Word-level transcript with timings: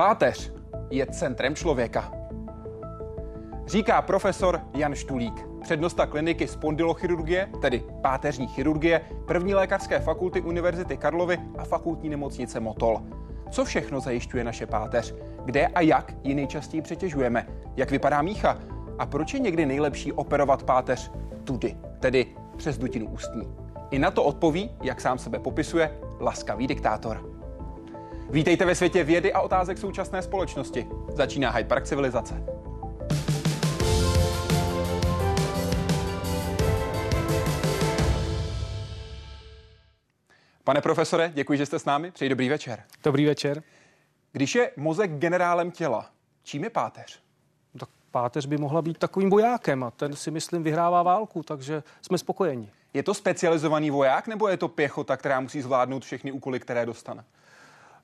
Páteř 0.00 0.52
je 0.90 1.06
centrem 1.06 1.54
člověka. 1.54 2.12
Říká 3.66 4.02
profesor 4.02 4.60
Jan 4.74 4.94
Štulík, 4.94 5.46
přednosta 5.62 6.06
kliniky 6.06 6.48
spondylochirurgie, 6.48 7.48
tedy 7.60 7.84
páteřní 8.02 8.46
chirurgie, 8.46 9.00
první 9.26 9.54
lékařské 9.54 10.00
fakulty 10.00 10.40
Univerzity 10.40 10.96
Karlovy 10.96 11.38
a 11.58 11.64
fakultní 11.64 12.08
nemocnice 12.08 12.60
Motol. 12.60 13.02
Co 13.50 13.64
všechno 13.64 14.00
zajišťuje 14.00 14.44
naše 14.44 14.66
páteř? 14.66 15.14
Kde 15.44 15.66
a 15.66 15.80
jak 15.80 16.14
ji 16.24 16.34
nejčastěji 16.34 16.82
přetěžujeme? 16.82 17.46
Jak 17.76 17.90
vypadá 17.90 18.22
mícha? 18.22 18.58
A 18.98 19.06
proč 19.06 19.34
je 19.34 19.40
někdy 19.40 19.66
nejlepší 19.66 20.12
operovat 20.12 20.62
páteř 20.62 21.12
tudy, 21.44 21.76
tedy 21.98 22.26
přes 22.56 22.78
dutinu 22.78 23.06
ústní? 23.06 23.48
I 23.90 23.98
na 23.98 24.10
to 24.10 24.24
odpoví, 24.24 24.70
jak 24.82 25.00
sám 25.00 25.18
sebe 25.18 25.38
popisuje, 25.38 25.98
laskavý 26.20 26.66
diktátor. 26.66 27.29
Vítejte 28.32 28.64
ve 28.64 28.74
světě 28.74 29.04
vědy 29.04 29.32
a 29.32 29.40
otázek 29.40 29.78
současné 29.78 30.22
společnosti. 30.22 30.86
Začíná 31.08 31.50
Hyde 31.50 31.68
Park 31.68 31.84
civilizace. 31.84 32.44
Pane 40.64 40.80
profesore, 40.80 41.32
děkuji, 41.34 41.58
že 41.58 41.66
jste 41.66 41.78
s 41.78 41.84
námi. 41.84 42.10
Přeji 42.10 42.28
dobrý 42.28 42.48
večer. 42.48 42.82
Dobrý 43.04 43.26
večer. 43.26 43.62
Když 44.32 44.54
je 44.54 44.70
mozek 44.76 45.10
generálem 45.10 45.70
těla, 45.70 46.10
čím 46.42 46.64
je 46.64 46.70
páteř? 46.70 47.22
Tak 47.78 47.88
páteř 48.10 48.46
by 48.46 48.56
mohla 48.56 48.82
být 48.82 48.98
takovým 48.98 49.30
vojákem 49.30 49.84
a 49.84 49.90
ten 49.90 50.16
si 50.16 50.30
myslím 50.30 50.62
vyhrává 50.62 51.02
válku, 51.02 51.42
takže 51.42 51.82
jsme 52.02 52.18
spokojeni. 52.18 52.70
Je 52.94 53.02
to 53.02 53.14
specializovaný 53.14 53.90
voják 53.90 54.26
nebo 54.26 54.48
je 54.48 54.56
to 54.56 54.68
pěchota, 54.68 55.16
která 55.16 55.40
musí 55.40 55.60
zvládnout 55.60 56.04
všechny 56.04 56.32
úkoly, 56.32 56.60
které 56.60 56.86
dostane? 56.86 57.24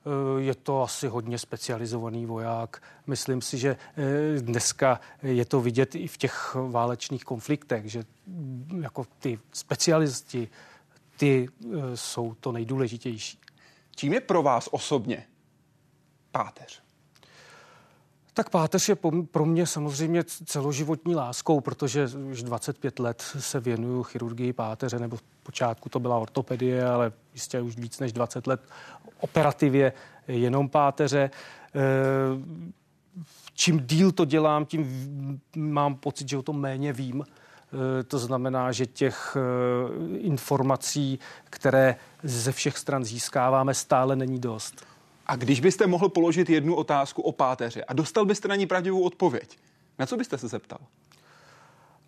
Eh, 0.07 0.43
je 0.43 0.55
to 0.55 0.83
asi 0.83 1.09
hodně 1.09 1.39
specializovaný 1.39 2.27
voják. 2.27 2.83
Myslím 3.07 3.43
si, 3.43 3.59
že 3.59 3.77
eh, 3.97 4.41
dneska 4.41 5.01
je 5.23 5.45
to 5.45 5.61
vidět 5.61 5.95
i 5.95 6.09
v 6.09 6.17
těch 6.17 6.57
válečných 6.69 7.25
konfliktech, 7.25 7.91
že 7.91 8.05
mm, 8.27 8.81
jako 8.83 9.07
ty 9.19 9.39
specialisti, 9.53 10.49
ty 11.17 11.49
eh, 11.49 11.97
jsou 11.97 12.34
to 12.34 12.53
nejdůležitější. 12.53 13.39
Čím 13.97 14.12
je 14.12 14.21
pro 14.21 14.43
vás 14.43 14.69
osobně 14.73 15.27
páteř? 16.31 16.86
Tak 18.37 18.51
páteř 18.51 18.89
je 18.89 18.97
pro 19.31 19.47
mě 19.47 19.67
samozřejmě 19.67 20.25
celoživotní 20.25 21.15
láskou, 21.15 21.61
protože 21.61 22.09
už 22.31 22.43
25 22.43 22.98
let 22.98 23.23
se 23.39 23.61
věnuju 23.61 24.03
chirurgii 24.03 24.53
páteře, 24.53 24.98
nebo 24.98 25.19
počátku 25.43 25.89
to 25.89 26.01
byla 26.01 26.19
ortopedie, 26.19 26.87
ale 26.87 27.12
jistě 27.34 27.61
už 27.61 27.77
víc 27.77 27.98
než 27.98 28.12
20 28.12 28.47
let 28.47 28.61
operativě 29.20 29.93
jenom 30.28 30.69
páteře. 30.69 31.31
Eh, 31.75 31.81
čím 33.55 33.81
díl 33.81 34.12
to 34.12 34.25
dělám, 34.25 34.65
tím 34.65 35.41
mám 35.56 35.95
pocit, 35.95 36.28
že 36.28 36.37
o 36.37 36.43
tom 36.43 36.61
méně 36.61 36.93
vím. 36.93 37.25
Eh, 37.25 38.03
to 38.03 38.19
znamená, 38.19 38.73
že 38.73 38.87
těch 38.87 39.37
eh, 39.37 40.19
informací, 40.19 41.19
které 41.45 41.97
ze 42.23 42.53
všech 42.53 42.78
stran 42.78 43.05
získáváme, 43.05 43.75
stále 43.75 44.17
není 44.17 44.39
dost. 44.39 44.95
A 45.27 45.36
když 45.36 45.60
byste 45.60 45.86
mohl 45.86 46.08
položit 46.08 46.50
jednu 46.50 46.74
otázku 46.74 47.22
o 47.22 47.32
páteři 47.32 47.84
a 47.84 47.92
dostal 47.92 48.24
byste 48.24 48.48
na 48.48 48.56
ní 48.56 48.66
pravdivou 48.66 49.02
odpověď, 49.02 49.58
na 49.98 50.06
co 50.06 50.16
byste 50.16 50.38
se 50.38 50.48
zeptal? 50.48 50.78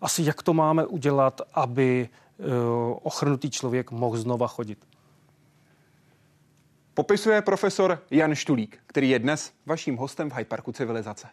Asi 0.01 0.23
jak 0.23 0.43
to 0.43 0.53
máme 0.53 0.85
udělat, 0.85 1.41
aby 1.53 2.09
uh, 2.37 2.45
ochrnutý 3.03 3.49
člověk 3.49 3.91
mohl 3.91 4.17
znova 4.17 4.47
chodit. 4.47 4.85
Popisuje 6.93 7.41
profesor 7.41 8.03
Jan 8.11 8.35
Štulík, 8.35 8.79
který 8.87 9.09
je 9.09 9.19
dnes 9.19 9.53
vaším 9.65 9.97
hostem 9.97 10.29
v 10.29 10.33
Hyde 10.33 10.45
Parku 10.45 10.71
civilizace. 10.71 11.27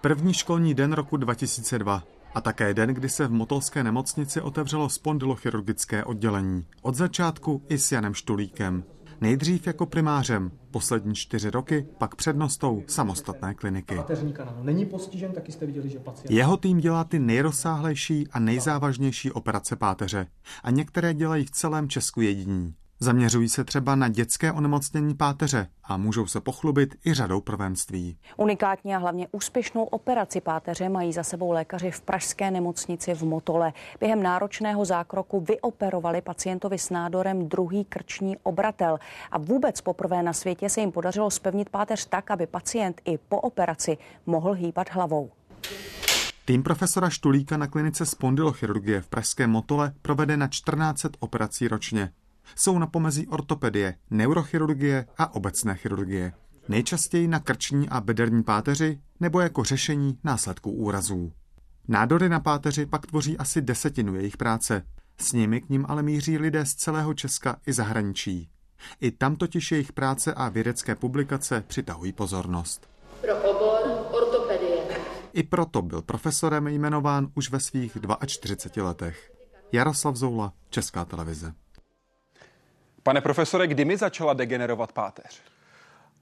První 0.00 0.34
školní 0.34 0.74
den 0.74 0.92
roku 0.92 1.16
2002 1.16 2.02
a 2.34 2.40
také 2.40 2.74
den, 2.74 2.94
kdy 2.94 3.08
se 3.08 3.26
v 3.26 3.30
Motolské 3.30 3.84
nemocnici 3.84 4.40
otevřelo 4.40 4.88
spondylochirurgické 4.88 6.04
oddělení. 6.04 6.66
Od 6.82 6.94
začátku 6.94 7.62
i 7.68 7.78
s 7.78 7.92
Janem 7.92 8.14
Štulíkem. 8.14 8.84
Nejdřív 9.20 9.66
jako 9.66 9.86
primářem, 9.86 10.50
poslední 10.70 11.14
čtyři 11.14 11.50
roky 11.50 11.86
pak 11.98 12.14
přednostou 12.14 12.82
samostatné 12.86 13.54
kliniky. 13.54 13.98
Není 14.62 14.86
postižen, 14.86 15.32
taky 15.32 15.52
jste 15.52 15.66
viděli, 15.66 15.88
že 15.88 15.98
pacient... 15.98 16.30
Jeho 16.30 16.56
tým 16.56 16.78
dělá 16.78 17.04
ty 17.04 17.18
nejrozsáhlejší 17.18 18.28
a 18.28 18.38
nejzávažnější 18.38 19.32
operace 19.32 19.76
páteře 19.76 20.26
a 20.62 20.70
některé 20.70 21.14
dělají 21.14 21.44
v 21.44 21.50
celém 21.50 21.88
Česku 21.88 22.20
jediní. 22.20 22.74
Zaměřují 23.02 23.48
se 23.48 23.64
třeba 23.64 23.94
na 23.94 24.08
dětské 24.08 24.52
onemocnění 24.52 25.14
páteře 25.14 25.66
a 25.84 25.96
můžou 25.96 26.26
se 26.26 26.40
pochlubit 26.40 26.94
i 27.06 27.14
řadou 27.14 27.40
prvenství. 27.40 28.18
Unikátní 28.36 28.94
a 28.94 28.98
hlavně 28.98 29.28
úspěšnou 29.32 29.84
operaci 29.84 30.40
páteře 30.40 30.88
mají 30.88 31.12
za 31.12 31.22
sebou 31.22 31.52
lékaři 31.52 31.90
v 31.90 32.00
pražské 32.00 32.50
nemocnici 32.50 33.14
v 33.14 33.22
Motole. 33.22 33.72
Během 34.00 34.22
náročného 34.22 34.84
zákroku 34.84 35.40
vyoperovali 35.40 36.20
pacientovi 36.20 36.78
s 36.78 36.90
nádorem 36.90 37.48
druhý 37.48 37.84
krční 37.84 38.36
obratel 38.42 38.98
a 39.30 39.38
vůbec 39.38 39.80
poprvé 39.80 40.22
na 40.22 40.32
světě 40.32 40.68
se 40.68 40.80
jim 40.80 40.92
podařilo 40.92 41.30
spevnit 41.30 41.70
páteř 41.70 42.06
tak, 42.06 42.30
aby 42.30 42.46
pacient 42.46 43.00
i 43.04 43.18
po 43.18 43.40
operaci 43.40 43.98
mohl 44.26 44.52
hýbat 44.52 44.90
hlavou. 44.90 45.30
Tým 46.44 46.62
profesora 46.62 47.10
Štulíka 47.10 47.56
na 47.56 47.66
klinice 47.66 48.06
spondylochirurgie 48.06 49.00
v 49.00 49.08
pražském 49.08 49.50
Motole 49.50 49.92
provede 50.02 50.36
na 50.36 50.48
14 50.48 51.06
operací 51.20 51.68
ročně 51.68 52.12
jsou 52.56 52.78
na 52.78 52.86
pomezí 52.86 53.26
ortopedie, 53.26 53.94
neurochirurgie 54.10 55.06
a 55.18 55.34
obecné 55.34 55.74
chirurgie. 55.74 56.32
Nejčastěji 56.68 57.28
na 57.28 57.40
krční 57.40 57.88
a 57.88 58.00
bederní 58.00 58.42
páteři 58.42 59.00
nebo 59.20 59.40
jako 59.40 59.64
řešení 59.64 60.18
následků 60.24 60.70
úrazů. 60.70 61.32
Nádory 61.88 62.28
na 62.28 62.40
páteři 62.40 62.86
pak 62.86 63.06
tvoří 63.06 63.38
asi 63.38 63.62
desetinu 63.62 64.14
jejich 64.14 64.36
práce. 64.36 64.82
S 65.18 65.32
nimi 65.32 65.60
k 65.60 65.68
ním 65.68 65.86
ale 65.88 66.02
míří 66.02 66.38
lidé 66.38 66.66
z 66.66 66.74
celého 66.74 67.14
Česka 67.14 67.56
i 67.66 67.72
zahraničí. 67.72 68.48
I 69.00 69.10
tam 69.10 69.36
totiž 69.36 69.72
jejich 69.72 69.92
práce 69.92 70.34
a 70.34 70.48
vědecké 70.48 70.94
publikace 70.94 71.64
přitahují 71.66 72.12
pozornost. 72.12 72.88
Pro 73.20 73.36
obor 73.36 73.80
ortopedie. 74.22 74.82
I 75.32 75.42
proto 75.42 75.82
byl 75.82 76.02
profesorem 76.02 76.66
jmenován 76.66 77.28
už 77.34 77.50
ve 77.50 77.60
svých 77.60 77.98
42 78.26 78.84
letech. 78.84 79.32
Jaroslav 79.72 80.16
Zoula, 80.16 80.52
Česká 80.70 81.04
televize. 81.04 81.52
Pane 83.02 83.20
profesore, 83.20 83.66
kdy 83.66 83.84
mi 83.84 83.96
začala 83.96 84.32
degenerovat 84.32 84.92
páteř? 84.92 85.42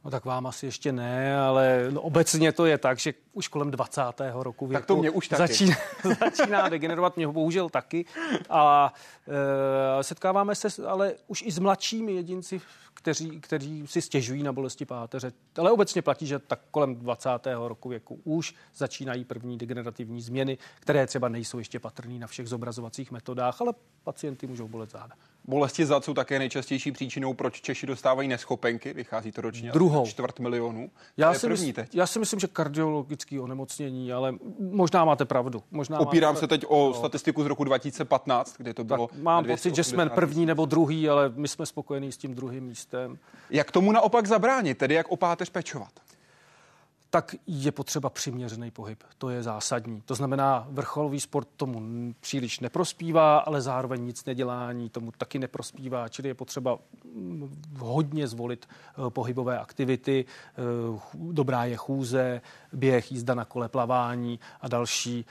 No 0.04 0.10
tak 0.10 0.24
vám 0.24 0.46
asi 0.46 0.66
ještě 0.66 0.92
ne, 0.92 1.38
ale 1.38 1.86
no, 1.90 2.00
obecně 2.00 2.52
to 2.52 2.66
je 2.66 2.78
tak, 2.78 2.98
že 2.98 3.14
už 3.32 3.48
kolem 3.48 3.70
20. 3.70 4.00
roku 4.32 4.66
věku 4.66 4.80
tak 4.80 4.86
to 4.86 4.96
mě 4.96 5.10
už 5.10 5.28
taky. 5.28 5.38
Začíná, 5.38 5.76
začíná 6.20 6.68
degenerovat, 6.68 7.16
mě 7.16 7.28
bohužel 7.28 7.68
taky. 7.68 8.04
A 8.50 8.92
e, 9.98 10.02
setkáváme 10.02 10.54
se 10.54 10.86
ale 10.86 11.14
už 11.26 11.42
i 11.42 11.50
s 11.50 11.58
mladšími 11.58 12.12
jedinci, 12.12 12.60
kteří, 12.94 13.40
kteří 13.40 13.86
si 13.86 14.02
stěžují 14.02 14.42
na 14.42 14.52
bolesti 14.52 14.84
páteře. 14.84 15.32
Ale 15.58 15.70
obecně 15.70 16.02
platí, 16.02 16.26
že 16.26 16.38
tak 16.38 16.60
kolem 16.70 16.96
20. 16.96 17.30
roku 17.66 17.88
věku 17.88 18.20
už 18.24 18.54
začínají 18.74 19.24
první 19.24 19.58
degenerativní 19.58 20.20
změny, 20.20 20.58
které 20.80 21.06
třeba 21.06 21.28
nejsou 21.28 21.58
ještě 21.58 21.80
patrné 21.80 22.18
na 22.18 22.26
všech 22.26 22.48
zobrazovacích 22.48 23.10
metodách, 23.10 23.60
ale 23.60 23.74
pacienty 24.04 24.46
můžou 24.46 24.68
bolet 24.68 24.90
záda. 24.90 25.14
Bolesti 25.48 25.86
zad 25.86 26.04
jsou 26.04 26.14
také 26.14 26.38
nejčastější 26.38 26.92
příčinou, 26.92 27.34
proč 27.34 27.60
Češi 27.60 27.86
dostávají 27.86 28.28
neschopenky. 28.28 28.92
Vychází 28.92 29.32
to 29.32 29.40
ročně 29.40 29.72
Druhou. 29.72 30.06
čtvrt 30.06 30.38
milionu. 30.38 30.90
Já 31.16 31.34
si, 31.34 31.48
mysl, 31.48 31.72
teď. 31.72 31.94
já 31.94 32.06
si 32.06 32.18
myslím, 32.18 32.40
že 32.40 32.46
kardiologické 32.46 33.40
onemocnění, 33.40 34.12
ale 34.12 34.34
možná 34.58 35.04
máte 35.04 35.24
pravdu. 35.24 35.62
Možná 35.70 35.98
Opírám 35.98 36.34
máte 36.34 36.40
se 36.40 36.46
teď 36.46 36.64
o 36.68 36.88
no. 36.88 36.94
statistiku 36.94 37.42
z 37.42 37.46
roku 37.46 37.64
2015, 37.64 38.54
kde 38.58 38.74
to 38.74 38.84
bylo. 38.84 39.06
Tak 39.06 39.18
mám 39.18 39.44
pocit, 39.44 39.74
že 39.74 39.84
jsme 39.84 40.08
první 40.08 40.46
nebo 40.46 40.66
druhý, 40.66 41.08
ale 41.08 41.32
my 41.36 41.48
jsme 41.48 41.66
spokojení 41.66 42.12
s 42.12 42.16
tím 42.16 42.34
druhým 42.34 42.64
místem. 42.64 43.18
Jak 43.50 43.70
tomu 43.70 43.92
naopak 43.92 44.26
zabránit, 44.26 44.78
tedy 44.78 44.94
jak 44.94 45.08
o 45.08 45.16
páteř 45.16 45.50
pečovat? 45.50 45.90
Tak 47.10 47.34
je 47.46 47.72
potřeba 47.72 48.10
přiměřený 48.10 48.70
pohyb. 48.70 49.04
To 49.18 49.30
je 49.30 49.42
zásadní. 49.42 50.00
To 50.00 50.14
znamená, 50.14 50.66
vrcholový 50.70 51.20
sport 51.20 51.48
tomu 51.56 51.80
příliš 52.20 52.60
neprospívá, 52.60 53.38
ale 53.38 53.60
zároveň 53.60 54.04
nic 54.04 54.24
nedělání 54.24 54.88
tomu 54.88 55.12
taky 55.18 55.38
neprospívá, 55.38 56.08
čili 56.08 56.28
je 56.28 56.34
potřeba 56.34 56.78
mm, 57.14 57.62
hodně 57.78 58.28
zvolit 58.28 58.68
eh, 58.68 59.10
pohybové 59.10 59.58
aktivity. 59.58 60.24
Eh, 60.24 61.00
dobrá 61.14 61.64
je 61.64 61.76
chůze, 61.76 62.40
běh, 62.72 63.12
jízda 63.12 63.34
na 63.34 63.44
kole, 63.44 63.68
plavání 63.68 64.40
a 64.60 64.68
další 64.68 65.24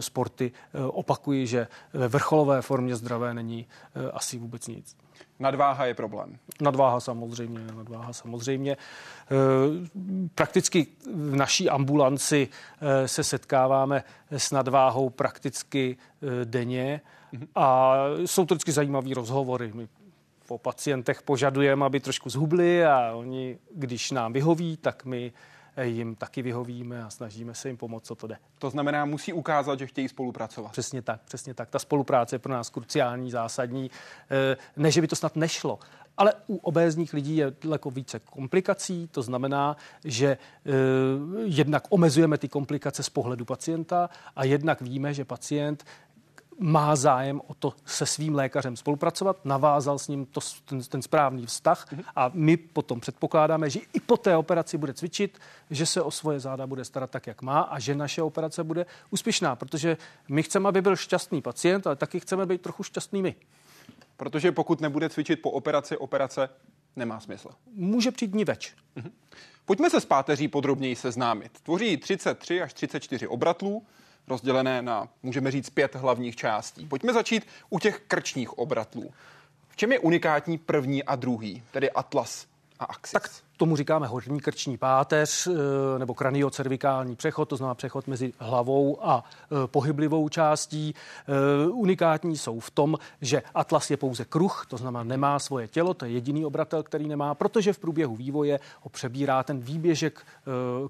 sporty. 0.00 0.52
Opakuji, 0.86 1.46
že 1.46 1.66
ve 1.92 2.08
vrcholové 2.08 2.62
formě 2.62 2.96
zdravé 2.96 3.34
není 3.34 3.66
asi 4.12 4.38
vůbec 4.38 4.66
nic. 4.66 4.96
Nadváha 5.38 5.86
je 5.86 5.94
problém. 5.94 6.38
Nadváha 6.60 7.00
samozřejmě, 7.00 7.58
nadváha 7.76 8.12
samozřejmě. 8.12 8.76
Prakticky 10.34 10.86
v 11.14 11.36
naší 11.36 11.70
ambulanci 11.70 12.48
se 13.06 13.24
setkáváme 13.24 14.04
s 14.30 14.50
nadváhou 14.50 15.10
prakticky 15.10 15.96
denně 16.44 17.00
a 17.54 17.96
jsou 18.26 18.44
to 18.44 18.54
vždycky 18.54 18.72
zajímavé 18.72 19.14
rozhovory. 19.14 19.72
My 19.74 19.88
po 20.46 20.58
pacientech 20.58 21.22
požadujeme, 21.22 21.86
aby 21.86 22.00
trošku 22.00 22.30
zhubli 22.30 22.86
a 22.86 23.12
oni, 23.14 23.58
když 23.74 24.10
nám 24.10 24.32
vyhoví, 24.32 24.76
tak 24.76 25.04
my 25.04 25.32
jim 25.82 26.14
taky 26.14 26.42
vyhovíme 26.42 27.04
a 27.04 27.10
snažíme 27.10 27.54
se 27.54 27.68
jim 27.68 27.76
pomoct, 27.76 28.06
co 28.06 28.14
to 28.14 28.26
jde. 28.26 28.36
To 28.58 28.70
znamená, 28.70 29.04
musí 29.04 29.32
ukázat, 29.32 29.78
že 29.78 29.86
chtějí 29.86 30.08
spolupracovat. 30.08 30.72
Přesně 30.72 31.02
tak, 31.02 31.20
přesně 31.24 31.54
tak. 31.54 31.70
Ta 31.70 31.78
spolupráce 31.78 32.34
je 32.34 32.38
pro 32.38 32.52
nás 32.52 32.70
kruciální, 32.70 33.30
zásadní. 33.30 33.90
Eh, 34.30 34.56
ne, 34.76 34.90
že 34.90 35.00
by 35.00 35.08
to 35.08 35.16
snad 35.16 35.36
nešlo, 35.36 35.78
ale 36.16 36.32
u 36.46 36.56
obézních 36.56 37.12
lidí 37.12 37.36
je 37.36 37.52
daleko 37.62 37.90
více 37.90 38.18
komplikací, 38.18 39.08
to 39.10 39.22
znamená, 39.22 39.76
že 40.04 40.26
e, 40.26 40.38
jednak 41.44 41.86
omezujeme 41.88 42.38
ty 42.38 42.48
komplikace 42.48 43.02
z 43.02 43.08
pohledu 43.08 43.44
pacienta 43.44 44.10
a 44.36 44.44
jednak 44.44 44.80
víme, 44.80 45.14
že 45.14 45.24
pacient 45.24 45.84
má 46.58 46.96
zájem 46.96 47.40
o 47.46 47.54
to 47.54 47.72
se 47.84 48.06
svým 48.06 48.34
lékařem 48.34 48.76
spolupracovat, 48.76 49.44
navázal 49.44 49.98
s 49.98 50.08
ním 50.08 50.26
to, 50.26 50.40
ten, 50.64 50.82
ten 50.82 51.02
správný 51.02 51.46
vztah 51.46 51.86
a 52.16 52.30
my 52.34 52.56
potom 52.56 53.00
předpokládáme, 53.00 53.70
že 53.70 53.80
i 53.92 54.00
po 54.00 54.16
té 54.16 54.36
operaci 54.36 54.78
bude 54.78 54.94
cvičit, 54.94 55.38
že 55.70 55.86
se 55.86 56.02
o 56.02 56.10
svoje 56.10 56.40
záda 56.40 56.66
bude 56.66 56.84
starat 56.84 57.10
tak, 57.10 57.26
jak 57.26 57.42
má 57.42 57.60
a 57.60 57.78
že 57.78 57.94
naše 57.94 58.22
operace 58.22 58.64
bude 58.64 58.86
úspěšná, 59.10 59.56
protože 59.56 59.96
my 60.28 60.42
chceme, 60.42 60.68
aby 60.68 60.82
byl 60.82 60.96
šťastný 60.96 61.42
pacient, 61.42 61.86
ale 61.86 61.96
taky 61.96 62.20
chceme 62.20 62.46
být 62.46 62.62
trochu 62.62 62.82
šťastnými. 62.82 63.34
Protože 64.16 64.52
pokud 64.52 64.80
nebude 64.80 65.08
cvičit 65.08 65.42
po 65.42 65.50
operaci, 65.50 65.96
operace 65.96 66.48
nemá 66.96 67.20
smysl. 67.20 67.48
Může 67.74 68.10
přijít 68.10 68.30
dní 68.30 68.44
več. 68.44 68.74
Mm-hmm. 68.96 69.10
Pojďme 69.64 69.90
se 69.90 70.00
s 70.00 70.04
páteří 70.04 70.48
podrobněji 70.48 70.96
seznámit. 70.96 71.60
Tvoří 71.62 71.96
33 71.96 72.62
až 72.62 72.72
34 72.72 73.26
obratlů, 73.28 73.86
rozdělené 74.28 74.82
na, 74.82 75.08
můžeme 75.22 75.50
říct, 75.50 75.70
pět 75.70 75.94
hlavních 75.94 76.36
částí. 76.36 76.86
Pojďme 76.86 77.12
začít 77.12 77.46
u 77.70 77.78
těch 77.78 78.00
krčních 78.08 78.58
obratlů. 78.58 79.12
V 79.68 79.76
čem 79.76 79.92
je 79.92 79.98
unikátní 79.98 80.58
první 80.58 81.04
a 81.04 81.16
druhý, 81.16 81.62
tedy 81.70 81.90
Atlas 81.90 82.46
a 82.78 82.84
Axis? 82.84 83.12
Tak 83.12 83.30
Tomu 83.56 83.76
říkáme 83.76 84.06
horní 84.06 84.40
krční 84.40 84.76
páteř 84.76 85.46
eh, 85.46 85.98
nebo 85.98 86.14
kraniocervikální 86.14 87.16
přechod, 87.16 87.48
to 87.48 87.56
znamená 87.56 87.74
přechod 87.74 88.06
mezi 88.06 88.32
hlavou 88.38 89.06
a 89.06 89.24
eh, 89.24 89.66
pohyblivou 89.66 90.28
částí. 90.28 90.94
Eh, 90.94 91.68
unikátní 91.68 92.36
jsou 92.36 92.60
v 92.60 92.70
tom, 92.70 92.98
že 93.20 93.42
Atlas 93.54 93.90
je 93.90 93.96
pouze 93.96 94.24
kruh, 94.24 94.66
to 94.68 94.76
znamená 94.76 95.04
nemá 95.04 95.38
svoje 95.38 95.68
tělo, 95.68 95.94
to 95.94 96.04
je 96.04 96.10
jediný 96.10 96.44
obratel, 96.44 96.82
který 96.82 97.08
nemá, 97.08 97.34
protože 97.34 97.72
v 97.72 97.78
průběhu 97.78 98.16
vývoje 98.16 98.60
ho 98.80 98.90
přebírá 98.90 99.42
ten 99.42 99.60
výběžek, 99.60 100.26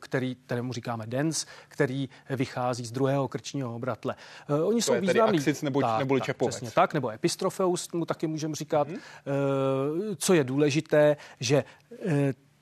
který, 0.00 0.34
kterému 0.34 0.72
říkáme 0.72 1.06
dens, 1.06 1.46
který 1.68 2.08
vychází 2.30 2.86
z 2.86 2.92
druhého 2.92 3.28
krčního 3.28 3.74
obratle. 3.76 4.14
Oni 4.64 4.80
to 4.80 4.82
jsou 4.82 5.00
významní. 5.00 5.38
Axis 5.38 5.62
nebo, 5.62 5.80
tak, 5.80 5.98
neboli 5.98 6.20
tak, 6.20 6.36
Přesně 6.36 6.70
tak, 6.70 6.94
nebo 6.94 7.10
epistrofeus, 7.10 7.88
mu 7.92 8.06
taky 8.06 8.26
můžeme 8.26 8.54
říkat. 8.54 8.88
Mm-hmm. 8.88 8.98
Co 10.18 10.34
je 10.34 10.44
důležité, 10.44 11.16
že 11.40 11.64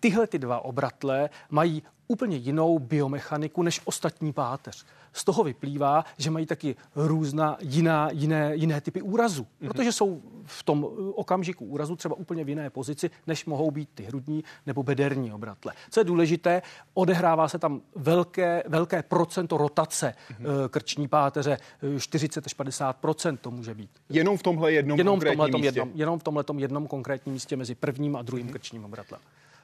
tyhle 0.03 0.27
ty 0.27 0.39
dva 0.39 0.65
obratle 0.65 1.31
mají 1.51 1.83
úplně 2.09 2.37
jinou 2.37 2.79
biomechaniku 2.79 3.63
než 3.63 3.81
ostatní 3.85 4.33
páteř. 4.33 4.85
Z 5.13 5.25
toho 5.25 5.45
vyplývá, 5.45 6.05
že 6.19 6.31
mají 6.31 6.47
taky 6.47 6.77
různá 6.97 7.57
jiná, 7.61 8.11
jiné, 8.13 8.53
jiné 8.55 8.81
typy 8.81 9.03
úrazu, 9.03 9.43
mm-hmm. 9.43 9.69
protože 9.69 9.93
jsou 9.93 10.23
v 10.45 10.63
tom 10.63 10.87
okamžiku 11.15 11.65
úrazu 11.65 11.97
třeba 11.97 12.15
úplně 12.15 12.45
v 12.45 12.49
jiné 12.49 12.71
pozici, 12.71 13.11
než 13.27 13.45
mohou 13.45 13.71
být 13.71 13.89
ty 13.95 14.03
hrudní 14.03 14.45
nebo 14.67 14.83
bederní 14.83 15.33
obratle. 15.33 15.73
Co 15.91 16.01
je 16.01 16.05
důležité, 16.05 16.63
odehrává 16.95 17.49
se 17.49 17.59
tam 17.59 17.81
velké, 17.95 18.63
velké 18.69 19.03
procento 19.03 19.57
rotace 19.57 20.15
mm-hmm. 20.15 20.69
krční 20.69 21.09
páteře, 21.09 21.59
40 21.99 22.47
až 22.47 22.57
50% 22.57 23.37
to 23.37 23.51
může 23.51 23.75
být. 23.75 23.91
Jenom 24.09 24.39
v 24.39 24.43
tomhle 24.43 24.73
jednom 24.73 24.99
jenom 24.99 25.21
v 25.21 25.25
tomhle 25.25 25.49
místě. 25.49 25.67
Jednom, 25.67 25.91
jenom 25.95 26.19
v 26.19 26.23
tomhle 26.23 26.45
jednom 26.57 26.87
konkrétním 26.87 27.33
místě 27.33 27.57
mezi 27.57 27.75
prvním 27.75 28.17
a 28.17 28.23
druhým 28.23 28.47
mm-hmm. 28.47 28.53
krčním 28.53 28.85
obratlem. 28.85 29.21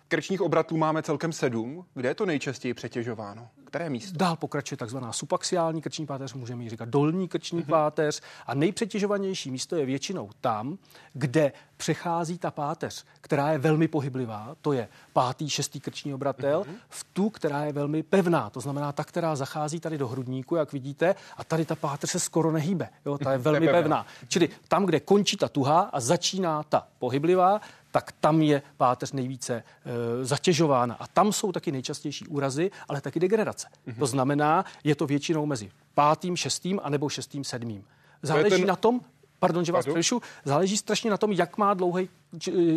Krčních 0.09 0.41
obratů 0.41 0.77
máme 0.77 1.03
celkem 1.03 1.33
sedm. 1.33 1.85
Kde 1.95 2.09
je 2.09 2.15
to 2.15 2.27
nejčastěji 2.27 2.75
přetěžováno? 2.75 3.49
Které 3.65 3.91
místo? 3.91 4.19
Dál 4.19 4.37
pokračuje 4.37 4.77
takzvaná 4.77 5.13
subaxiální 5.13 5.83
krční 5.83 6.07
páteř, 6.07 6.35
můžeme 6.35 6.63
ji 6.63 6.71
říkat 6.71 6.89
dolní 6.89 7.29
krční 7.29 7.63
mm-hmm. 7.63 7.71
páteř. 7.71 8.21
A 8.47 8.55
nejpřetěžovanější 8.55 9.51
místo 9.51 9.77
je 9.77 9.87
většinou 9.87 10.31
tam, 10.41 10.79
kde 11.13 11.53
přechází 11.77 12.39
ta 12.39 12.51
páteř, 12.51 13.05
která 13.21 13.53
je 13.53 13.59
velmi 13.59 13.89
pohyblivá, 13.89 14.57
to 14.63 14.73
je 14.73 14.89
pátý, 15.13 15.51
šestý 15.51 15.81
krční 15.81 16.15
obratel, 16.15 16.63
mm-hmm. 16.63 16.75
v 16.89 17.07
tu, 17.13 17.31
která 17.31 17.65
je 17.65 17.73
velmi 17.73 18.03
pevná, 18.03 18.51
to 18.51 18.61
znamená 18.61 18.93
ta, 18.93 19.05
která 19.05 19.37
zachází 19.37 19.81
tady 19.81 19.99
do 19.99 20.09
hrudníku, 20.09 20.57
jak 20.57 20.73
vidíte, 20.73 21.15
a 21.37 21.45
tady 21.45 21.65
ta 21.65 21.75
páteř 21.75 22.11
se 22.11 22.21
skoro 22.21 22.53
nehýbe, 22.53 22.89
jo, 23.07 23.19
ta 23.19 23.33
je 23.33 23.39
velmi 23.49 23.69
pevná. 23.69 24.07
Čili 24.29 24.49
tam, 24.69 24.87
kde 24.87 25.01
končí 25.01 25.37
ta 25.37 25.49
tuhá 25.49 25.81
a 25.81 26.01
začíná 26.01 26.63
ta 26.63 26.87
pohyblivá, 26.99 27.61
tak 27.91 28.13
tam 28.13 28.43
je 28.43 28.63
páteř 28.77 29.13
nejvíce 29.13 29.55
e, 29.55 30.25
zatěžována. 30.25 30.95
A 30.95 31.07
tam 31.07 31.33
jsou 31.33 31.53
taky 31.53 31.73
nejčastější 31.73 32.27
úrazy, 32.27 32.71
ale 32.89 33.01
taky 33.01 33.21
degradace. 33.21 33.69
Mm-hmm. 33.69 33.99
To 33.99 34.07
znamená, 34.07 34.65
je 34.85 34.95
to 34.95 35.07
většinou 35.07 35.47
mezi 35.47 35.71
pátým, 35.95 36.37
šestým 36.37 36.81
a 36.83 36.91
nebo 36.91 37.09
šestým, 37.09 37.45
sedmým. 37.45 37.85
Záleží 38.23 38.57
ten... 38.57 38.67
na 38.67 38.77
tom, 38.77 39.01
pardon, 39.39 39.65
že 39.65 39.73
vás 39.73 39.87
přerušu, 39.87 40.23
záleží 40.45 40.77
strašně 40.77 41.11
na 41.11 41.17
tom, 41.17 41.33
jak 41.33 41.59
má 41.59 41.75
dlouhý, 41.75 42.09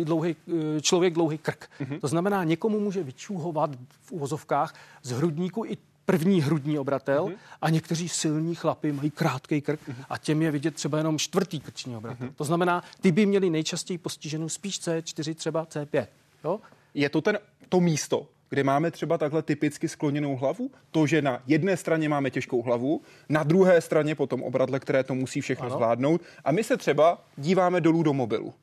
dlouhý 0.04 0.36
člověk 0.80 1.14
dlouhý 1.14 1.38
krk. 1.38 1.70
Mm-hmm. 1.80 2.00
To 2.00 2.08
znamená, 2.08 2.44
někomu 2.44 2.80
může 2.80 3.02
vyčuhovat 3.02 3.70
v 4.00 4.12
uvozovkách 4.12 4.74
z 5.02 5.10
hrudníku 5.10 5.64
i 5.64 5.76
první 6.04 6.42
hrudní 6.42 6.78
obratel 6.78 7.26
mm-hmm. 7.26 7.36
a 7.62 7.70
někteří 7.70 8.08
silní 8.08 8.54
chlapy 8.54 8.92
mají 8.92 9.10
krátký 9.10 9.60
krk 9.60 9.80
mm-hmm. 9.88 10.04
a 10.08 10.18
těm 10.18 10.42
je 10.42 10.50
vidět 10.50 10.74
třeba 10.74 10.98
jenom 10.98 11.18
čtvrtý 11.18 11.60
krční 11.60 11.96
obratel. 11.96 12.26
Mm-hmm. 12.26 12.34
To 12.36 12.44
znamená, 12.44 12.82
ty 13.00 13.12
by 13.12 13.26
měli 13.26 13.50
nejčastěji 13.50 13.98
postiženou 13.98 14.48
spíš 14.48 14.80
C4, 14.80 15.34
třeba 15.34 15.64
C5. 15.64 16.06
Jo? 16.44 16.60
Je 16.94 17.08
to 17.08 17.20
ten, 17.20 17.38
to 17.68 17.80
místo, 17.80 18.26
kde 18.48 18.64
máme 18.64 18.90
třeba 18.90 19.18
takhle 19.18 19.42
typicky 19.42 19.88
skloněnou 19.88 20.36
hlavu, 20.36 20.70
to, 20.90 21.06
že 21.06 21.22
na 21.22 21.42
jedné 21.46 21.76
straně 21.76 22.08
máme 22.08 22.30
těžkou 22.30 22.62
hlavu, 22.62 23.00
na 23.28 23.42
druhé 23.42 23.80
straně 23.80 24.14
potom 24.14 24.42
obratle, 24.42 24.80
které 24.80 25.04
to 25.04 25.14
musí 25.14 25.40
všechno 25.40 25.66
ano. 25.66 25.74
zvládnout 25.74 26.20
a 26.44 26.52
my 26.52 26.64
se 26.64 26.76
třeba 26.76 27.24
díváme 27.36 27.80
dolů 27.80 28.02
do 28.02 28.12
mobilu 28.12 28.54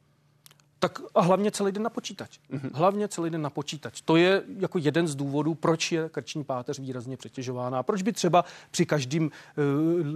tak 0.80 1.00
a 1.16 1.22
hlavně 1.22 1.51
celý 1.51 1.72
den 1.72 1.84
na 1.84 1.89
počítač. 1.89 2.39
Mm-hmm. 2.51 2.70
Hlavně 2.74 3.08
celý 3.08 3.30
den 3.30 3.42
na 3.42 3.50
počítač. 3.50 4.01
To 4.01 4.15
je 4.15 4.44
jako 4.60 4.77
jeden 4.77 5.08
z 5.08 5.15
důvodů, 5.15 5.56
proč 5.56 5.92
je 5.92 6.10
krční 6.10 6.44
páteř 6.44 6.80
výrazně 6.80 7.18
přetěžována. 7.18 7.84
Proč 7.84 8.01
by 8.01 8.13
třeba 8.13 8.46
při 8.72 8.86
každém 8.86 9.24
uh, 9.24 9.32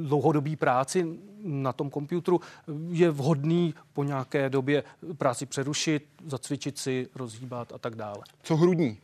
dlouhodobý 0.07 0.55
práci 0.55 1.19
na 1.43 1.73
tom 1.73 1.89
počítači 1.89 2.39
je 2.89 3.11
vhodný 3.11 3.73
po 3.93 4.03
nějaké 4.03 4.49
době 4.49 4.83
práci 5.17 5.45
přerušit, 5.45 6.05
zacvičit 6.25 6.77
si, 6.77 7.07
rozhýbat 7.15 7.73
a 7.73 7.77
tak 7.77 7.95
dále. 7.95 8.19
Co 8.43 8.55
hrudní? 8.55 8.97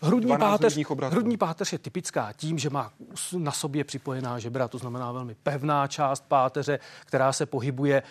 Hrudní 0.00 0.36
páteř, 0.38 0.78
hrudní 1.02 1.36
páteř 1.36 1.72
je 1.72 1.78
typická 1.78 2.32
tím, 2.32 2.58
že 2.58 2.70
má 2.70 2.92
na 3.38 3.52
sobě 3.52 3.84
připojená 3.84 4.38
žebra, 4.38 4.68
to 4.68 4.78
znamená 4.78 5.12
velmi 5.12 5.34
pevná 5.34 5.86
část 5.86 6.24
páteře, 6.28 6.78
která 7.04 7.32
se 7.32 7.46
pohybuje, 7.46 8.02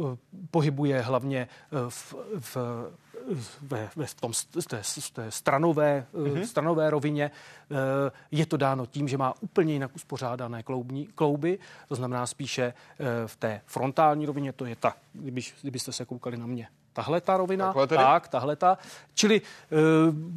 uh, 0.00 0.16
pohybuje 0.50 1.00
hlavně 1.00 1.48
uh, 1.72 1.90
v, 1.90 2.14
v 2.40 2.56
ve, 3.62 3.90
ve 3.96 4.06
v 4.06 4.14
tom, 4.14 4.32
v 4.32 4.66
té, 4.66 4.82
v 4.82 5.10
té 5.10 5.30
stranové, 5.30 6.06
mm-hmm. 6.14 6.42
stranové 6.42 6.90
rovině. 6.90 7.30
Je 8.30 8.46
to 8.46 8.56
dáno 8.56 8.86
tím, 8.86 9.08
že 9.08 9.18
má 9.18 9.34
úplně 9.40 9.72
jinak 9.72 9.94
uspořádané 9.94 10.62
kloubní, 10.62 11.06
klouby, 11.06 11.58
to 11.88 11.94
znamená 11.94 12.26
spíše 12.26 12.74
v 13.26 13.36
té 13.36 13.60
frontální 13.66 14.26
rovině, 14.26 14.52
to 14.52 14.64
je 14.64 14.76
ta, 14.76 14.96
kdyby, 15.12 15.40
kdybyste 15.62 15.92
se 15.92 16.04
koukali 16.04 16.36
na 16.36 16.46
mě 16.46 16.68
tahle 16.96 17.20
ta 17.20 17.36
rovina, 17.36 17.74
tak, 17.86 18.28
tahle 18.28 18.56
ta. 18.56 18.78
Čili 19.14 19.36
e, 19.40 19.42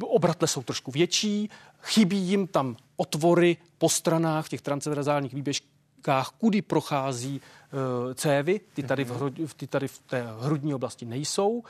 obratle 0.04 0.48
jsou 0.48 0.62
trošku 0.62 0.90
větší, 0.90 1.50
chybí 1.82 2.16
jim 2.16 2.46
tam 2.46 2.76
otvory 2.96 3.56
po 3.78 3.88
stranách 3.88 4.46
v 4.46 4.48
těch 4.48 4.60
transverzálních 4.60 5.34
výběžkách, 5.34 6.28
kudy 6.38 6.62
prochází 6.62 7.40
e, 7.40 8.14
cévy, 8.14 8.60
ty 8.74 8.82
tady, 8.82 9.04
v, 9.04 9.10
hru, 9.10 9.30
ty 9.56 9.66
tady 9.66 9.88
v 9.88 9.98
té 9.98 10.26
hrudní 10.40 10.74
oblasti 10.74 11.04
nejsou 11.04 11.62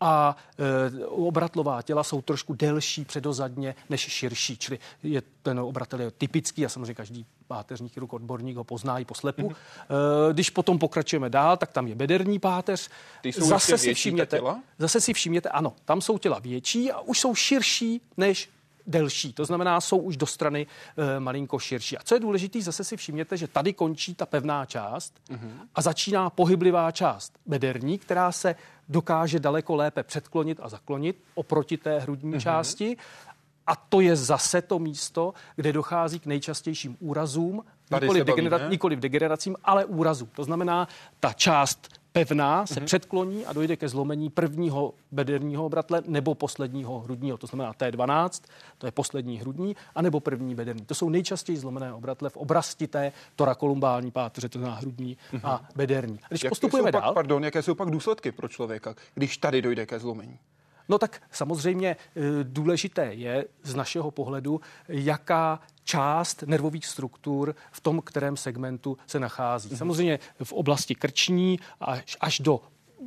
a 0.00 0.36
e, 0.58 1.06
obratlová 1.06 1.82
těla 1.82 2.04
jsou 2.04 2.22
trošku 2.22 2.54
delší 2.54 3.04
předozadně 3.04 3.74
než 3.90 4.00
širší, 4.00 4.56
čili 4.56 4.78
je, 5.02 5.22
ten 5.42 5.60
obratel 5.60 6.00
je 6.00 6.10
typický 6.10 6.66
a 6.66 6.68
samozřejmě 6.68 6.94
každý 6.94 7.26
páteřní 7.46 7.88
chirurg, 7.88 8.12
odborník 8.12 8.56
ho 8.56 8.64
pozná 8.64 8.98
i 8.98 9.04
po 9.04 9.14
slepu. 9.14 9.48
Mm-hmm. 9.48 10.30
E, 10.30 10.32
když 10.32 10.50
potom 10.50 10.78
pokračujeme 10.78 11.30
dál, 11.30 11.56
tak 11.56 11.72
tam 11.72 11.86
je 11.86 11.94
bederní 11.94 12.38
páteř. 12.38 12.88
Ty 13.22 13.32
jsou 13.32 13.46
zase 13.46 13.78
si 13.78 13.94
všimněte, 13.94 14.36
těla? 14.36 14.62
Zase 14.78 15.00
si 15.00 15.12
všimněte, 15.12 15.48
ano, 15.48 15.72
tam 15.84 16.00
jsou 16.00 16.18
těla 16.18 16.38
větší 16.38 16.92
a 16.92 17.00
už 17.00 17.20
jsou 17.20 17.34
širší 17.34 18.00
než 18.16 18.50
delší. 18.88 19.32
To 19.32 19.44
znamená, 19.44 19.80
jsou 19.80 19.98
už 19.98 20.16
do 20.16 20.26
strany 20.26 20.66
e, 21.16 21.20
malinko 21.20 21.58
širší. 21.58 21.98
A 21.98 22.02
co 22.04 22.14
je 22.14 22.20
důležité, 22.20 22.62
zase 22.62 22.84
si 22.84 22.96
všimněte, 22.96 23.36
že 23.36 23.48
tady 23.48 23.72
končí 23.72 24.14
ta 24.14 24.26
pevná 24.26 24.66
část 24.66 25.14
mm-hmm. 25.30 25.50
a 25.74 25.82
začíná 25.82 26.30
pohyblivá 26.30 26.90
část 26.90 27.32
bederní, 27.46 27.98
která 27.98 28.32
se 28.32 28.54
dokáže 28.88 29.40
daleko 29.40 29.76
lépe 29.76 30.02
předklonit 30.02 30.60
a 30.62 30.68
zaklonit 30.68 31.22
oproti 31.34 31.76
té 31.76 31.98
hrudní 31.98 32.32
mm-hmm. 32.32 32.40
části. 32.40 32.96
A 33.66 33.76
to 33.76 34.00
je 34.00 34.16
zase 34.16 34.62
to 34.62 34.78
místo, 34.78 35.34
kde 35.56 35.72
dochází 35.72 36.18
k 36.18 36.26
nejčastějším 36.26 36.96
úrazům, 37.00 37.64
nikoli, 38.00 38.24
degenera- 38.24 38.70
nikoli 38.70 38.96
v 38.96 39.00
degeneracím, 39.00 39.56
ale 39.64 39.84
úrazu. 39.84 40.28
To 40.32 40.44
znamená, 40.44 40.88
ta 41.20 41.32
část 41.32 41.97
pevná, 42.24 42.66
se 42.66 42.74
mm-hmm. 42.74 42.84
předkloní 42.84 43.46
a 43.46 43.52
dojde 43.52 43.76
ke 43.76 43.88
zlomení 43.88 44.30
prvního 44.30 44.94
bederního 45.12 45.66
obratle 45.66 46.02
nebo 46.06 46.34
posledního 46.34 47.00
hrudního, 47.00 47.38
to 47.38 47.46
znamená 47.46 47.72
T12, 47.72 48.44
to 48.78 48.86
je 48.86 48.92
poslední 48.92 49.38
hrudní, 49.38 49.76
anebo 49.94 50.20
první 50.20 50.54
bederní. 50.54 50.84
To 50.84 50.94
jsou 50.94 51.08
nejčastěji 51.08 51.58
zlomené 51.58 51.92
obratle 51.92 52.30
v 52.30 52.36
oblasti 52.36 52.86
té 52.86 53.12
torakolumbální 53.36 54.10
páteře, 54.10 54.48
to 54.48 54.58
znamená 54.58 54.80
hrudní 54.80 55.16
mm-hmm. 55.32 55.40
a 55.44 55.68
bederní. 55.76 56.18
A 56.22 56.26
když 56.28 56.42
jaké 56.42 56.48
postupujeme 56.48 56.92
pak, 56.92 57.02
dál... 57.02 57.14
Pardon, 57.14 57.44
jaké 57.44 57.62
jsou 57.62 57.74
pak 57.74 57.90
důsledky 57.90 58.32
pro 58.32 58.48
člověka, 58.48 58.94
když 59.14 59.36
tady 59.36 59.62
dojde 59.62 59.86
ke 59.86 59.98
zlomení? 59.98 60.38
No 60.88 60.98
tak 60.98 61.22
samozřejmě 61.30 61.96
eh, 62.16 62.20
důležité 62.42 63.04
je 63.04 63.44
z 63.62 63.74
našeho 63.74 64.10
pohledu, 64.10 64.60
jaká 64.88 65.60
část 65.88 66.42
nervových 66.46 66.86
struktur 66.86 67.54
v 67.72 67.80
tom, 67.80 68.00
kterém 68.00 68.36
segmentu 68.36 68.96
se 69.06 69.20
nachází. 69.20 69.68
Mhm. 69.68 69.78
Samozřejmě 69.78 70.18
v 70.44 70.52
oblasti 70.52 70.94
krční 70.94 71.58
až, 71.80 72.16
až 72.20 72.40
do 72.40 72.60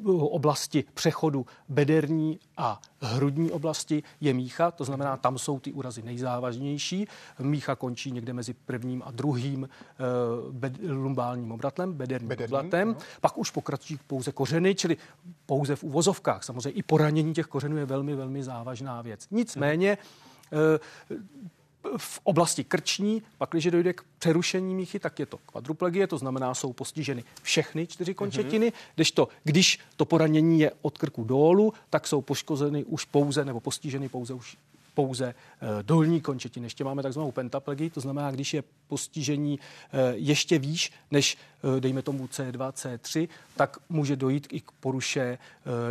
oblasti 0.07 0.83
přechodu 0.93 1.45
bederní 1.69 2.39
a 2.57 2.81
hrudní 3.01 3.51
oblasti 3.51 4.03
je 4.21 4.33
mícha, 4.33 4.71
to 4.71 4.85
znamená, 4.85 5.17
tam 5.17 5.37
jsou 5.37 5.59
ty 5.59 5.73
úrazy 5.73 6.01
nejzávažnější. 6.01 7.07
Mícha 7.39 7.75
končí 7.75 8.11
někde 8.11 8.33
mezi 8.33 8.53
prvním 8.53 9.03
a 9.05 9.11
druhým 9.11 9.61
uh, 9.63 10.53
bed, 10.53 10.73
lumbálním 10.89 11.51
obratlem, 11.51 11.93
bederním, 11.93 12.29
bederním 12.29 12.55
obratlem. 12.55 12.87
No. 12.87 12.95
Pak 13.21 13.37
už 13.37 13.51
pokračují 13.51 13.99
pouze 14.07 14.31
kořeny, 14.31 14.75
čili 14.75 14.97
pouze 15.45 15.75
v 15.75 15.83
uvozovkách. 15.83 16.43
Samozřejmě 16.43 16.69
i 16.69 16.83
poranění 16.83 17.33
těch 17.33 17.45
kořenů 17.45 17.77
je 17.77 17.85
velmi, 17.85 18.15
velmi 18.15 18.43
závažná 18.43 19.01
věc. 19.01 19.27
Nicméně 19.31 19.97
uh, 21.11 21.17
v 21.97 22.19
oblasti 22.23 22.63
krční, 22.63 23.23
pak, 23.37 23.49
když 23.51 23.65
dojde 23.65 23.93
k 23.93 24.03
přerušení 24.19 24.75
míchy, 24.75 24.99
tak 24.99 25.19
je 25.19 25.25
to 25.25 25.37
kvadruplegie, 25.37 26.07
to 26.07 26.17
znamená, 26.17 26.53
jsou 26.53 26.73
postiženy 26.73 27.23
všechny 27.41 27.87
čtyři 27.87 28.13
končetiny, 28.13 28.69
mm-hmm. 28.69 28.93
když 28.95 29.11
to, 29.11 29.27
když 29.43 29.79
to 29.95 30.05
poranění 30.05 30.59
je 30.59 30.71
od 30.81 30.97
krku 30.97 31.23
dolů, 31.23 31.73
tak 31.89 32.07
jsou 32.07 32.21
poškozeny 32.21 32.83
už 32.83 33.05
pouze 33.05 33.45
nebo 33.45 33.59
postiženy 33.59 34.09
pouze 34.09 34.33
už 34.33 34.57
pouze 35.01 35.33
eh, 35.33 35.83
dolní 35.83 36.21
končetiny. 36.21 36.65
Ještě 36.65 36.83
máme 36.83 37.03
takzvanou 37.03 37.31
pentaplegii, 37.31 37.89
to 37.89 37.99
znamená, 37.99 38.31
když 38.31 38.53
je 38.53 38.63
postižení 38.87 39.59
eh, 39.59 40.13
ještě 40.15 40.59
výš 40.59 40.91
než, 41.11 41.37
eh, 41.77 41.81
dejme 41.81 42.01
tomu 42.01 42.27
C2, 42.27 42.71
C3, 42.71 43.27
tak 43.57 43.77
může 43.89 44.15
dojít 44.15 44.47
i 44.51 44.61
k 44.61 44.71
poruše 44.79 45.37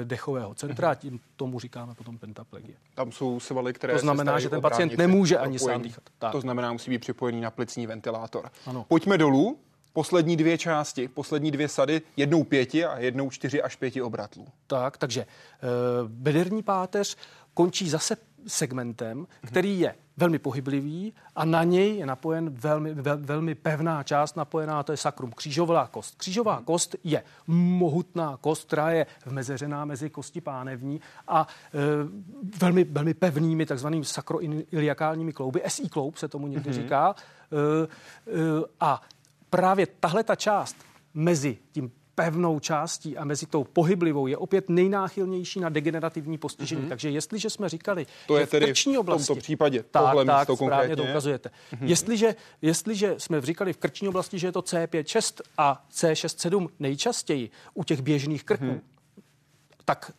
dechového 0.05 0.55
centra 0.55 0.95
tím 0.95 1.21
tomu 1.37 1.61
říkáme 1.61 1.95
potom 1.95 2.19
pentaplegie. 2.19 2.77
Tam 2.95 3.13
jsou 3.13 3.41
svaly, 3.41 3.73
které 3.73 3.93
To 3.93 3.99
znamená, 3.99 4.41
že 4.41 4.49
ten 4.49 4.61
pacient 4.61 4.99
nemůže 4.99 5.39
ani 5.39 5.59
sám 5.59 5.83
dýchat. 5.83 6.05
Tak. 6.19 6.33
To 6.33 6.41
znamená, 6.41 6.73
musí 6.73 6.91
být 6.91 6.99
připojený 6.99 7.41
na 7.41 7.51
plicní 7.51 7.87
ventilátor. 7.87 8.51
Ano. 8.67 8.85
Pojďme 8.89 9.19
dolů. 9.19 9.59
Poslední 9.93 10.37
dvě 10.37 10.59
části, 10.59 11.09
poslední 11.09 11.51
dvě 11.51 11.69
sady, 11.69 12.03
jednou 12.17 12.45
pěti 12.45 12.85
a 12.85 12.99
jednou 12.99 13.31
čtyři 13.31 13.63
až 13.63 13.77
pěti 13.77 14.03
obratlů. 14.03 14.47
Tak, 14.67 14.99
takže 14.99 15.27
bederní 16.09 16.63
páteř 16.63 17.17
končí 17.55 17.89
zase 17.89 18.17
segmentem, 18.47 19.27
který 19.47 19.81
je 19.81 19.95
velmi 20.17 20.39
pohyblivý 20.39 21.13
a 21.37 21.45
na 21.45 21.65
něj 21.65 21.97
je 21.97 22.07
napojen 22.07 22.51
velmi, 22.51 22.95
vel, 22.95 23.19
velmi 23.21 23.55
pevná 23.55 24.03
část 24.03 24.37
napojená, 24.37 24.83
to 24.83 24.93
je 24.93 24.97
sakrum, 24.97 25.33
křížová 25.33 25.87
kost. 25.87 26.15
Křížová 26.17 26.63
kost 26.65 26.97
je 27.05 27.23
mohutná 27.47 28.39
kost, 28.41 28.67
která 28.67 28.91
je 28.91 29.07
vmezeřená 29.27 29.85
mezi 29.85 30.11
kosti 30.11 30.41
pánevní 30.41 31.01
a 31.29 31.47
e, 31.75 31.79
velmi, 32.61 32.85
velmi 32.85 33.15
pevnými 33.15 33.67
takzvanými 33.67 34.05
sakroiliakálními 34.05 35.33
klouby, 35.33 35.63
SI 35.69 35.89
kloub 35.89 36.17
se 36.17 36.29
tomu 36.29 36.47
někdy 36.47 36.71
mm-hmm. 36.71 36.83
říká. 36.83 37.15
E, 37.15 37.57
e, 37.87 38.65
a 38.81 39.03
právě 39.51 39.87
tahle 39.87 40.25
ta 40.25 40.35
část 40.35 40.77
mezi 41.15 41.59
tím 41.73 41.93
pevnou 42.25 42.61
částí 42.61 43.17
a 43.17 43.25
mezi 43.25 43.47
tou 43.47 43.65
pohyblivou 43.65 44.27
je 44.27 44.37
opět 44.37 44.69
nejnáchylnější 44.69 45.61
na 45.61 45.69
degenerativní 45.69 46.39
postižení. 46.39 46.83
Mm-hmm. 46.83 46.89
Takže 46.89 47.11
jestliže 47.11 47.51
jsme 47.51 47.69
říkali, 47.69 48.07
to 48.27 48.37
je 48.37 48.41
že 48.41 48.47
v 48.47 48.65
krční 48.65 48.99
oblasti, 48.99 49.25
v 49.25 49.27
tomto 49.27 49.41
případě 49.41 49.85
tak, 49.91 50.03
tohle 50.03 50.25
tak, 50.25 50.39
místo 50.39 50.57
správně 50.57 50.77
konkrétně. 50.77 50.97
to 50.97 51.11
ukazujete. 51.11 51.49
Mm-hmm. 51.49 51.87
Jestliže, 51.87 52.35
jestliže 52.63 53.15
jsme 53.19 53.41
říkali 53.41 53.73
v 53.73 53.77
krční 53.77 54.09
oblasti, 54.09 54.39
že 54.39 54.47
je 54.47 54.53
to 54.53 54.61
C5-6 54.61 55.41
a 55.59 55.85
C6-7 55.93 56.69
nejčastěji 56.79 57.51
u 57.75 57.85
těch 57.85 58.01
běžných 58.01 58.45
krků, 58.45 58.65
mm-hmm. 58.65 58.81
tak 59.85 60.13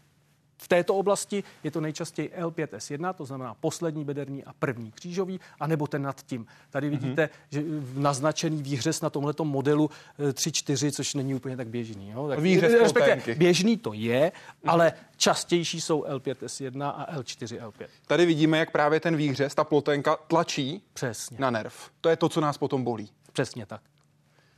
v 0.64 0.68
této 0.68 0.96
oblasti 0.96 1.44
je 1.64 1.72
to 1.72 1.82
nejčastěji 1.82 2.32
L5S1, 2.40 3.14
to 3.14 3.26
znamená 3.26 3.54
poslední 3.54 4.06
bederní 4.06 4.44
a 4.44 4.54
první 4.54 4.92
křížový, 4.92 5.40
anebo 5.60 5.88
ten 5.88 6.02
nad 6.02 6.22
tím. 6.22 6.46
Tady 6.70 6.90
mhm. 6.90 7.00
vidíte, 7.00 7.26
mm-hmm. 7.26 7.50
že 7.50 7.64
naznačený 8.00 8.64
výhřez 8.64 9.02
na 9.02 9.10
tomto 9.10 9.46
modelu 9.46 9.90
3-4, 10.20 10.88
eh, 10.88 10.92
což 10.92 11.14
není 11.14 11.36
úplně 11.36 11.58
tak 11.58 11.68
běžný. 11.68 12.10
Jo? 12.10 12.28
Tak, 12.28 12.40
výhřez 12.40 12.94
běžný 13.38 13.78
to 13.78 13.94
je, 13.94 14.32
mm-hmm. 14.32 14.72
ale 14.72 14.94
častější 15.18 15.82
jsou 15.82 16.04
L5S1 16.04 16.84
a 16.84 17.16
L4L5. 17.18 17.88
Tady 18.08 18.26
vidíme, 18.26 18.58
jak 18.58 18.72
právě 18.72 19.00
ten 19.00 19.16
výhřez, 19.16 19.56
ta 19.56 19.64
plotenka 19.64 20.16
tlačí 20.16 20.84
Přesně. 20.94 21.38
na 21.40 21.50
nerv. 21.50 21.90
To 22.02 22.10
je 22.10 22.16
to, 22.16 22.30
co 22.30 22.42
nás 22.42 22.58
potom 22.58 22.84
bolí. 22.84 23.10
Přesně 23.34 23.66
tak. 23.66 23.82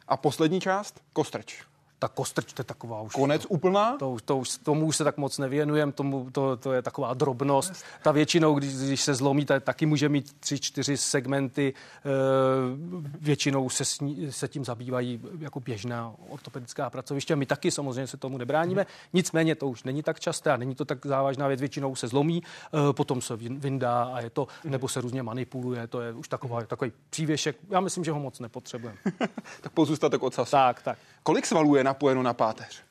A 0.08 0.18
poslední 0.18 0.62
část? 0.62 1.02
Kostrč 1.14 1.73
ta 2.04 2.08
kostrč, 2.08 2.54
to 2.54 2.60
je 2.60 2.64
taková 2.64 3.02
už... 3.02 3.14
Konec 3.14 3.46
úplná? 3.50 3.98
To, 3.98 4.18
to, 4.26 4.38
už, 4.38 4.58
tomu 4.58 4.86
už 4.86 4.98
se 4.98 5.04
tak 5.04 5.18
moc 5.18 5.38
nevěnujem, 5.38 5.92
tomu, 5.92 6.30
to, 6.32 6.58
to 6.58 6.74
je 6.74 6.82
taková 6.82 7.14
drobnost. 7.14 7.74
Ta 8.02 8.12
většinou, 8.12 8.56
když, 8.56 8.76
když 8.76 9.02
se 9.02 9.14
zlomí, 9.14 9.46
tak 9.46 9.64
taky 9.64 9.86
může 9.86 10.10
mít 10.10 10.36
tři, 10.40 10.60
čtyři 10.60 10.98
segmenty. 10.98 11.74
E, 11.74 12.10
většinou 13.20 13.70
se, 13.70 13.86
sní, 13.86 14.32
se 14.32 14.48
tím 14.48 14.66
zabývají 14.66 15.22
jako 15.40 15.60
běžná 15.60 16.14
ortopedická 16.30 16.90
pracoviště. 16.90 17.36
My 17.36 17.46
taky 17.46 17.72
samozřejmě 17.72 18.08
se 18.08 18.18
tomu 18.18 18.38
nebráníme. 18.38 18.86
Nicméně 19.14 19.56
to 19.56 19.68
už 19.68 19.84
není 19.84 20.04
tak 20.04 20.20
časté 20.20 20.52
a 20.52 20.58
není 20.58 20.76
to 20.76 20.86
tak 20.86 21.06
závažná 21.06 21.48
věc. 21.48 21.60
Většinou 21.60 21.96
se 21.96 22.08
zlomí, 22.08 22.44
e, 22.90 22.94
potom 22.94 23.22
se 23.22 23.36
vyndá 23.36 24.04
a 24.04 24.22
je 24.22 24.30
to, 24.30 24.48
nebo 24.64 24.88
se 24.88 25.02
různě 25.02 25.24
manipuluje. 25.24 25.88
To 25.88 26.02
je 26.02 26.14
už 26.14 26.28
taková, 26.28 26.64
takový 26.64 26.92
přívěšek. 27.10 27.56
Já 27.70 27.80
myslím, 27.80 28.04
že 28.04 28.12
ho 28.12 28.20
moc 28.20 28.40
nepotřebujeme. 28.40 29.00
tak 29.62 29.72
pozůstatek 29.72 30.24
ocas. 30.24 30.50
Tak, 30.50 30.82
tak. 30.82 30.98
Kolik 31.24 31.46
svalů 31.46 31.76
je 31.76 31.84
napojeno 31.84 32.24
na 32.24 32.34
páteř? 32.34 32.84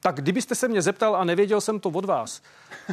Tak 0.00 0.16
kdybyste 0.16 0.54
se 0.54 0.68
mě 0.68 0.82
zeptal 0.82 1.16
a 1.16 1.24
nevěděl 1.24 1.60
jsem 1.60 1.80
to 1.80 1.88
od 1.88 2.04
vás, 2.04 2.42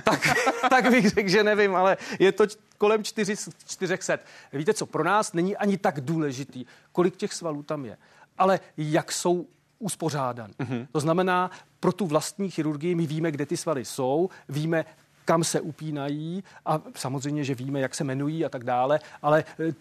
tak, 0.03 0.21
tak 0.69 0.89
bych 0.89 1.09
řekl, 1.09 1.29
že 1.29 1.43
nevím, 1.43 1.75
ale 1.75 1.97
je 2.19 2.31
to 2.31 2.45
kolem 2.77 3.03
400. 3.03 4.17
Víte 4.53 4.73
co, 4.73 4.85
pro 4.85 5.03
nás 5.03 5.33
není 5.33 5.57
ani 5.57 5.77
tak 5.77 6.01
důležitý, 6.01 6.65
kolik 6.91 7.15
těch 7.15 7.33
svalů 7.33 7.63
tam 7.63 7.85
je, 7.85 7.97
ale 8.37 8.59
jak 8.77 9.11
jsou 9.11 9.47
uspořádan. 9.79 10.51
Mm-hmm. 10.51 10.87
To 10.91 10.99
znamená, 10.99 11.51
pro 11.79 11.91
tu 11.91 12.05
vlastní 12.07 12.49
chirurgii 12.49 12.95
my 12.95 13.07
víme, 13.07 13.31
kde 13.31 13.45
ty 13.45 13.57
svaly 13.57 13.85
jsou, 13.85 14.29
víme, 14.49 14.85
kam 15.25 15.43
se 15.43 15.61
upínají 15.61 16.43
a 16.65 16.81
samozřejmě, 16.95 17.43
že 17.43 17.55
víme, 17.55 17.79
jak 17.79 17.95
se 17.95 18.03
jmenují 18.03 18.45
a 18.45 18.49
tak 18.49 18.63
dále, 18.63 18.99
ale 19.21 19.43
e, 19.59 19.73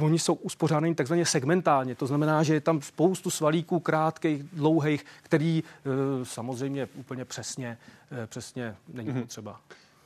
oni 0.00 0.18
jsou 0.18 0.34
uspořádáni 0.34 0.94
takzvaně 0.94 1.26
segmentálně. 1.26 1.94
To 1.94 2.06
znamená, 2.06 2.42
že 2.42 2.54
je 2.54 2.60
tam 2.60 2.82
spoustu 2.82 3.30
svalíků 3.30 3.80
krátkých, 3.80 4.42
dlouhých, 4.42 5.04
který 5.22 5.62
e, 5.62 6.24
samozřejmě 6.24 6.88
úplně 6.94 7.24
přesně, 7.24 7.78
e, 8.22 8.26
přesně 8.26 8.76
není 8.88 9.10
mm-hmm. 9.10 9.20
potřeba. 9.20 9.60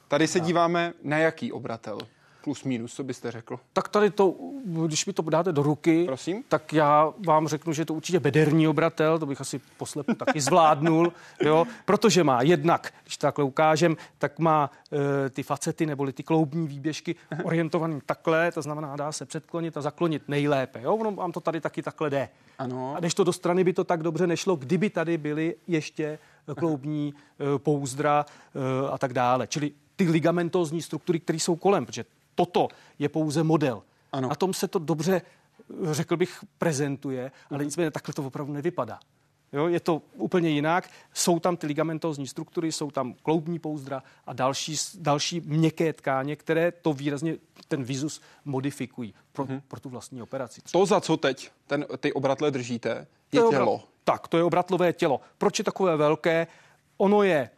Tady 0.09 0.29
se 0.29 0.41
díváme 0.41 0.93
na 1.03 1.19
jaký 1.19 1.53
obratel? 1.53 1.99
Plus 2.47 2.65
minus, 2.65 2.95
co 2.95 3.05
byste 3.05 3.31
řekl? 3.31 3.59
Tak 3.73 3.89
tady 3.89 4.11
to, 4.11 4.35
když 4.87 5.07
mi 5.07 5.13
to 5.13 5.23
dáte 5.23 5.53
do 5.53 5.63
ruky, 5.63 6.05
Prosím? 6.05 6.45
tak 6.49 6.73
já 6.73 7.13
vám 7.27 7.49
řeknu, 7.49 7.73
že 7.73 7.85
to 7.85 7.95
určitě 7.95 8.21
bederní 8.21 8.69
obratel, 8.69 9.19
to 9.19 9.27
bych 9.27 9.41
asi 9.41 9.61
poslepu 9.77 10.15
taky 10.15 10.41
zvládnul, 10.41 11.13
jo, 11.43 11.65
protože 11.85 12.25
má 12.25 12.43
jednak, 12.43 12.95
když 13.03 13.17
takhle 13.17 13.45
ukážem, 13.45 13.97
tak 14.19 14.39
má 14.39 14.71
e, 15.27 15.31
ty 15.31 15.43
facety 15.43 15.87
neboli 15.87 16.13
ty 16.13 16.23
kloubní 16.23 16.69
výběžky 16.69 17.15
orientovaný 17.45 18.01
takhle, 18.07 18.53
to 18.53 18.63
znamená, 18.63 18.97
dá 18.97 19.13
se 19.13 19.27
předklonit 19.27 19.77
a 19.77 19.81
zaklonit 19.81 20.23
nejlépe. 20.29 20.83
Jo? 20.83 20.97
Ono 20.97 21.13
vám 21.13 21.33
to 21.33 21.41
tady 21.41 21.61
taky 21.61 21.83
takhle 21.83 22.11
jde. 22.11 22.29
Ano. 22.59 22.95
A 22.97 23.01
když 23.01 23.15
to 23.15 23.25
do 23.25 23.33
strany 23.33 23.65
by 23.65 23.73
to 23.73 23.85
tak 23.85 24.03
dobře 24.03 24.27
nešlo, 24.27 24.57
kdyby 24.57 24.91
tady 24.91 25.19
byly 25.19 25.55
ještě 25.67 26.19
kloubní 26.57 27.15
e, 27.15 27.59
pouzdra 27.59 28.27
e, 28.27 28.91
a 28.91 28.99
tak 28.99 29.13
dále. 29.13 29.47
Čili 29.47 29.73
ty 29.97 30.11
ligamentozní 30.11 30.83
struktury, 30.83 31.21
které 31.21 31.39
jsou 31.39 31.57
kolem, 31.57 31.87
protože 31.87 32.05
toto 32.37 32.69
je 32.99 33.09
pouze 33.09 33.43
model. 33.43 33.83
Ano. 34.13 34.29
Na 34.29 34.35
tom 34.35 34.55
se 34.55 34.69
to 34.69 34.79
dobře, 34.79 35.23
řekl 35.91 36.17
bych, 36.17 36.45
prezentuje, 36.59 37.33
ale 37.51 37.59
mhm. 37.59 37.65
nicméně 37.65 37.91
takhle 37.91 38.15
to 38.15 38.23
opravdu 38.23 38.53
nevypadá. 38.53 39.01
Jo, 39.53 39.69
je 39.69 39.81
to 39.81 40.03
úplně 40.15 40.49
jinak. 40.49 40.91
Jsou 41.15 41.39
tam 41.39 41.57
ty 41.57 41.67
ligamentózní 41.67 42.27
struktury, 42.27 42.73
jsou 42.73 42.91
tam 42.91 43.15
kloubní 43.23 43.59
pouzdra 43.59 44.03
a 44.27 44.33
další, 44.33 44.77
další 44.99 45.41
měkké 45.41 45.93
tkáně, 45.93 46.37
které 46.37 46.73
to 46.73 46.93
výrazně 46.93 47.37
ten 47.69 47.85
vizus 47.85 48.21
modifikují 48.45 49.15
pro, 49.33 49.45
hmm. 49.45 49.61
pro 49.69 49.81
tu 49.81 49.89
vlastní 49.89 50.23
operaci. 50.23 50.61
To, 50.71 50.87
za 50.87 51.01
co 51.01 51.17
teď 51.17 51.51
ten, 51.67 51.87
ty 51.99 52.13
obratle 52.13 52.51
držíte, 52.51 52.89
je, 53.33 53.41
je 53.41 53.49
tělo. 53.51 53.73
Obrat, 53.73 53.89
tak, 54.05 54.29
to 54.29 54.37
je 54.37 54.45
obratlové 54.45 54.93
tělo. 54.93 55.21
Proč 55.39 55.59
je 55.59 55.65
takové 55.65 55.97
velké? 55.97 56.47
Ono 56.97 57.23
je 57.23 57.51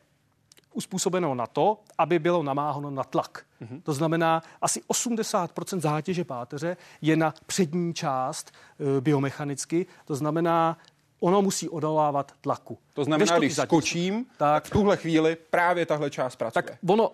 uspůsobeno 0.78 1.35
na 1.35 1.47
to, 1.47 1.78
aby 1.99 2.18
bylo 2.18 2.42
namáháno 2.42 2.90
na 2.90 3.04
tlak. 3.04 3.44
Mm-hmm. 3.62 3.80
To 3.82 3.92
znamená, 3.92 4.42
asi 4.62 4.80
80% 4.80 5.80
zátěže 5.80 6.25
páteře 6.25 6.76
je 7.02 7.16
na 7.16 7.35
přední 7.47 7.94
část 7.94 8.52
e, 8.52 9.00
biomechanicky, 9.00 9.87
to 10.04 10.14
znamená, 10.14 10.78
ono 11.20 11.42
musí 11.42 11.68
odolávat 11.68 12.32
tlaku. 12.40 12.78
To 12.94 13.04
znamená, 13.04 13.38
když 13.38 13.56
skočím, 13.56 14.26
tak, 14.37 14.64
v 14.64 14.70
tuhle 14.70 14.97
chvíli 14.97 15.37
právě 15.50 15.87
tahle 15.87 16.11
část 16.11 16.37
pracuje. 16.37 16.62
Tak 16.62 16.78
ono 16.88 17.11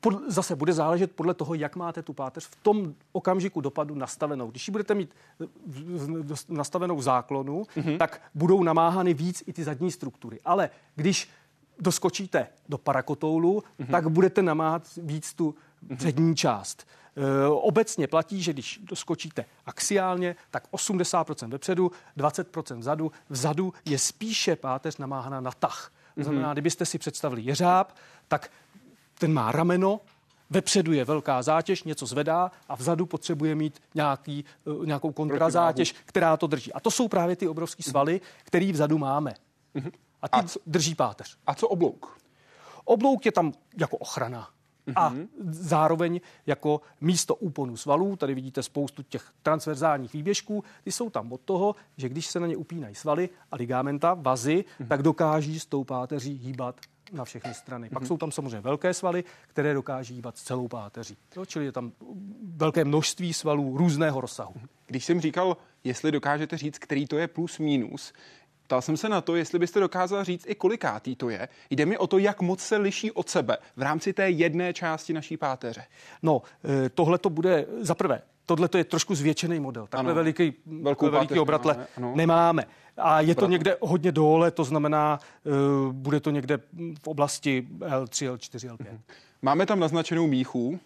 pod, 0.00 0.14
zase 0.26 0.56
bude 0.56 0.72
záležet 0.72 1.12
podle 1.12 1.34
toho, 1.34 1.54
jak 1.54 1.76
máte 1.76 2.02
tu 2.02 2.12
páteř 2.12 2.46
v 2.46 2.56
tom 2.62 2.94
okamžiku 3.12 3.60
dopadu 3.60 3.94
nastavenou. 3.94 4.50
Když 4.50 4.68
ji 4.68 4.72
budete 4.72 4.94
mít 4.94 5.14
nastavenou 6.48 7.02
záklonu, 7.02 7.62
mm-hmm. 7.62 7.98
tak 7.98 8.22
budou 8.34 8.62
namáhány 8.62 9.14
víc 9.14 9.42
i 9.46 9.52
ty 9.52 9.64
zadní 9.64 9.90
struktury. 9.90 10.38
Ale 10.44 10.70
když 10.94 11.28
doskočíte 11.78 12.46
do 12.68 12.78
parakotoulu, 12.78 13.62
mm-hmm. 13.80 13.90
tak 13.90 14.08
budete 14.08 14.42
namáhat 14.42 14.82
víc 14.96 15.34
tu 15.34 15.54
mhm. 15.82 15.96
přední 15.96 16.36
část. 16.36 16.86
E, 17.16 17.48
obecně 17.48 18.06
platí, 18.06 18.42
že 18.42 18.52
když 18.52 18.80
doskočíte 18.82 19.44
axiálně, 19.66 20.36
tak 20.50 20.72
80% 20.72 21.48
vepředu, 21.48 21.90
20% 22.18 22.78
vzadu. 22.78 23.12
Vzadu 23.28 23.74
je 23.84 23.98
spíše 23.98 24.56
páteř 24.56 24.96
namáhaná 24.96 25.40
na 25.40 25.50
tah. 25.50 25.92
To 26.14 26.22
znamená, 26.22 26.48
mhm. 26.48 26.54
kdybyste 26.54 26.86
si 26.86 26.98
představili 26.98 27.42
jeřáb, 27.42 27.92
tak 28.28 28.50
ten 29.18 29.32
má 29.32 29.52
rameno, 29.52 30.00
Vepředu 30.50 30.92
je 30.92 31.04
velká 31.04 31.42
zátěž, 31.42 31.82
něco 31.82 32.06
zvedá 32.06 32.50
a 32.68 32.74
vzadu 32.74 33.06
potřebuje 33.06 33.54
mít 33.54 33.82
nějaký, 33.94 34.44
uh, 34.64 34.86
nějakou 34.86 35.12
kontrazátěž, 35.12 35.94
která 36.04 36.36
to 36.36 36.46
drží. 36.46 36.72
A 36.72 36.80
to 36.80 36.90
jsou 36.90 37.08
právě 37.08 37.36
ty 37.36 37.48
obrovské 37.48 37.82
svaly, 37.82 38.20
které 38.44 38.72
vzadu 38.72 38.98
máme. 38.98 39.34
Uh-huh. 39.74 39.90
A 40.22 40.28
ty 40.28 40.38
a 40.38 40.42
co, 40.42 40.60
drží 40.66 40.94
páteř. 40.94 41.36
A 41.46 41.54
co 41.54 41.68
oblouk? 41.68 42.18
Oblouk 42.84 43.26
je 43.26 43.32
tam 43.32 43.52
jako 43.78 43.96
ochrana. 43.96 44.48
A 44.96 45.14
zároveň 45.50 46.20
jako 46.46 46.80
místo 47.00 47.34
úponu 47.34 47.76
svalů, 47.76 48.16
tady 48.16 48.34
vidíte 48.34 48.62
spoustu 48.62 49.02
těch 49.02 49.32
transverzálních 49.42 50.12
výběžků, 50.12 50.64
ty 50.84 50.92
jsou 50.92 51.10
tam 51.10 51.32
od 51.32 51.40
toho, 51.40 51.76
že 51.96 52.08
když 52.08 52.26
se 52.26 52.40
na 52.40 52.46
ně 52.46 52.56
upínají 52.56 52.94
svaly 52.94 53.28
a 53.52 53.56
ligamenta, 53.56 54.14
vazy, 54.14 54.64
uh-huh. 54.80 54.86
tak 54.86 55.02
dokáží 55.02 55.60
s 55.60 55.66
tou 55.66 55.84
páteří 55.84 56.34
hýbat 56.34 56.80
na 57.12 57.24
všechny 57.24 57.54
strany. 57.54 57.86
Mm-hmm. 57.86 57.92
Pak 57.92 58.02
mhm. 58.02 58.08
jsou 58.08 58.16
tam 58.16 58.32
samozřejmě 58.32 58.60
velké 58.60 58.94
svaly, 58.94 59.24
které 59.46 59.74
dokáží 59.74 60.14
jívat 60.14 60.36
celou 60.36 60.68
páteří. 60.68 61.16
Jo, 61.36 61.44
čili 61.44 61.64
je 61.64 61.72
tam 61.72 61.92
velké 62.42 62.84
množství 62.84 63.32
svalů 63.32 63.76
různého 63.76 64.20
rozsahu. 64.20 64.52
Mhm. 64.56 64.66
Když 64.86 65.04
jsem 65.04 65.20
říkal, 65.20 65.56
jestli 65.84 66.12
dokážete 66.12 66.56
říct, 66.56 66.78
který 66.78 67.06
to 67.06 67.18
je 67.18 67.28
plus 67.28 67.58
minus, 67.58 68.12
Ptal 68.66 68.82
jsem 68.82 68.96
se 68.96 69.08
na 69.08 69.20
to, 69.20 69.36
jestli 69.36 69.58
byste 69.58 69.80
dokázal 69.80 70.24
říct 70.24 70.44
i 70.48 70.54
kolikátý 70.54 71.16
to 71.16 71.30
je. 71.30 71.48
Jde 71.70 71.86
mi 71.86 71.98
o 71.98 72.06
to, 72.06 72.18
jak 72.18 72.40
moc 72.40 72.60
se 72.60 72.76
liší 72.76 73.10
od 73.12 73.28
sebe 73.28 73.56
v 73.76 73.82
rámci 73.82 74.12
té 74.12 74.30
jedné 74.30 74.72
části 74.72 75.12
naší 75.12 75.36
páteře. 75.36 75.84
No, 76.22 76.42
eh, 76.64 76.88
tohle 76.88 77.18
to 77.18 77.30
bude 77.30 77.66
za 77.80 77.94
prvé. 77.94 78.22
Tohle 78.46 78.68
to 78.68 78.78
je 78.78 78.84
trošku 78.84 79.14
zvětšený 79.14 79.60
model. 79.60 79.86
Takhle 79.86 80.10
ano. 80.10 80.14
veliký, 80.14 80.54
Velkou 80.66 81.10
veliký 81.10 81.38
obratle 81.38 81.72
nemáme. 81.74 81.88
Ano. 81.96 82.12
nemáme. 82.16 82.64
A 82.96 83.20
je 83.20 83.34
to 83.34 83.46
někde 83.46 83.76
hodně 83.80 84.12
dole, 84.12 84.50
to 84.50 84.64
znamená, 84.64 85.18
uh, 85.44 85.92
bude 85.92 86.20
to 86.20 86.30
někde 86.30 86.58
v 87.02 87.06
oblasti 87.06 87.66
L3, 87.80 88.34
L4, 88.34 88.76
L5. 88.76 88.98
Máme 89.42 89.66
tam 89.66 89.80
naznačenou 89.80 90.26
míchu. 90.26 90.80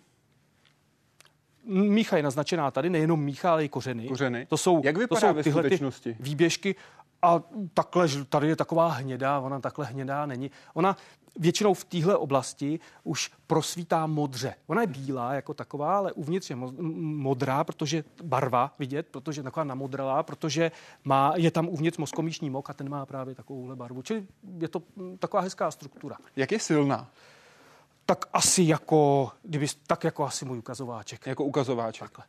Mícha 1.64 2.16
je 2.16 2.22
naznačená 2.22 2.70
tady, 2.70 2.90
nejenom 2.90 3.24
mícha, 3.24 3.52
ale 3.52 3.64
i 3.64 3.68
kořeny. 3.68 4.08
kořeny. 4.08 4.46
To 4.46 4.56
jsou, 4.56 4.80
Jak 4.84 4.96
vypadá 4.98 5.20
to 5.20 5.26
jsou 5.26 5.34
ve 5.34 5.42
tyhle 5.42 5.90
ty 6.02 6.16
výběžky. 6.20 6.74
A 7.22 7.42
takhle, 7.74 8.08
tady 8.28 8.48
je 8.48 8.56
taková 8.56 8.88
hnědá, 8.88 9.40
ona 9.40 9.60
takhle 9.60 9.86
hnědá 9.86 10.26
není. 10.26 10.50
Ona 10.74 10.96
většinou 11.38 11.74
v 11.74 11.84
téhle 11.84 12.16
oblasti 12.16 12.80
už 13.04 13.30
prosvítá 13.46 14.06
modře. 14.06 14.54
Ona 14.66 14.80
je 14.80 14.86
bílá 14.86 15.34
jako 15.34 15.54
taková, 15.54 15.98
ale 15.98 16.12
uvnitř 16.12 16.50
je 16.50 16.56
modrá, 16.56 17.64
protože 17.64 18.04
barva 18.22 18.74
vidět, 18.78 19.06
protože 19.10 19.42
taková 19.42 19.64
namodralá, 19.64 20.22
protože 20.22 20.72
má, 21.04 21.32
je 21.36 21.50
tam 21.50 21.68
uvnitř 21.68 21.98
mozkomíšní 21.98 22.50
mok 22.50 22.70
a 22.70 22.72
ten 22.72 22.88
má 22.88 23.06
právě 23.06 23.34
takovouhle 23.34 23.76
barvu. 23.76 24.02
Čili 24.02 24.26
je 24.58 24.68
to 24.68 24.82
taková 25.18 25.42
hezká 25.42 25.70
struktura. 25.70 26.16
Jak 26.36 26.52
je 26.52 26.58
silná? 26.58 27.10
Tak 28.06 28.24
asi 28.32 28.62
jako, 28.62 29.30
kdyby, 29.42 29.66
tak 29.86 30.04
jako 30.04 30.24
asi 30.24 30.44
můj 30.44 30.58
ukazováček. 30.58 31.26
Jako 31.26 31.44
ukazováček. 31.44 32.10
Takhle. 32.10 32.24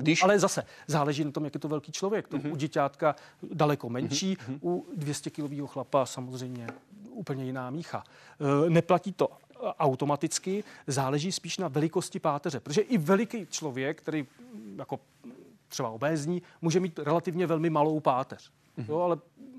Mhm. 0.00 0.04
Když... 0.04 0.22
Ale 0.22 0.38
zase 0.38 0.64
záleží 0.86 1.24
na 1.24 1.30
tom, 1.30 1.44
jak 1.44 1.54
je 1.54 1.60
to 1.60 1.68
velký 1.68 1.92
člověk. 1.92 2.28
To 2.28 2.36
uh-huh. 2.36 2.52
u 2.52 2.56
děťátka 2.56 3.16
daleko 3.42 3.88
menší, 3.88 4.36
uh-huh. 4.36 4.58
u 4.62 4.86
200 4.96 5.30
kilového 5.30 5.66
chlapa 5.66 6.06
samozřejmě 6.06 6.66
úplně 7.10 7.44
jiná 7.44 7.70
mícha. 7.70 8.04
E, 8.66 8.70
neplatí 8.70 9.12
to 9.12 9.28
automaticky, 9.78 10.64
záleží 10.86 11.32
spíš 11.32 11.58
na 11.58 11.68
velikosti 11.68 12.20
páteře, 12.20 12.60
protože 12.60 12.80
i 12.80 12.98
veliký 12.98 13.46
člověk, 13.46 14.02
který 14.02 14.26
jako 14.76 15.00
třeba 15.68 15.90
obézní, 15.90 16.42
může 16.62 16.80
mít 16.80 16.98
relativně 16.98 17.46
velmi 17.46 17.70
malou 17.70 18.00
páteř. 18.00 18.50
Mm-hmm. 18.78 18.84
Jo, 18.88 19.00
ale 19.00 19.18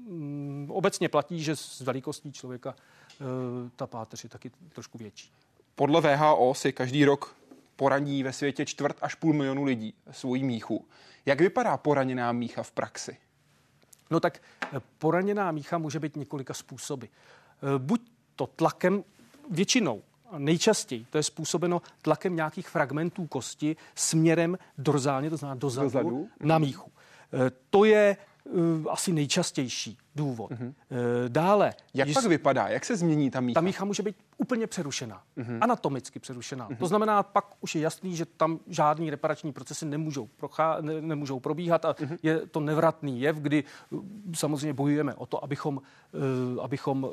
mm, 0.09 0.67
obecně 0.71 1.09
platí, 1.09 1.43
že 1.43 1.55
s 1.55 1.81
velikostí 1.81 2.31
člověka 2.31 2.75
e, 2.75 3.25
ta 3.75 3.87
páteř 3.87 4.23
je 4.23 4.29
taky 4.29 4.51
trošku 4.73 4.97
větší. 4.97 5.31
Podle 5.75 6.01
VHO 6.01 6.53
si 6.53 6.73
každý 6.73 7.05
rok 7.05 7.35
poraní 7.75 8.23
ve 8.23 8.33
světě 8.33 8.65
čtvrt 8.65 8.97
až 9.01 9.15
půl 9.15 9.33
milionu 9.33 9.63
lidí 9.63 9.93
svojí 10.11 10.43
míchu. 10.43 10.85
Jak 11.25 11.41
vypadá 11.41 11.77
poraněná 11.77 12.31
mícha 12.31 12.63
v 12.63 12.71
praxi? 12.71 13.17
No 14.09 14.19
tak 14.19 14.37
e, 14.37 14.81
poraněná 14.97 15.51
mícha 15.51 15.77
může 15.77 15.99
být 15.99 16.15
několika 16.15 16.53
způsoby. 16.53 17.05
E, 17.05 17.09
buď 17.79 18.01
to 18.35 18.47
tlakem 18.47 19.03
většinou 19.49 20.01
nejčastěji 20.37 21.05
to 21.09 21.17
je 21.17 21.23
způsobeno 21.23 21.81
tlakem 22.01 22.35
nějakých 22.35 22.69
fragmentů 22.69 23.27
kosti 23.27 23.75
směrem 23.95 24.57
dorzálně, 24.77 25.29
to 25.29 25.37
znamená 25.37 25.59
dozadu, 25.59 25.85
dozadu. 25.87 26.29
na 26.39 26.57
míchu. 26.57 26.91
E, 27.33 27.51
to 27.69 27.85
je 27.85 28.17
asi 28.89 29.13
nejčastější 29.13 29.97
důvod. 30.15 30.51
Uh, 30.51 30.57
dále. 31.27 31.73
Jak 31.93 32.09
pak 32.13 32.25
vypadá? 32.25 32.67
Jak 32.67 32.85
se 32.85 32.95
změní 32.95 33.31
ta 33.31 33.39
mícha? 33.39 33.53
Ta 33.53 33.61
mícha 33.61 33.85
může 33.85 34.03
být 34.03 34.15
úplně 34.37 34.67
přerušená, 34.67 35.23
uh-huh. 35.37 35.57
anatomicky 35.61 36.19
přerušená. 36.19 36.69
Uh-huh. 36.69 36.77
To 36.77 36.87
znamená, 36.87 37.23
pak 37.23 37.45
už 37.61 37.75
je 37.75 37.81
jasný, 37.81 38.15
že 38.15 38.25
tam 38.25 38.59
žádný 38.67 39.09
reparační 39.09 39.53
procesy 39.53 39.85
nemůžou, 39.85 40.29
prochá, 40.37 40.77
ne, 40.81 41.01
nemůžou 41.01 41.39
probíhat 41.39 41.85
a 41.85 41.93
uh-huh. 41.93 42.17
je 42.23 42.39
to 42.47 42.59
nevratný 42.59 43.21
jev, 43.21 43.35
kdy 43.35 43.63
uh, 43.89 43.99
samozřejmě 44.33 44.73
bojujeme 44.73 45.15
o 45.15 45.25
to, 45.25 45.43
abychom, 45.43 45.77
uh, 45.77 46.63
abychom 46.63 47.03
uh, 47.03 47.09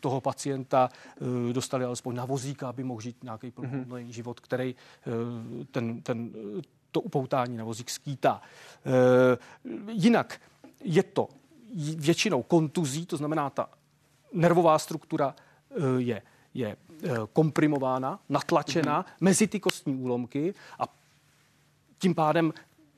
toho 0.00 0.20
pacienta 0.20 0.88
uh, 1.20 1.52
dostali 1.52 1.84
alespoň 1.84 2.14
na 2.14 2.24
vozíka, 2.24 2.68
aby 2.68 2.84
mohl 2.84 3.00
žít 3.00 3.24
nějaký 3.24 3.50
uh-huh. 3.50 4.06
život, 4.08 4.40
který 4.40 4.74
uh, 5.06 5.64
ten, 5.70 6.02
ten, 6.02 6.30
to 6.90 7.00
upoutání 7.00 7.56
na 7.56 7.64
vozík 7.64 7.90
skýtá. 7.90 8.42
Uh, 9.64 9.92
jinak 9.92 10.40
je 10.84 11.02
to 11.02 11.28
většinou 11.96 12.42
kontuzí, 12.42 13.06
to 13.06 13.16
znamená 13.16 13.50
ta 13.50 13.68
nervová 14.32 14.78
struktura 14.78 15.34
eh, 15.70 15.74
je, 15.96 16.22
je 16.54 16.76
eh, 17.02 17.08
komprimována, 17.32 18.20
natlačená 18.28 19.02
mm-hmm. 19.02 19.16
mezi 19.20 19.46
ty 19.46 19.60
kostní 19.60 19.96
úlomky 19.96 20.54
a 20.78 20.84
tím 21.98 22.14
pádem 22.14 22.52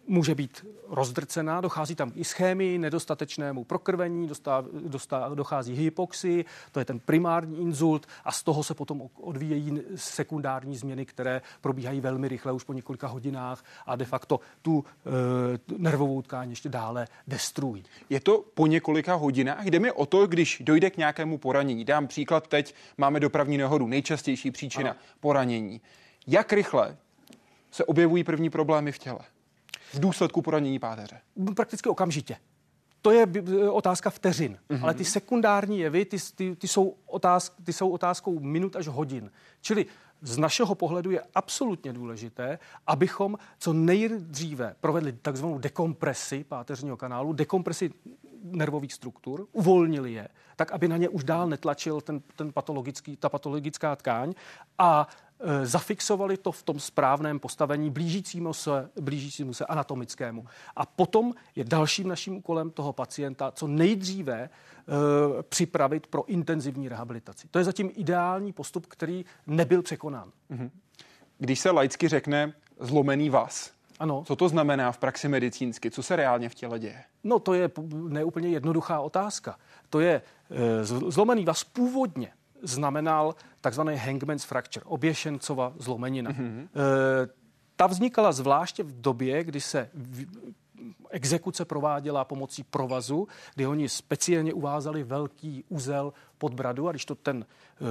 může 0.06 0.34
být 0.34 0.66
rozdrcená, 0.88 1.60
dochází 1.60 1.94
tam 1.94 2.12
i 2.14 2.24
schémii, 2.24 2.78
nedostatečnému 2.78 3.64
prokrvení, 3.64 4.28
dostá, 4.28 4.64
dostá, 4.86 5.28
dochází 5.34 5.74
hypoxii, 5.74 6.44
to 6.72 6.78
je 6.78 6.84
ten 6.84 7.00
primární 7.00 7.60
inzult 7.60 8.06
a 8.24 8.32
z 8.32 8.42
toho 8.42 8.62
se 8.62 8.74
potom 8.74 9.02
odvíjejí 9.20 9.80
sekundární 9.96 10.76
změny, 10.76 11.06
které 11.06 11.42
probíhají 11.60 12.00
velmi 12.00 12.28
rychle 12.28 12.52
už 12.52 12.64
po 12.64 12.72
několika 12.72 13.06
hodinách 13.06 13.64
a 13.86 13.96
de 13.96 14.04
facto 14.04 14.40
tu 14.62 14.84
e, 15.06 15.78
nervovou 15.78 16.22
tkáň 16.22 16.50
ještě 16.50 16.68
dále 16.68 17.08
destruují. 17.26 17.84
Je 18.10 18.20
to 18.20 18.44
po 18.54 18.66
několika 18.66 19.14
hodinách? 19.14 19.66
Jde 19.66 19.78
mi 19.78 19.92
o 19.92 20.06
to, 20.06 20.26
když 20.26 20.62
dojde 20.64 20.90
k 20.90 20.96
nějakému 20.96 21.38
poranění. 21.38 21.84
Dám 21.84 22.06
příklad 22.06 22.48
teď, 22.48 22.74
máme 22.98 23.20
dopravní 23.20 23.58
nehodu, 23.58 23.86
nejčastější 23.86 24.50
příčina 24.50 24.90
ano. 24.90 25.00
poranění. 25.20 25.80
Jak 26.26 26.52
rychle 26.52 26.96
se 27.70 27.84
objevují 27.84 28.24
první 28.24 28.50
problémy 28.50 28.92
v 28.92 28.98
těle? 28.98 29.18
V 29.94 30.00
důsledku 30.00 30.42
poranění 30.42 30.78
páteře? 30.78 31.20
Prakticky 31.57 31.88
okamžitě. 31.88 32.37
To 33.02 33.11
je 33.11 33.26
otázka 33.70 34.11
vteřin. 34.11 34.59
Mm-hmm. 34.70 34.83
Ale 34.83 34.94
ty 34.94 35.04
sekundární 35.04 35.78
jevy, 35.78 36.04
ty, 36.04 36.16
ty, 36.35 36.57
ty, 36.57 36.68
jsou 36.68 36.96
otázk, 37.07 37.52
ty 37.64 37.72
jsou 37.72 37.90
otázkou 37.90 38.40
minut 38.40 38.76
až 38.76 38.87
hodin. 38.87 39.30
Čili 39.61 39.87
z 40.22 40.38
našeho 40.38 40.74
pohledu 40.74 41.11
je 41.11 41.22
absolutně 41.35 41.92
důležité, 41.92 42.59
abychom 42.87 43.38
co 43.59 43.72
nejdříve 43.72 44.76
provedli 44.80 45.12
takzvanou 45.12 45.59
dekompresi 45.59 46.44
páteřního 46.44 46.96
kanálu, 46.96 47.33
dekompresi 47.33 47.90
nervových 48.42 48.92
struktur, 48.92 49.46
uvolnili 49.52 50.12
je, 50.12 50.28
tak 50.57 50.72
aby 50.72 50.88
na 50.88 50.96
ně 50.96 51.09
už 51.09 51.24
dál 51.24 51.48
netlačil 51.48 52.00
ten, 52.00 52.22
ten 52.37 52.52
patologický, 52.52 53.16
ta 53.16 53.28
patologická 53.28 53.96
tkáň 53.96 54.35
a 54.78 55.09
zafixovali 55.62 56.37
to 56.37 56.52
v 56.52 56.62
tom 56.62 56.80
správném 56.80 57.38
postavení 57.38 57.90
blížícímu 57.90 58.52
se, 58.52 58.90
blížícímu 59.00 59.54
se 59.54 59.66
anatomickému. 59.66 60.46
A 60.76 60.87
potom 60.87 61.33
je 61.57 61.64
dalším 61.64 62.09
naším 62.09 62.37
úkolem 62.37 62.70
toho 62.70 62.92
pacienta 62.92 63.52
co 63.52 63.66
nejdříve 63.66 64.35
e, 64.40 64.50
připravit 65.42 66.07
pro 66.07 66.24
intenzivní 66.24 66.88
rehabilitaci. 66.88 67.48
To 67.50 67.59
je 67.59 67.64
zatím 67.64 67.90
ideální 67.94 68.52
postup, 68.52 68.87
který 68.87 69.24
nebyl 69.46 69.83
překonán. 69.83 70.33
Mhm. 70.48 70.70
Když 71.38 71.61
se 71.61 71.70
laicky 71.70 72.09
řekne 72.09 72.52
zlomený 72.80 73.30
vás, 73.30 73.74
Ano. 73.98 74.24
Co 74.26 74.37
to 74.37 74.48
znamená 74.48 74.92
v 74.92 74.98
praxi 74.98 75.28
medicínsky? 75.28 75.90
Co 75.90 76.02
se 76.02 76.16
reálně 76.16 76.48
v 76.48 76.54
těle 76.54 76.78
děje? 76.78 77.04
No 77.24 77.38
to 77.38 77.54
je 77.54 77.70
neúplně 77.90 78.48
jednoduchá 78.48 79.00
otázka. 79.00 79.59
To 79.90 80.00
je 80.00 80.22
e, 80.50 80.85
zlomený 80.85 81.44
vaz 81.44 81.64
původně 81.64 82.33
znamenal 82.62 83.34
takzvaný 83.60 83.96
hangman's 83.96 84.44
fracture, 84.44 84.84
oběšencova 84.84 85.72
zlomenina. 85.78 86.30
Mm-hmm. 86.30 86.62
E, 86.64 87.28
ta 87.76 87.86
vznikala 87.86 88.32
zvláště 88.32 88.82
v 88.82 89.00
době, 89.00 89.44
kdy 89.44 89.60
se 89.60 89.90
v, 89.94 90.26
exekuce 91.14 91.64
prováděla 91.64 92.24
pomocí 92.24 92.62
provazu, 92.62 93.29
kdy 93.55 93.66
oni 93.66 93.88
speciálně 93.88 94.53
uvázali 94.53 95.03
velký 95.03 95.64
úzel 95.68 96.12
pod 96.38 96.55
bradu 96.55 96.88
a 96.88 96.90
když 96.90 97.05
to 97.05 97.14
ten 97.14 97.46
uh, 97.81 97.87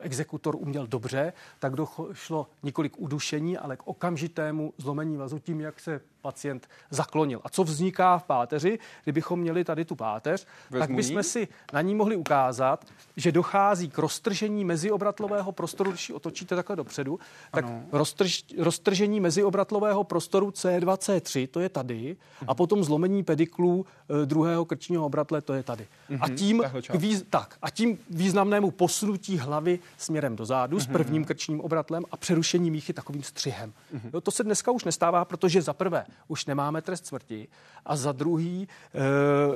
exekutor 0.00 0.56
uměl 0.56 0.86
dobře, 0.86 1.32
tak 1.58 1.74
došlo 1.74 2.46
několik 2.62 2.98
udušení, 2.98 3.58
ale 3.58 3.76
k 3.76 3.86
okamžitému 3.86 4.72
zlomení 4.78 5.16
vazu 5.16 5.38
tím, 5.38 5.60
jak 5.60 5.80
se 5.80 6.00
pacient 6.20 6.68
zaklonil. 6.90 7.40
A 7.44 7.48
co 7.48 7.64
vzniká 7.64 8.18
v 8.18 8.24
páteři, 8.24 8.78
kdybychom 9.04 9.40
měli 9.40 9.64
tady 9.64 9.84
tu 9.84 9.94
páteř, 9.94 10.46
Vezmu 10.70 10.78
tak 10.86 10.96
bychom 10.96 11.22
si 11.22 11.48
na 11.72 11.80
ní 11.80 11.94
mohli 11.94 12.16
ukázat, 12.16 12.84
že 13.16 13.32
dochází 13.32 13.88
k 13.88 13.98
roztržení 13.98 14.64
meziobratlového 14.64 15.52
prostoru, 15.52 15.90
když 15.90 16.08
ji 16.08 16.14
otočíte 16.14 16.56
takhle 16.56 16.76
dopředu, 16.76 17.18
tak 17.50 17.64
roztrž, 17.92 18.44
roztržení 18.58 19.20
meziobratlového 19.20 20.04
prostoru 20.04 20.50
C2, 20.50 20.96
C3, 20.96 21.48
to 21.48 21.60
je 21.60 21.68
tady, 21.68 22.16
a 22.46 22.54
potom 22.58 22.84
zlomení 22.84 23.22
pediklů 23.22 23.86
eh, 23.86 24.26
druhého 24.26 24.64
krčního 24.64 25.06
obratle, 25.06 25.40
to 25.40 25.54
je 25.54 25.62
tady. 25.62 25.84
Mm-hmm, 25.84 26.18
a 26.20 26.26
mhm, 26.26 26.36
tím, 26.36 26.62
výz, 26.94 27.24
tak, 27.30 27.56
a 27.62 27.70
tím 27.70 27.98
významnému 28.10 28.70
posunutí 28.70 29.38
hlavy 29.38 29.78
směrem 29.96 30.36
dozadu 30.36 30.76
mm-hmm. 30.76 30.80
s 30.80 30.86
mhm. 30.86 30.92
prvním 30.92 31.24
krčním 31.24 31.60
obratlem 31.60 32.04
a 32.10 32.16
přerušení 32.16 32.70
míchy 32.70 32.92
takovým 32.92 33.22
střihem. 33.22 33.72
Mm-hmm. 33.94 34.10
Jo, 34.14 34.20
to 34.20 34.30
se 34.30 34.44
dneska 34.44 34.70
už 34.70 34.84
nestává, 34.84 35.24
protože 35.24 35.62
za 35.62 35.72
prvé 35.72 36.04
už 36.28 36.46
nemáme 36.46 36.82
trest 36.82 37.06
smrti 37.06 37.48
a 37.86 37.96
za 37.96 38.12
druhý, 38.12 38.68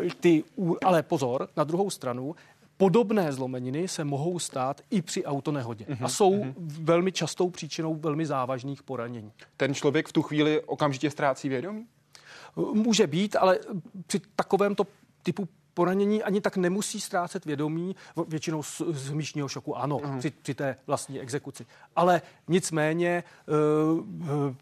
e, 0.08 0.14
ty, 0.20 0.44
ale 0.84 1.02
pozor, 1.02 1.48
na 1.56 1.64
druhou 1.64 1.90
stranu, 1.90 2.34
Podobné 2.76 3.32
zlomeniny 3.32 3.88
se 3.88 4.04
mohou 4.04 4.38
stát 4.38 4.80
i 4.90 5.02
při 5.02 5.24
autonehodě 5.24 5.84
uh-huh, 5.84 6.04
a 6.04 6.08
jsou 6.08 6.32
uh-huh. 6.32 6.54
velmi 6.58 7.12
častou 7.12 7.50
příčinou 7.50 7.94
velmi 7.94 8.26
závažných 8.26 8.82
poranění. 8.82 9.32
Ten 9.56 9.74
člověk 9.74 10.08
v 10.08 10.12
tu 10.12 10.22
chvíli 10.22 10.60
okamžitě 10.60 11.10
ztrácí 11.10 11.48
vědomí? 11.48 11.86
Může 12.56 13.06
být, 13.06 13.36
ale 13.36 13.58
při 14.06 14.20
takovémto 14.36 14.86
typu 15.22 15.48
poranění 15.74 16.22
ani 16.22 16.40
tak 16.40 16.56
nemusí 16.56 17.00
ztrácet 17.00 17.44
vědomí, 17.44 17.96
většinou 18.26 18.62
z, 18.62 18.82
z 18.88 19.10
míšního 19.10 19.48
šoku 19.48 19.76
ano, 19.76 19.98
uh-huh. 19.98 20.18
při, 20.18 20.30
při 20.30 20.54
té 20.54 20.76
vlastní 20.86 21.20
exekuci. 21.20 21.66
Ale 21.96 22.22
nicméně 22.48 23.24
uh, 23.48 24.54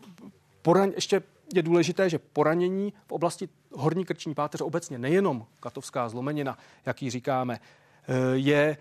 poraň, 0.63 0.93
ještě 0.95 1.23
je 1.55 1.63
důležité, 1.63 2.11
že 2.11 2.19
poranění 2.19 2.93
v 3.07 3.13
oblasti 3.13 3.49
horní 3.73 4.05
krční 4.05 4.35
páteře 4.35 4.65
obecně, 4.65 4.99
nejenom 4.99 5.47
katovská 5.61 6.09
zlomenina, 6.09 6.59
jak 6.87 7.03
ji 7.03 7.11
říkáme, 7.11 7.61
eh, 8.09 8.15
je 8.33 8.77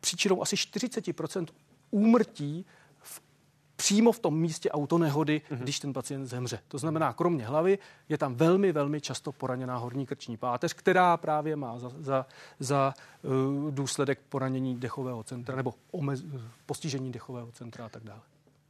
příčinou 0.00 0.42
asi 0.42 0.56
40% 0.56 1.46
úmrtí 1.90 2.66
přímo 3.78 4.12
v 4.12 4.18
tom 4.18 4.38
místě 4.38 4.70
autonehody, 4.70 5.42
mm-hmm. 5.50 5.58
když 5.58 5.80
ten 5.80 5.92
pacient 5.92 6.26
zemře. 6.26 6.58
To 6.68 6.78
znamená, 6.78 7.12
kromě 7.12 7.46
hlavy 7.46 7.78
je 8.08 8.18
tam 8.18 8.34
velmi, 8.34 8.72
velmi 8.72 9.00
často 9.00 9.32
poraněná 9.32 9.76
horní 9.76 10.06
krční 10.06 10.36
páteř, 10.36 10.72
která 10.72 11.16
právě 11.16 11.56
má 11.56 11.78
za, 11.78 11.92
za, 11.98 12.26
za 12.60 12.94
uh, 13.22 13.70
důsledek 13.70 14.18
poranění 14.28 14.76
dechového 14.76 15.22
centra 15.22 15.56
nebo 15.56 15.74
omez, 15.90 16.24
postižení 16.66 17.12
dechového 17.12 17.52
centra 17.52 17.86
a 17.86 17.88
tak 17.88 18.02
dále. 18.04 18.20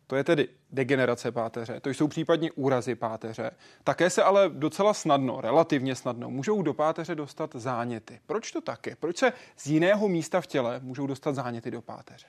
To 0.06 0.16
je 0.16 0.24
tedy 0.24 0.48
degenerace 0.70 1.32
páteře, 1.32 1.80
to 1.80 1.90
jsou 1.90 2.08
případně 2.08 2.52
úrazy 2.52 2.94
páteře. 2.94 3.50
Také 3.84 4.10
se 4.10 4.22
ale 4.22 4.50
docela 4.52 4.94
snadno, 4.94 5.40
relativně 5.40 5.94
snadno, 5.94 6.30
můžou 6.30 6.62
do 6.62 6.74
páteře 6.74 7.14
dostat 7.14 7.50
záněty. 7.54 8.20
Proč 8.26 8.52
to 8.52 8.60
tak 8.60 8.86
je? 8.86 8.96
Proč 8.96 9.16
se 9.16 9.32
z 9.56 9.66
jiného 9.66 10.08
místa 10.08 10.40
v 10.40 10.46
těle 10.46 10.80
můžou 10.82 11.06
dostat 11.06 11.34
záněty 11.34 11.70
do 11.70 11.82
páteře? 11.82 12.26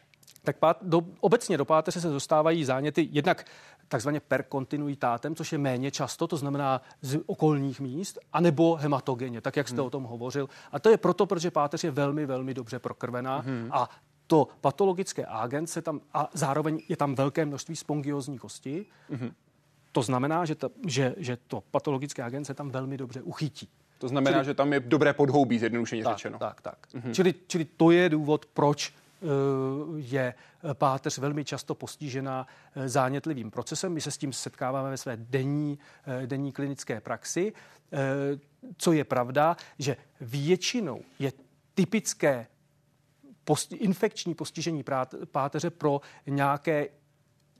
Tak 0.49 0.57
pát, 0.57 0.77
do, 0.81 1.01
obecně 1.19 1.57
do 1.57 1.65
páteře 1.65 2.01
se 2.01 2.09
dostávají 2.09 2.65
záněty 2.65 3.09
jednak 3.11 3.45
takzvaně 3.87 4.19
per 4.19 4.45
continuitátem, 4.51 5.35
což 5.35 5.51
je 5.51 5.57
méně 5.57 5.91
často, 5.91 6.27
to 6.27 6.37
znamená 6.37 6.81
z 7.01 7.19
okolních 7.25 7.79
míst, 7.79 8.19
anebo 8.33 8.75
hematogeně, 8.75 9.41
tak 9.41 9.57
jak 9.57 9.67
jste 9.67 9.77
hmm. 9.77 9.87
o 9.87 9.89
tom 9.89 10.03
hovořil. 10.03 10.49
A 10.71 10.79
to 10.79 10.89
je 10.89 10.97
proto, 10.97 11.25
protože 11.25 11.51
páteř 11.51 11.83
je 11.83 11.91
velmi, 11.91 12.25
velmi 12.25 12.53
dobře 12.53 12.79
prokrvená 12.79 13.37
hmm. 13.37 13.69
a 13.71 13.89
to 14.27 14.47
patologické 14.61 15.25
agent 15.25 15.67
se 15.67 15.81
tam, 15.81 16.01
a 16.13 16.29
zároveň 16.33 16.81
je 16.89 16.97
tam 16.97 17.15
velké 17.15 17.45
množství 17.45 17.75
spongiozní 17.75 18.37
kosti, 18.37 18.85
mm-hmm. 19.11 19.33
to 19.91 20.01
znamená, 20.01 20.45
že, 20.45 20.55
ta, 20.55 20.69
že, 20.87 21.15
že 21.17 21.37
to 21.47 21.63
patologické 21.71 22.23
agent 22.23 22.45
se 22.45 22.53
tam 22.53 22.69
velmi 22.69 22.97
dobře 22.97 23.21
uchytí. 23.21 23.69
To 23.97 24.07
znamená, 24.07 24.37
čili, 24.37 24.45
že 24.45 24.53
tam 24.53 24.73
je 24.73 24.79
dobré 24.79 25.13
podhoubí, 25.13 25.59
zjednodušeně 25.59 26.03
tak, 26.03 26.17
řečeno. 26.17 26.39
Tak, 26.39 26.61
tak. 26.61 26.87
Mm-hmm. 26.93 27.11
Čili, 27.11 27.33
čili 27.47 27.65
to 27.65 27.91
je 27.91 28.09
důvod, 28.09 28.45
proč 28.45 28.93
je 29.95 30.33
páteř 30.73 31.17
velmi 31.17 31.45
často 31.45 31.75
postižená 31.75 32.47
uh, 32.75 32.83
zánětlivým 32.85 33.51
procesem. 33.51 33.93
My 33.93 34.01
se 34.01 34.11
s 34.11 34.17
tím 34.17 34.33
setkáváme 34.33 34.89
ve 34.89 34.97
své 34.97 35.17
denní, 35.17 35.79
uh, 36.07 36.27
denní 36.27 36.51
klinické 36.51 37.01
praxi. 37.01 37.53
Co 38.77 38.91
je 38.91 39.03
pravda, 39.03 39.57
že 39.79 39.97
většinou 40.21 41.01
je 41.19 41.31
typické 41.73 42.47
infekční 43.75 44.35
postižení 44.35 44.83
páteře 45.31 45.69
pro 45.69 46.01
nějaké 46.27 46.87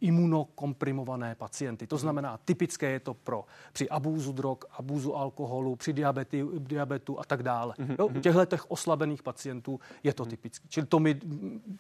imunokomprimované 0.02 1.36
pacienty. 1.36 1.88
To 1.88 1.98
znamená, 1.98 2.40
typické 2.46 2.92
je 2.92 3.00
to 3.00 3.14
pro 3.14 3.46
při 3.74 3.90
abúzu 3.90 4.32
drog, 4.32 4.58
abúzu 4.72 5.16
alkoholu, 5.16 5.76
při 5.76 5.94
diabety, 5.94 6.46
diabetu 6.58 7.20
a 7.20 7.24
tak 7.24 7.44
dále. 7.44 7.74
Mm-hmm. 7.80 7.96
Jo, 8.00 8.08
u 8.08 8.20
těchto 8.20 8.46
těch 8.46 8.72
oslabených 8.72 9.24
pacientů 9.24 9.80
je 10.04 10.14
to 10.14 10.26
typické. 10.26 10.68
Čili 10.70 10.86
to 10.86 11.00
mi 11.00 11.20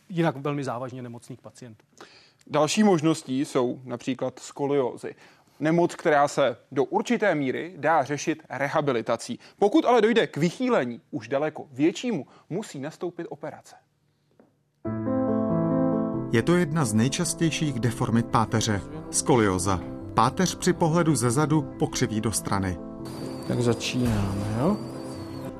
jinak 0.09 0.37
velmi 0.37 0.63
závažně 0.63 1.01
nemocných 1.01 1.41
pacientů. 1.41 1.85
Další 2.47 2.83
možností 2.83 3.45
jsou 3.45 3.81
například 3.83 4.39
skoliózy. 4.39 5.15
Nemoc, 5.59 5.95
která 5.95 6.27
se 6.27 6.57
do 6.71 6.83
určité 6.83 7.35
míry 7.35 7.73
dá 7.77 8.03
řešit 8.03 8.43
rehabilitací. 8.49 9.39
Pokud 9.59 9.85
ale 9.85 10.01
dojde 10.01 10.27
k 10.27 10.37
vychýlení 10.37 11.01
už 11.11 11.27
daleko 11.27 11.67
většímu, 11.71 12.27
musí 12.49 12.79
nastoupit 12.79 13.27
operace. 13.29 13.75
Je 16.31 16.41
to 16.41 16.55
jedna 16.55 16.85
z 16.85 16.93
nejčastějších 16.93 17.79
deformit 17.79 18.25
páteře, 18.25 18.81
skolioza. 19.11 19.79
Páteř 20.13 20.55
při 20.55 20.73
pohledu 20.73 21.15
ze 21.15 21.31
zadu 21.31 21.61
pokřiví 21.61 22.21
do 22.21 22.31
strany. 22.31 22.77
Tak 23.47 23.61
začínáme, 23.61 24.57
jo? 24.59 24.77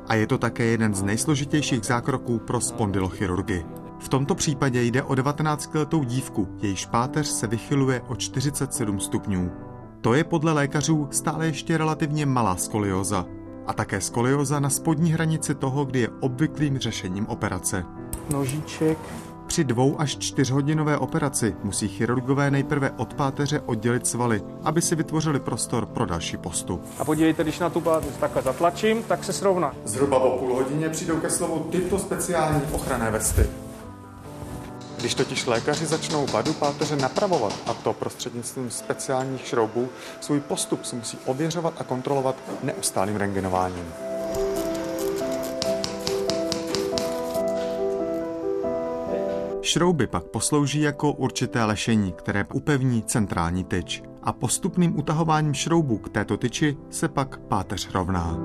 A 0.08 0.16
je 0.16 0.28
to 0.28 0.38
také 0.38 0.64
jeden 0.64 0.94
z 0.94 1.04
nejsložitějších 1.04 1.86
zákroků 1.86 2.40
pro 2.40 2.62
spondylochirurgy. 2.62 3.66
V 4.00 4.10
tomto 4.10 4.36
případě 4.36 4.84
jde 4.84 5.04
o 5.04 5.14
19-letou 5.14 6.04
dívku, 6.04 6.48
jejíž 6.62 6.86
páteř 6.86 7.28
se 7.28 7.48
vychyluje 7.48 8.02
o 8.02 8.16
47 8.16 9.00
stupňů. 9.00 9.52
To 10.02 10.14
je 10.14 10.24
podle 10.24 10.54
lékařů 10.54 11.08
stále 11.12 11.46
ještě 11.46 11.78
relativně 11.78 12.26
malá 12.26 12.56
skolioza 12.56 13.26
a 13.68 13.74
také 13.74 14.02
skolioza 14.02 14.60
na 14.60 14.70
spodní 14.70 15.12
hranici 15.12 15.56
toho, 15.56 15.86
kdy 15.86 16.00
je 16.00 16.10
obvyklým 16.20 16.78
řešením 16.78 17.28
operace. 17.28 17.86
Nožíček 18.30 18.98
při 19.50 19.64
dvou 19.64 20.02
až 20.02 20.18
čtyřhodinové 20.18 20.98
operaci 20.98 21.56
musí 21.64 21.88
chirurgové 21.88 22.52
nejprve 22.52 22.92
od 22.98 23.14
páteře 23.14 23.60
oddělit 23.66 24.08
svaly, 24.08 24.42
aby 24.64 24.82
si 24.82 24.96
vytvořili 24.96 25.40
prostor 25.40 25.86
pro 25.86 26.06
další 26.06 26.38
postup. 26.38 26.86
A 27.00 27.06
podívejte, 27.06 27.44
když 27.44 27.60
na 27.60 27.70
tu 27.70 27.82
páteř 27.82 28.18
takhle 28.20 28.42
zatlačím, 28.42 29.04
tak 29.04 29.24
se 29.24 29.34
srovná. 29.34 29.76
Zhruba 29.86 30.20
po 30.20 30.30
půl 30.30 30.54
hodině 30.54 30.90
přijdou 30.90 31.20
ke 31.20 31.30
slovu 31.30 31.68
tyto 31.72 32.00
speciální 32.00 32.62
ochranné 32.72 33.12
vesty. 33.12 33.50
Když 34.98 35.16
totiž 35.16 35.46
lékaři 35.46 35.86
začnou 35.86 36.26
vadu 36.28 36.54
páteře 36.54 36.96
napravovat, 36.96 37.54
a 37.68 37.74
to 37.74 37.94
prostřednictvím 37.94 38.70
speciálních 38.70 39.48
šroubů, 39.48 39.90
svůj 40.22 40.40
postup 40.40 40.86
si 40.86 40.96
musí 40.96 41.18
ověřovat 41.26 41.74
a 41.78 41.84
kontrolovat 41.84 42.36
neustálým 42.64 43.16
rengenováním. 43.16 44.09
Šrouby 49.70 50.08
pak 50.08 50.24
poslouží 50.24 50.82
jako 50.82 51.14
určité 51.14 51.64
lešení, 51.64 52.12
které 52.12 52.46
upevní 52.54 53.04
centrální 53.04 53.64
tyč. 53.64 54.04
A 54.24 54.34
postupným 54.34 55.00
utahováním 55.00 55.54
šroubů 55.54 55.98
k 55.98 56.10
této 56.10 56.38
tyči 56.38 56.78
se 56.90 57.08
pak 57.08 57.38
páteř 57.38 57.90
rovná. 57.94 58.38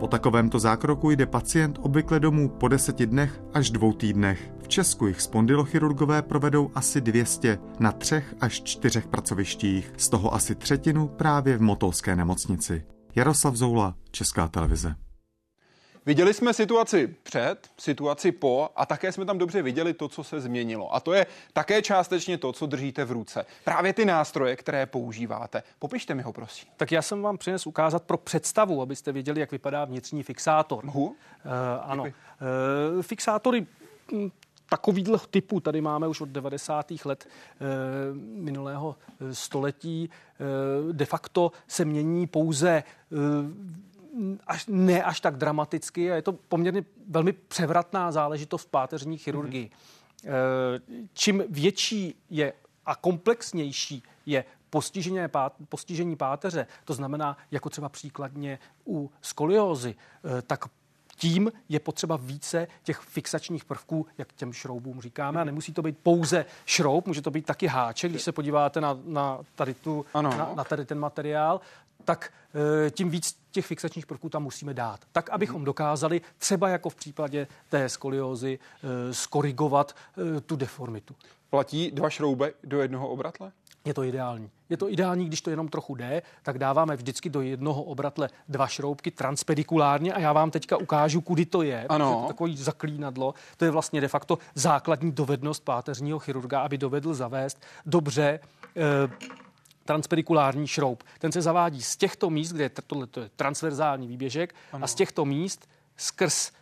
Po 0.00 0.06
takovémto 0.06 0.58
zákroku 0.58 1.10
jde 1.10 1.26
pacient 1.26 1.78
obvykle 1.82 2.20
domů 2.20 2.48
po 2.48 2.68
deseti 2.68 3.06
dnech 3.06 3.42
až 3.54 3.70
dvou 3.70 3.92
týdnech. 3.92 4.52
V 4.62 4.68
Česku 4.68 5.06
jich 5.06 5.20
spondylochirurgové 5.20 6.22
provedou 6.22 6.70
asi 6.74 7.00
200 7.00 7.58
na 7.78 7.92
třech 7.92 8.34
až 8.40 8.62
čtyřech 8.62 9.06
pracovištích, 9.06 9.92
z 9.96 10.08
toho 10.08 10.34
asi 10.34 10.54
třetinu 10.54 11.08
právě 11.08 11.56
v 11.56 11.62
Motolské 11.62 12.16
nemocnici. 12.16 12.84
Jaroslav 13.14 13.54
Zoula, 13.54 13.94
Česká 14.10 14.48
televize. 14.48 14.94
Viděli 16.06 16.34
jsme 16.34 16.54
situaci 16.54 17.16
před, 17.22 17.70
situaci 17.78 18.32
po 18.32 18.68
a 18.76 18.86
také 18.86 19.12
jsme 19.12 19.24
tam 19.24 19.38
dobře 19.38 19.62
viděli 19.62 19.94
to, 19.94 20.08
co 20.08 20.24
se 20.24 20.40
změnilo. 20.40 20.94
A 20.94 21.00
to 21.00 21.12
je 21.12 21.26
také 21.52 21.82
částečně 21.82 22.38
to, 22.38 22.52
co 22.52 22.66
držíte 22.66 23.04
v 23.04 23.12
ruce. 23.12 23.46
Právě 23.64 23.92
ty 23.92 24.04
nástroje, 24.04 24.56
které 24.56 24.86
používáte. 24.86 25.62
Popište 25.78 26.14
mi 26.14 26.22
ho, 26.22 26.32
prosím. 26.32 26.68
Tak 26.76 26.92
já 26.92 27.02
jsem 27.02 27.22
vám 27.22 27.38
přines 27.38 27.66
ukázat 27.66 28.02
pro 28.02 28.18
představu, 28.18 28.82
abyste 28.82 29.12
věděli, 29.12 29.40
jak 29.40 29.52
vypadá 29.52 29.84
vnitřní 29.84 30.22
fixátor. 30.22 30.84
Mohu? 30.84 31.06
Uh, 31.06 31.14
ano. 31.82 32.02
Uh, 32.02 33.02
fixátory 33.02 33.66
hm, 34.12 34.30
takovýhle 34.72 35.18
typu 35.30 35.60
tady 35.60 35.80
máme 35.80 36.08
už 36.08 36.20
od 36.20 36.28
90. 36.28 36.92
let 37.04 37.28
e, 37.28 37.64
minulého 38.40 38.96
století. 39.32 40.10
E, 40.10 40.92
de 40.92 41.04
facto 41.04 41.52
se 41.68 41.84
mění 41.84 42.26
pouze 42.26 42.70
e, 42.70 42.82
až, 44.46 44.66
ne 44.68 45.02
až 45.02 45.20
tak 45.20 45.36
dramaticky 45.36 46.12
a 46.12 46.14
je 46.14 46.22
to 46.22 46.32
poměrně 46.32 46.84
velmi 47.08 47.32
převratná 47.32 48.12
záležitost 48.12 48.62
v 48.62 48.70
páteřní 48.70 49.18
chirurgii. 49.18 49.70
Mm-hmm. 49.70 51.08
Čím 51.12 51.44
větší 51.48 52.14
je 52.30 52.52
a 52.86 52.94
komplexnější 52.94 54.02
je 54.26 54.44
postižení, 54.70 55.18
pát, 55.28 55.52
postižení 55.68 56.16
páteře, 56.16 56.66
to 56.84 56.94
znamená 56.94 57.36
jako 57.50 57.70
třeba 57.70 57.88
příkladně 57.88 58.58
u 58.86 59.10
skoliózy, 59.20 59.94
eh, 60.38 60.42
tak 60.42 60.64
tím 61.16 61.52
je 61.68 61.80
potřeba 61.80 62.16
více 62.16 62.66
těch 62.82 62.98
fixačních 62.98 63.64
prvků, 63.64 64.06
jak 64.18 64.32
těm 64.32 64.52
šroubům 64.52 65.00
říkáme. 65.00 65.40
A 65.40 65.44
nemusí 65.44 65.72
to 65.72 65.82
být 65.82 65.98
pouze 66.02 66.44
šroub, 66.66 67.06
může 67.06 67.22
to 67.22 67.30
být 67.30 67.46
taky 67.46 67.66
háček, 67.66 68.10
když 68.10 68.22
se 68.22 68.32
podíváte 68.32 68.80
na, 68.80 68.98
na, 69.04 69.38
tady, 69.54 69.74
tu, 69.74 70.04
na, 70.14 70.52
na 70.54 70.64
tady 70.64 70.84
ten 70.84 70.98
materiál, 70.98 71.60
tak 72.04 72.32
eh, 72.86 72.90
tím 72.90 73.10
víc 73.10 73.41
těch 73.52 73.66
fixačních 73.66 74.06
prvků 74.06 74.28
tam 74.28 74.42
musíme 74.42 74.74
dát. 74.74 75.00
Tak, 75.12 75.30
abychom 75.30 75.64
dokázali 75.64 76.20
třeba 76.38 76.68
jako 76.68 76.88
v 76.88 76.94
případě 76.94 77.46
té 77.68 77.88
skoliózy 77.88 78.58
eh, 78.58 79.14
skorigovat 79.14 79.96
eh, 80.36 80.40
tu 80.40 80.56
deformitu. 80.56 81.14
Platí 81.50 81.90
dva 81.90 82.10
šrouby 82.10 82.54
do 82.64 82.80
jednoho 82.80 83.08
obratle? 83.08 83.52
Je 83.84 83.94
to 83.94 84.04
ideální. 84.04 84.50
Je 84.68 84.76
to 84.76 84.90
ideální, 84.90 85.26
když 85.26 85.40
to 85.40 85.50
jenom 85.50 85.68
trochu 85.68 85.94
jde, 85.94 86.22
tak 86.42 86.58
dáváme 86.58 86.96
vždycky 86.96 87.30
do 87.30 87.40
jednoho 87.40 87.82
obratle 87.82 88.28
dva 88.48 88.66
šroubky 88.66 89.10
transpedikulárně 89.10 90.12
a 90.12 90.20
já 90.20 90.32
vám 90.32 90.50
teďka 90.50 90.76
ukážu, 90.76 91.20
kudy 91.20 91.46
to 91.46 91.62
je. 91.62 91.86
Ano. 91.88 92.20
To 92.22 92.28
takový 92.28 92.56
zaklínadlo. 92.56 93.34
To 93.56 93.64
je 93.64 93.70
vlastně 93.70 94.00
de 94.00 94.08
facto 94.08 94.38
základní 94.54 95.12
dovednost 95.12 95.64
páteřního 95.64 96.18
chirurga, 96.18 96.60
aby 96.60 96.78
dovedl 96.78 97.14
zavést 97.14 97.62
dobře 97.86 98.40
eh, 98.76 99.28
transpedikulární 99.92 100.66
šroub. 100.66 101.04
Ten 101.18 101.32
se 101.32 101.42
zavádí 101.42 101.82
z 101.82 101.96
těchto 101.96 102.30
míst, 102.30 102.52
kde 102.52 102.64
je 102.64 102.70
tohle 102.86 103.06
to 103.06 103.20
je 103.20 103.30
transverzální 103.36 104.06
výběžek, 104.06 104.54
ano. 104.72 104.84
a 104.84 104.86
z 104.86 104.94
těchto 104.94 105.24
míst 105.24 105.68
skrz 105.96 106.52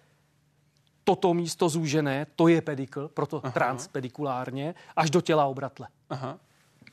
toto 1.04 1.34
místo 1.34 1.68
zúžené, 1.68 2.26
to 2.36 2.48
je 2.48 2.62
pedikl, 2.62 3.10
proto 3.14 3.40
Aha. 3.42 3.52
transpedikulárně, 3.52 4.74
až 4.96 5.10
do 5.10 5.20
těla 5.20 5.46
obratle. 5.46 5.88
Aha. 6.10 6.38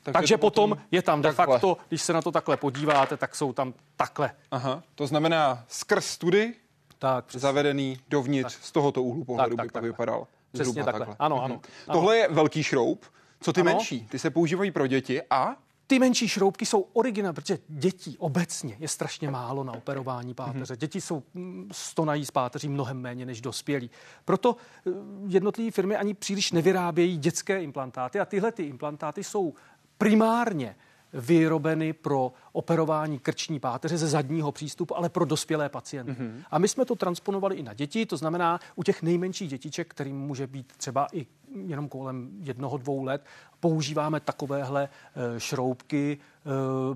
Takže, 0.02 0.12
Takže 0.12 0.36
potom, 0.36 0.70
potom 0.70 0.84
je 0.90 1.02
tam 1.02 1.22
de 1.22 1.28
takhle. 1.32 1.54
facto, 1.54 1.76
když 1.88 2.02
se 2.02 2.12
na 2.12 2.22
to 2.22 2.32
takhle 2.32 2.56
podíváte, 2.56 3.16
tak 3.16 3.36
jsou 3.36 3.52
tam 3.52 3.74
takhle. 3.96 4.30
Aha. 4.50 4.82
To 4.94 5.06
znamená 5.06 5.64
skrz 5.68 6.06
study 6.06 6.54
tak, 6.98 7.24
přes... 7.24 7.42
zavedený 7.42 7.98
dovnitř 8.08 8.54
tak. 8.54 8.64
z 8.64 8.72
tohoto 8.72 9.02
úhlu 9.02 9.24
pohledu 9.24 9.56
tak, 9.56 9.64
tak, 9.64 9.66
by 9.66 9.72
pak 9.72 9.82
vypadal. 9.82 10.26
Přesně 10.52 10.84
takhle. 10.84 11.06
takhle. 11.06 11.16
Ano, 11.18 11.44
ano, 11.44 11.54
mhm. 11.54 11.62
ano. 11.88 12.00
Tohle 12.00 12.16
je 12.16 12.28
velký 12.30 12.62
šroub. 12.62 13.04
Co 13.40 13.52
ty 13.52 13.60
ano. 13.60 13.70
menší? 13.70 14.06
Ty 14.06 14.18
se 14.18 14.30
používají 14.30 14.70
pro 14.70 14.86
děti 14.86 15.22
a 15.30 15.56
ty 15.88 15.98
menší 15.98 16.28
šroubky 16.28 16.66
jsou 16.66 16.80
originální, 16.92 17.34
protože 17.34 17.58
dětí 17.68 18.18
obecně 18.18 18.76
je 18.78 18.88
strašně 18.88 19.30
málo 19.30 19.64
na 19.64 19.72
operování 19.72 20.34
páteře. 20.34 20.74
Mm-hmm. 20.74 20.78
Děti 20.78 21.00
jsou 21.00 21.22
mm, 21.34 21.68
stonají 21.72 22.24
z 22.24 22.30
páteří 22.30 22.68
mnohem 22.68 23.00
méně 23.00 23.26
než 23.26 23.40
dospělí. 23.40 23.90
Proto 24.24 24.56
eh, 24.56 24.90
jednotlivé 25.26 25.70
firmy 25.70 25.96
ani 25.96 26.14
příliš 26.14 26.52
nevyrábějí 26.52 27.16
dětské 27.16 27.62
implantáty 27.62 28.20
a 28.20 28.24
tyhle 28.24 28.52
ty 28.52 28.62
implantáty 28.62 29.24
jsou 29.24 29.54
primárně 29.98 30.76
vyrobeny 31.12 31.92
pro 31.92 32.32
operování 32.52 33.18
krční 33.18 33.60
páteře 33.60 33.98
ze 33.98 34.06
zadního 34.06 34.52
přístupu, 34.52 34.96
ale 34.96 35.08
pro 35.08 35.24
dospělé 35.24 35.68
pacienty. 35.68 36.12
Mm-hmm. 36.12 36.42
A 36.50 36.58
my 36.58 36.68
jsme 36.68 36.84
to 36.84 36.96
transponovali 36.96 37.56
i 37.56 37.62
na 37.62 37.74
děti, 37.74 38.06
to 38.06 38.16
znamená 38.16 38.60
u 38.76 38.82
těch 38.82 39.02
nejmenších 39.02 39.50
dětiček, 39.50 39.88
kterým 39.90 40.20
může 40.20 40.46
být 40.46 40.72
třeba 40.76 41.06
i 41.12 41.26
jenom 41.66 41.88
kolem 41.88 42.30
jednoho, 42.40 42.76
dvou 42.76 43.02
let, 43.02 43.24
používáme 43.60 44.20
takovéhle 44.20 44.88
eh, 44.88 45.40
šroubky 45.40 46.18
eh, 46.18 46.50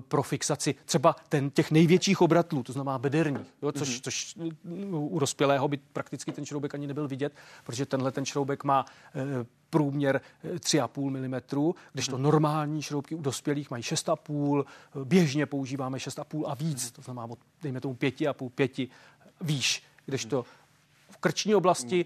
pro 0.07 0.23
fixaci 0.23 0.75
třeba 0.85 1.15
ten, 1.29 1.49
těch 1.49 1.71
největších 1.71 2.21
obratlů, 2.21 2.63
to 2.63 2.73
znamená 2.73 2.97
bederních, 2.97 3.47
jo, 3.61 3.71
což, 3.71 3.89
mm-hmm. 3.89 4.01
což 4.03 4.35
u 4.91 5.19
dospělého 5.19 5.67
by 5.67 5.77
prakticky 5.77 6.31
ten 6.31 6.45
šroubek 6.45 6.73
ani 6.73 6.87
nebyl 6.87 7.07
vidět, 7.07 7.33
protože 7.63 7.85
tenhle 7.85 8.11
ten 8.11 8.25
šroubek 8.25 8.63
má 8.63 8.85
eh, 9.15 9.45
průměr 9.69 10.21
3,5 10.55 11.09
mm, 11.09 11.73
když 11.93 12.07
to 12.07 12.15
mhm. 12.15 12.23
normální 12.23 12.81
šroubky 12.81 13.15
u 13.15 13.21
dospělých 13.21 13.71
mají 13.71 13.83
6,5, 13.83 14.63
běžně 15.03 15.45
používáme 15.45 15.97
6,5 15.97 16.43
a 16.47 16.53
víc, 16.53 16.91
to 16.91 17.01
znamená 17.01 17.25
od, 17.25 17.39
dejme 17.61 17.81
tomu 17.81 17.93
5,5, 17.93 18.49
5 18.49 18.71
výš, 19.41 19.83
kdežto 20.05 20.45
v 21.09 21.17
krční 21.17 21.55
oblasti 21.55 22.05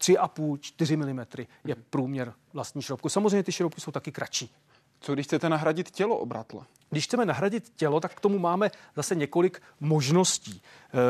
3,5, 0.00 0.58
4 0.60 0.96
mm 0.96 1.24
je 1.64 1.74
průměr 1.90 2.32
vlastní 2.52 2.82
šroubku. 2.82 3.08
Samozřejmě 3.08 3.42
ty 3.42 3.52
šroubky 3.52 3.80
jsou 3.80 3.90
taky 3.90 4.12
kratší. 4.12 4.54
Co 5.00 5.14
když 5.14 5.26
chcete 5.26 5.48
nahradit 5.48 5.90
tělo 5.90 6.16
obratle? 6.16 6.60
Když 6.90 7.04
chceme 7.04 7.24
nahradit 7.24 7.72
tělo, 7.76 8.00
tak 8.00 8.14
k 8.14 8.20
tomu 8.20 8.38
máme 8.38 8.70
zase 8.96 9.14
několik 9.14 9.62
možností. 9.80 10.62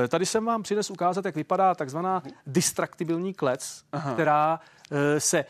E, 0.05 0.09
tady 0.09 0.27
jsem 0.27 0.45
vám 0.45 0.63
přines 0.63 0.91
ukázat, 0.91 1.25
jak 1.25 1.35
vypadá 1.35 1.75
takzvaná 1.75 2.23
distraktibilní 2.47 3.35
klec, 3.35 3.85
Aha. 3.93 4.13
která 4.13 4.61
e, 4.91 5.21
se 5.21 5.45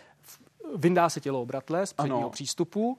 vyndá 0.76 1.08
se 1.08 1.20
tělo 1.20 1.42
obratle 1.42 1.86
z 1.86 1.92
předního 1.92 2.18
ano. 2.18 2.30
přístupu, 2.30 2.98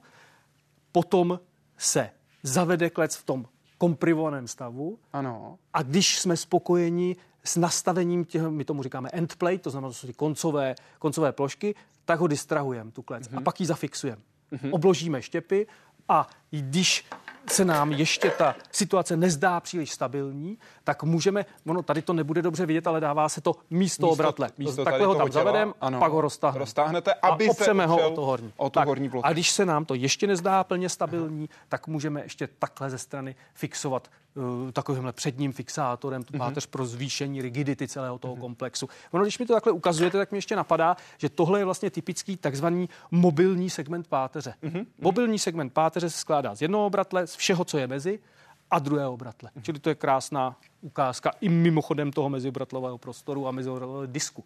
potom 0.92 1.40
se 1.78 2.10
zavede 2.42 2.90
klec 2.90 3.16
v 3.16 3.24
tom 3.24 3.46
komprimovaném 3.78 4.48
stavu 4.48 4.98
ano. 5.12 5.58
a 5.74 5.82
když 5.82 6.18
jsme 6.18 6.36
spokojeni 6.36 7.16
s 7.48 7.56
nastavením 7.56 8.24
těch, 8.24 8.42
my 8.42 8.64
tomu 8.64 8.82
říkáme 8.82 9.10
endplate, 9.12 9.58
to 9.58 9.70
znamená, 9.70 9.88
to 9.88 9.94
jsou 9.94 10.06
ty 10.06 10.12
koncové, 10.12 10.74
koncové 10.98 11.32
plošky, 11.32 11.74
tak 12.04 12.20
ho 12.20 12.26
distrahujeme, 12.26 12.90
tu 12.90 13.02
klec, 13.02 13.22
mm-hmm. 13.22 13.36
a 13.36 13.36
mhm. 13.36 13.44
pak 13.44 13.60
ji 13.60 13.66
zafixujeme. 13.66 14.22
Mm-hmm. 14.52 14.70
Obložíme 14.72 15.22
štěpy 15.22 15.66
a 16.08 16.26
když 16.50 17.04
se 17.46 17.64
nám 17.64 17.92
ještě 17.92 18.30
ta 18.30 18.54
situace 18.72 19.16
nezdá 19.16 19.60
příliš 19.60 19.92
stabilní, 19.92 20.58
tak 20.84 21.02
můžeme, 21.02 21.46
ono 21.66 21.82
tady 21.82 22.02
to 22.02 22.12
nebude 22.12 22.42
dobře 22.42 22.66
vidět, 22.66 22.86
ale 22.86 23.00
dává 23.00 23.28
se 23.28 23.40
to 23.40 23.52
místo, 23.52 23.76
místo 23.76 24.08
obratle. 24.08 24.50
Místo 24.58 24.84
Takhle 24.84 25.06
ho 25.06 25.14
tam 25.14 25.32
zavedeme, 25.32 25.72
pak 25.98 26.12
ho 26.12 26.20
roztáhneme. 26.20 26.58
Roztáhnete, 26.58 27.14
aby 27.14 27.48
a 27.48 27.50
opřeme 27.50 27.86
ho 27.86 28.10
o 28.10 28.14
to 28.14 28.26
horní. 28.26 28.52
O 28.56 28.70
tu 28.70 28.74
tak, 28.74 28.88
horní. 28.88 29.10
A 29.22 29.32
když 29.32 29.50
se 29.50 29.66
nám 29.66 29.84
to 29.84 29.94
ještě 29.94 30.26
nezdá 30.26 30.64
plně 30.64 30.88
stabilní, 30.88 31.48
Aha. 31.50 31.64
tak 31.68 31.86
můžeme 31.86 32.22
ještě 32.22 32.46
takhle 32.46 32.90
ze 32.90 32.98
strany 32.98 33.34
fixovat 33.54 34.08
takovýmhle 34.72 35.12
předním 35.12 35.52
fixátorem 35.52 36.22
mhm. 36.30 36.38
páteř 36.38 36.66
pro 36.66 36.86
zvýšení 36.86 37.42
rigidity 37.42 37.88
celého 37.88 38.18
toho 38.18 38.34
uh-huh. 38.34 38.40
komplexu. 38.40 38.88
Ono, 39.10 39.24
když 39.24 39.38
mi 39.38 39.46
to 39.46 39.52
takhle 39.52 39.72
ukazujete, 39.72 40.18
tak 40.18 40.32
mi 40.32 40.38
ještě 40.38 40.56
napadá, 40.56 40.96
že 41.18 41.28
tohle 41.28 41.60
je 41.60 41.64
vlastně 41.64 41.90
typický 41.90 42.36
takzvaný 42.36 42.88
mobilní 43.10 43.70
segment 43.70 44.08
páteře. 44.08 44.54
Uh-huh. 44.62 44.86
Mobilní 45.00 45.38
segment 45.38 45.72
páteře 45.72 46.10
se 46.10 46.18
skládá 46.18 46.54
z 46.54 46.62
jednoho 46.62 46.86
obratle, 46.86 47.26
z 47.26 47.36
všeho, 47.36 47.64
co 47.64 47.78
je 47.78 47.86
mezi, 47.86 48.18
a 48.70 48.78
druhého 48.78 49.12
obratle. 49.12 49.50
Uh-huh. 49.56 49.62
Čili 49.62 49.78
to 49.78 49.88
je 49.88 49.94
krásná 49.94 50.56
ukázka 50.80 51.32
i 51.40 51.48
mimochodem 51.48 52.12
toho 52.12 52.28
meziobratového 52.28 52.98
prostoru 52.98 53.48
a 53.48 53.50
meziobratového 53.50 54.06
disku. 54.06 54.44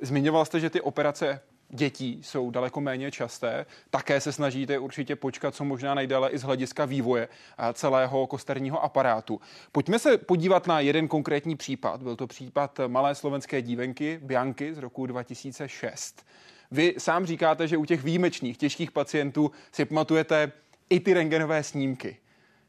Zmiňoval 0.00 0.44
jste, 0.44 0.60
že 0.60 0.70
ty 0.70 0.80
operace 0.80 1.40
dětí 1.74 2.20
jsou 2.22 2.50
daleko 2.50 2.80
méně 2.80 3.10
časté. 3.10 3.66
Také 3.90 4.20
se 4.20 4.32
snažíte 4.32 4.78
určitě 4.78 5.16
počkat, 5.16 5.54
co 5.54 5.64
možná 5.64 5.94
nejdále 5.94 6.30
i 6.30 6.38
z 6.38 6.42
hlediska 6.42 6.84
vývoje 6.84 7.28
celého 7.72 8.26
kosterního 8.26 8.84
aparátu. 8.84 9.40
Pojďme 9.72 9.98
se 9.98 10.18
podívat 10.18 10.66
na 10.66 10.80
jeden 10.80 11.08
konkrétní 11.08 11.56
případ. 11.56 12.02
Byl 12.02 12.16
to 12.16 12.26
případ 12.26 12.80
malé 12.86 13.14
slovenské 13.14 13.62
dívenky 13.62 14.20
Bianky 14.22 14.74
z 14.74 14.78
roku 14.78 15.06
2006. 15.06 16.26
Vy 16.70 16.94
sám 16.98 17.26
říkáte, 17.26 17.68
že 17.68 17.76
u 17.76 17.84
těch 17.84 18.02
výjimečných, 18.02 18.58
těžkých 18.58 18.92
pacientů 18.92 19.50
si 19.72 19.84
pamatujete 19.84 20.52
i 20.90 21.00
ty 21.00 21.14
rengenové 21.14 21.62
snímky. 21.62 22.16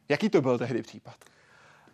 Jaký 0.09 0.29
to 0.29 0.41
byl 0.41 0.57
tehdy 0.57 0.81
případ? 0.81 1.15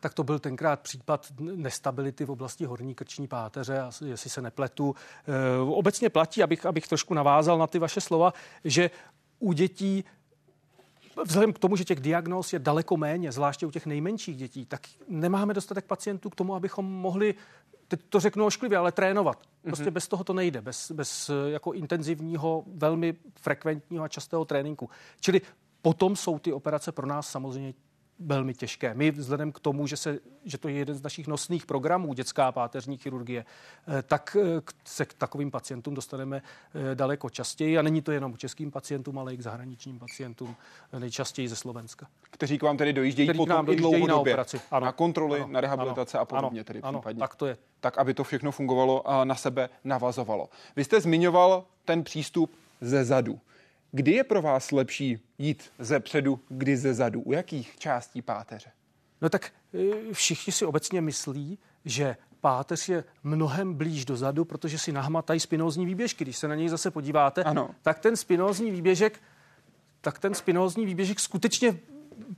Tak 0.01 0.13
to 0.13 0.23
byl 0.23 0.39
tenkrát 0.39 0.79
případ 0.79 1.27
nestability 1.39 2.25
v 2.25 2.31
oblasti 2.31 2.65
horní 2.65 2.95
krční 2.95 3.27
páteře, 3.27 3.83
jestli 4.05 4.29
se 4.29 4.41
nepletu. 4.41 4.95
E, 5.27 5.59
obecně 5.59 6.09
platí, 6.09 6.43
abych, 6.43 6.65
abych 6.65 6.87
trošku 6.87 7.13
navázal 7.13 7.57
na 7.57 7.67
ty 7.67 7.79
vaše 7.79 8.01
slova, 8.01 8.33
že 8.63 8.91
u 9.39 9.53
dětí 9.53 10.03
Vzhledem 11.25 11.53
k 11.53 11.59
tomu, 11.59 11.75
že 11.75 11.83
těch 11.83 11.99
diagnóz 11.99 12.53
je 12.53 12.59
daleko 12.59 12.97
méně, 12.97 13.31
zvláště 13.31 13.65
u 13.65 13.71
těch 13.71 13.85
nejmenších 13.85 14.37
dětí, 14.37 14.65
tak 14.65 14.81
nemáme 15.07 15.53
dostatek 15.53 15.85
pacientů 15.85 16.29
k 16.29 16.35
tomu, 16.35 16.55
abychom 16.55 16.85
mohli, 16.85 17.35
teď 17.87 17.99
to 18.09 18.19
řeknu 18.19 18.45
ošklivě, 18.45 18.77
ale 18.77 18.91
trénovat. 18.91 19.37
Prostě 19.61 19.85
mm-hmm. 19.85 19.91
bez 19.91 20.07
toho 20.07 20.23
to 20.23 20.33
nejde, 20.33 20.61
bez, 20.61 20.91
bez 20.91 21.31
jako 21.47 21.73
intenzivního, 21.73 22.63
velmi 22.67 23.15
frekventního 23.41 24.03
a 24.03 24.07
častého 24.07 24.45
tréninku. 24.45 24.89
Čili 25.19 25.41
potom 25.81 26.15
jsou 26.15 26.39
ty 26.39 26.53
operace 26.53 26.91
pro 26.91 27.07
nás 27.07 27.29
samozřejmě 27.29 27.73
velmi 28.25 28.53
těžké. 28.53 28.93
My 28.93 29.11
vzhledem 29.11 29.51
k 29.51 29.59
tomu, 29.59 29.87
že, 29.87 29.97
se, 29.97 30.19
že 30.45 30.57
to 30.57 30.67
je 30.67 30.75
jeden 30.75 30.95
z 30.95 31.01
našich 31.01 31.27
nosných 31.27 31.65
programů, 31.65 32.13
dětská 32.13 32.51
páteřní 32.51 32.97
chirurgie, 32.97 33.45
eh, 33.87 34.01
tak 34.01 34.37
eh, 34.41 34.61
se 34.85 35.05
k 35.05 35.13
takovým 35.13 35.51
pacientům 35.51 35.93
dostaneme 35.93 36.41
eh, 36.91 36.95
daleko 36.95 37.29
častěji. 37.29 37.77
A 37.77 37.81
není 37.81 38.01
to 38.01 38.11
jenom 38.11 38.33
k 38.33 38.37
českým 38.37 38.71
pacientům, 38.71 39.19
ale 39.19 39.33
i 39.33 39.37
k 39.37 39.41
zahraničním 39.41 39.99
pacientům, 39.99 40.55
nejčastěji 40.99 41.47
ze 41.47 41.55
Slovenska. 41.55 42.07
Kteří 42.21 42.57
k 42.57 42.63
vám 42.63 42.77
tedy 42.77 42.93
dojíždějí 42.93 43.27
Kteří 43.27 43.37
potom 43.37 43.55
nám 43.55 43.65
dojíždějí 43.65 44.07
na 44.07 44.15
operaci. 44.15 44.61
Ano, 44.71 44.85
na 44.85 44.91
kontroly, 44.91 45.39
ano, 45.39 45.51
na 45.51 45.61
rehabilitace 45.61 46.17
ano, 46.17 46.21
a 46.21 46.25
podobně 46.25 46.59
ano, 46.59 46.63
tedy 46.63 46.81
ano, 46.81 46.99
případně. 46.99 47.19
Tak 47.19 47.35
to 47.35 47.45
je. 47.45 47.57
Tak, 47.79 47.97
aby 47.97 48.13
to 48.13 48.23
všechno 48.23 48.51
fungovalo 48.51 49.09
a 49.09 49.25
na 49.25 49.35
sebe 49.35 49.69
navazovalo. 49.83 50.49
Vy 50.75 50.83
jste 50.83 51.01
zmiňoval 51.01 51.65
ten 51.85 52.03
přístup 52.03 52.51
ze 52.81 53.05
zadu. 53.05 53.39
Kdy 53.91 54.11
je 54.11 54.23
pro 54.23 54.41
vás 54.41 54.71
lepší 54.71 55.19
jít 55.37 55.71
ze 55.79 55.99
předu, 55.99 56.39
kdy 56.49 56.77
ze 56.77 56.93
zadu? 56.93 57.21
U 57.21 57.31
jakých 57.31 57.77
částí 57.77 58.21
páteře? 58.21 58.71
No 59.21 59.29
tak 59.29 59.51
e, 59.73 60.13
všichni 60.13 60.53
si 60.53 60.65
obecně 60.65 61.01
myslí, 61.01 61.59
že 61.85 62.15
páteř 62.41 62.89
je 62.89 63.03
mnohem 63.23 63.73
blíž 63.73 64.05
dozadu, 64.05 64.45
protože 64.45 64.79
si 64.79 64.91
nahmatají 64.91 65.39
spinózní 65.39 65.85
výběžky. 65.85 66.23
Když 66.23 66.37
se 66.37 66.47
na 66.47 66.55
něj 66.55 66.69
zase 66.69 66.91
podíváte, 66.91 67.43
ano. 67.43 67.69
tak 67.81 67.99
ten 67.99 68.15
spinózní 68.15 68.71
výběžek, 68.71 69.19
tak 70.01 70.19
ten 70.19 70.33
spinózní 70.33 70.85
výběžek 70.85 71.19
skutečně 71.19 71.79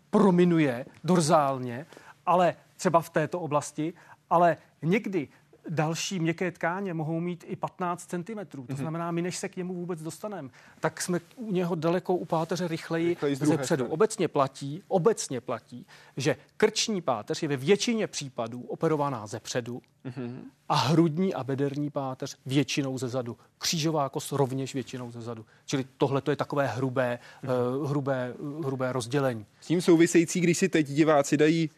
prominuje 0.09 0.85
dorzálně, 1.03 1.85
ale 2.25 2.55
třeba 2.75 3.01
v 3.01 3.09
této 3.09 3.39
oblasti, 3.39 3.93
ale 4.29 4.57
někdy 4.81 5.27
další 5.69 6.19
měkké 6.19 6.51
tkáně 6.51 6.93
mohou 6.93 7.19
mít 7.19 7.43
i 7.47 7.55
15 7.55 8.05
cm. 8.05 8.45
To 8.49 8.57
mhm. 8.57 8.77
znamená, 8.77 9.11
my 9.11 9.21
než 9.21 9.37
se 9.37 9.49
k 9.49 9.55
němu 9.55 9.73
vůbec 9.73 10.01
dostaneme, 10.01 10.49
tak 10.79 11.01
jsme 11.01 11.19
u 11.35 11.51
něho 11.51 11.75
daleko 11.75 12.15
u 12.15 12.25
páteře 12.25 12.67
rychleji, 12.67 13.07
rychleji 13.09 13.35
ze 13.35 13.57
předu. 13.57 13.85
Obecně 13.85 14.27
platí, 14.27 14.83
obecně 14.87 15.41
platí, 15.41 15.85
že 16.17 16.35
krční 16.57 17.01
páteř 17.01 17.43
je 17.43 17.47
ve 17.47 17.57
většině 17.57 18.07
případů 18.07 18.61
operovaná 18.61 19.27
ze 19.27 19.39
předu 19.39 19.81
mm-hmm. 20.05 20.37
a 20.69 20.75
hrudní 20.75 21.33
a 21.33 21.43
bederní 21.43 21.89
páteř 21.89 22.37
většinou 22.45 22.97
ze 22.97 23.09
zadu. 23.09 23.37
Křížová 23.57 24.09
kost 24.09 24.31
rovněž 24.31 24.73
většinou 24.73 25.11
ze 25.11 25.21
zadu. 25.21 25.45
Čili 25.65 25.85
tohle 25.97 26.21
to 26.21 26.31
je 26.31 26.37
takové 26.37 26.67
hrubé, 26.67 27.19
mm-hmm. 27.43 27.81
uh, 27.81 27.89
hrubé, 27.89 28.33
uh, 28.39 28.65
hrubé 28.65 28.93
rozdělení. 28.93 29.45
S 29.61 29.67
tím 29.67 29.81
související, 29.81 30.39
když 30.39 30.57
si 30.57 30.69
teď 30.69 30.87
diváci 30.87 31.37
dají 31.37 31.69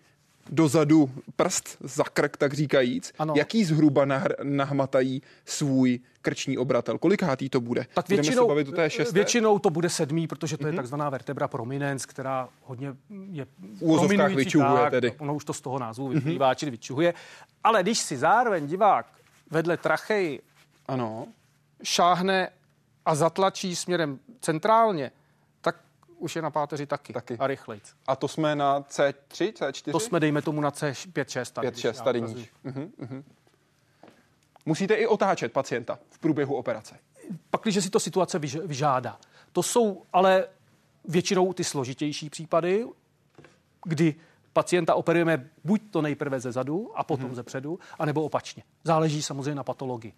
dozadu 0.49 1.09
prst 1.35 1.77
za 1.79 2.03
krk, 2.03 2.37
tak 2.37 2.53
říkajíc, 2.53 3.13
ano. 3.19 3.33
jaký 3.37 3.65
zhruba 3.65 4.05
nahr- 4.05 4.35
nahmatají 4.43 5.21
svůj 5.45 5.99
krční 6.21 6.57
obratel. 6.57 6.97
Kolikátý 6.97 7.49
to 7.49 7.61
bude? 7.61 7.85
Tak 7.93 8.09
většinou, 8.09 8.47
bavit 8.47 8.67
o 8.67 8.71
té 8.71 8.89
většinou 9.11 9.59
to 9.59 9.69
bude 9.69 9.89
sedmý, 9.89 10.27
protože 10.27 10.57
to 10.57 10.63
mm-hmm. 10.63 10.67
je 10.67 10.71
mhm. 10.71 10.77
takzvaná 10.77 11.09
vertebra 11.09 11.47
prominens, 11.47 12.05
která 12.05 12.49
hodně 12.63 12.95
je 13.31 13.45
v 13.79 14.35
vyčuhuje 14.35 14.81
tak, 14.81 14.91
tedy. 14.91 15.11
Ono 15.17 15.35
už 15.35 15.45
to 15.45 15.53
z 15.53 15.61
toho 15.61 15.79
názvu 15.79 16.05
mhm. 16.05 16.15
vyplývá, 16.15 16.51
mm-hmm. 16.51 16.55
čili 16.55 16.71
vyčuhuje. 16.71 17.13
Ale 17.63 17.83
když 17.83 17.99
si 17.99 18.17
zároveň 18.17 18.67
divák 18.67 19.05
vedle 19.51 19.77
trachej 19.77 20.41
ano. 20.87 21.27
šáhne 21.83 22.49
a 23.05 23.15
zatlačí 23.15 23.75
směrem 23.75 24.19
centrálně, 24.41 25.11
už 26.17 26.35
je 26.35 26.41
na 26.41 26.51
páteři 26.51 26.85
taky. 26.85 27.13
taky. 27.13 27.37
A 27.37 27.47
rychleji. 27.47 27.81
A 28.07 28.15
to 28.15 28.27
jsme 28.27 28.55
na 28.55 28.81
C3, 28.81 29.51
C4? 29.51 29.91
To 29.91 29.99
jsme, 29.99 30.19
dejme 30.19 30.41
tomu, 30.41 30.61
na 30.61 30.71
C5, 30.71 31.25
6. 31.27 31.51
Tady, 31.51 31.67
5, 31.67 31.77
6, 31.77 32.01
tady 32.01 32.21
níž. 32.21 32.51
Uh-huh, 32.65 32.89
uh-huh. 33.01 33.23
Musíte 34.65 34.93
i 34.93 35.07
otáčet 35.07 35.53
pacienta 35.53 35.99
v 36.09 36.19
průběhu 36.19 36.55
operace. 36.55 36.99
Pak, 37.49 37.61
když 37.61 37.83
si 37.83 37.89
to 37.89 37.99
situace 37.99 38.39
vyžádá. 38.39 39.19
To 39.51 39.63
jsou 39.63 40.03
ale 40.13 40.47
většinou 41.05 41.53
ty 41.53 41.63
složitější 41.63 42.29
případy, 42.29 42.85
kdy 43.85 44.15
pacienta 44.53 44.95
operujeme 44.95 45.49
buď 45.63 45.81
to 45.91 46.01
nejprve 46.01 46.39
ze 46.39 46.51
zadu 46.51 46.91
a 46.95 47.03
potom 47.03 47.25
hmm. 47.25 47.35
ze 47.35 47.43
předu, 47.43 47.79
anebo 47.99 48.23
opačně. 48.23 48.63
Záleží 48.83 49.23
samozřejmě 49.23 49.55
na 49.55 49.63
patologii 49.63 50.13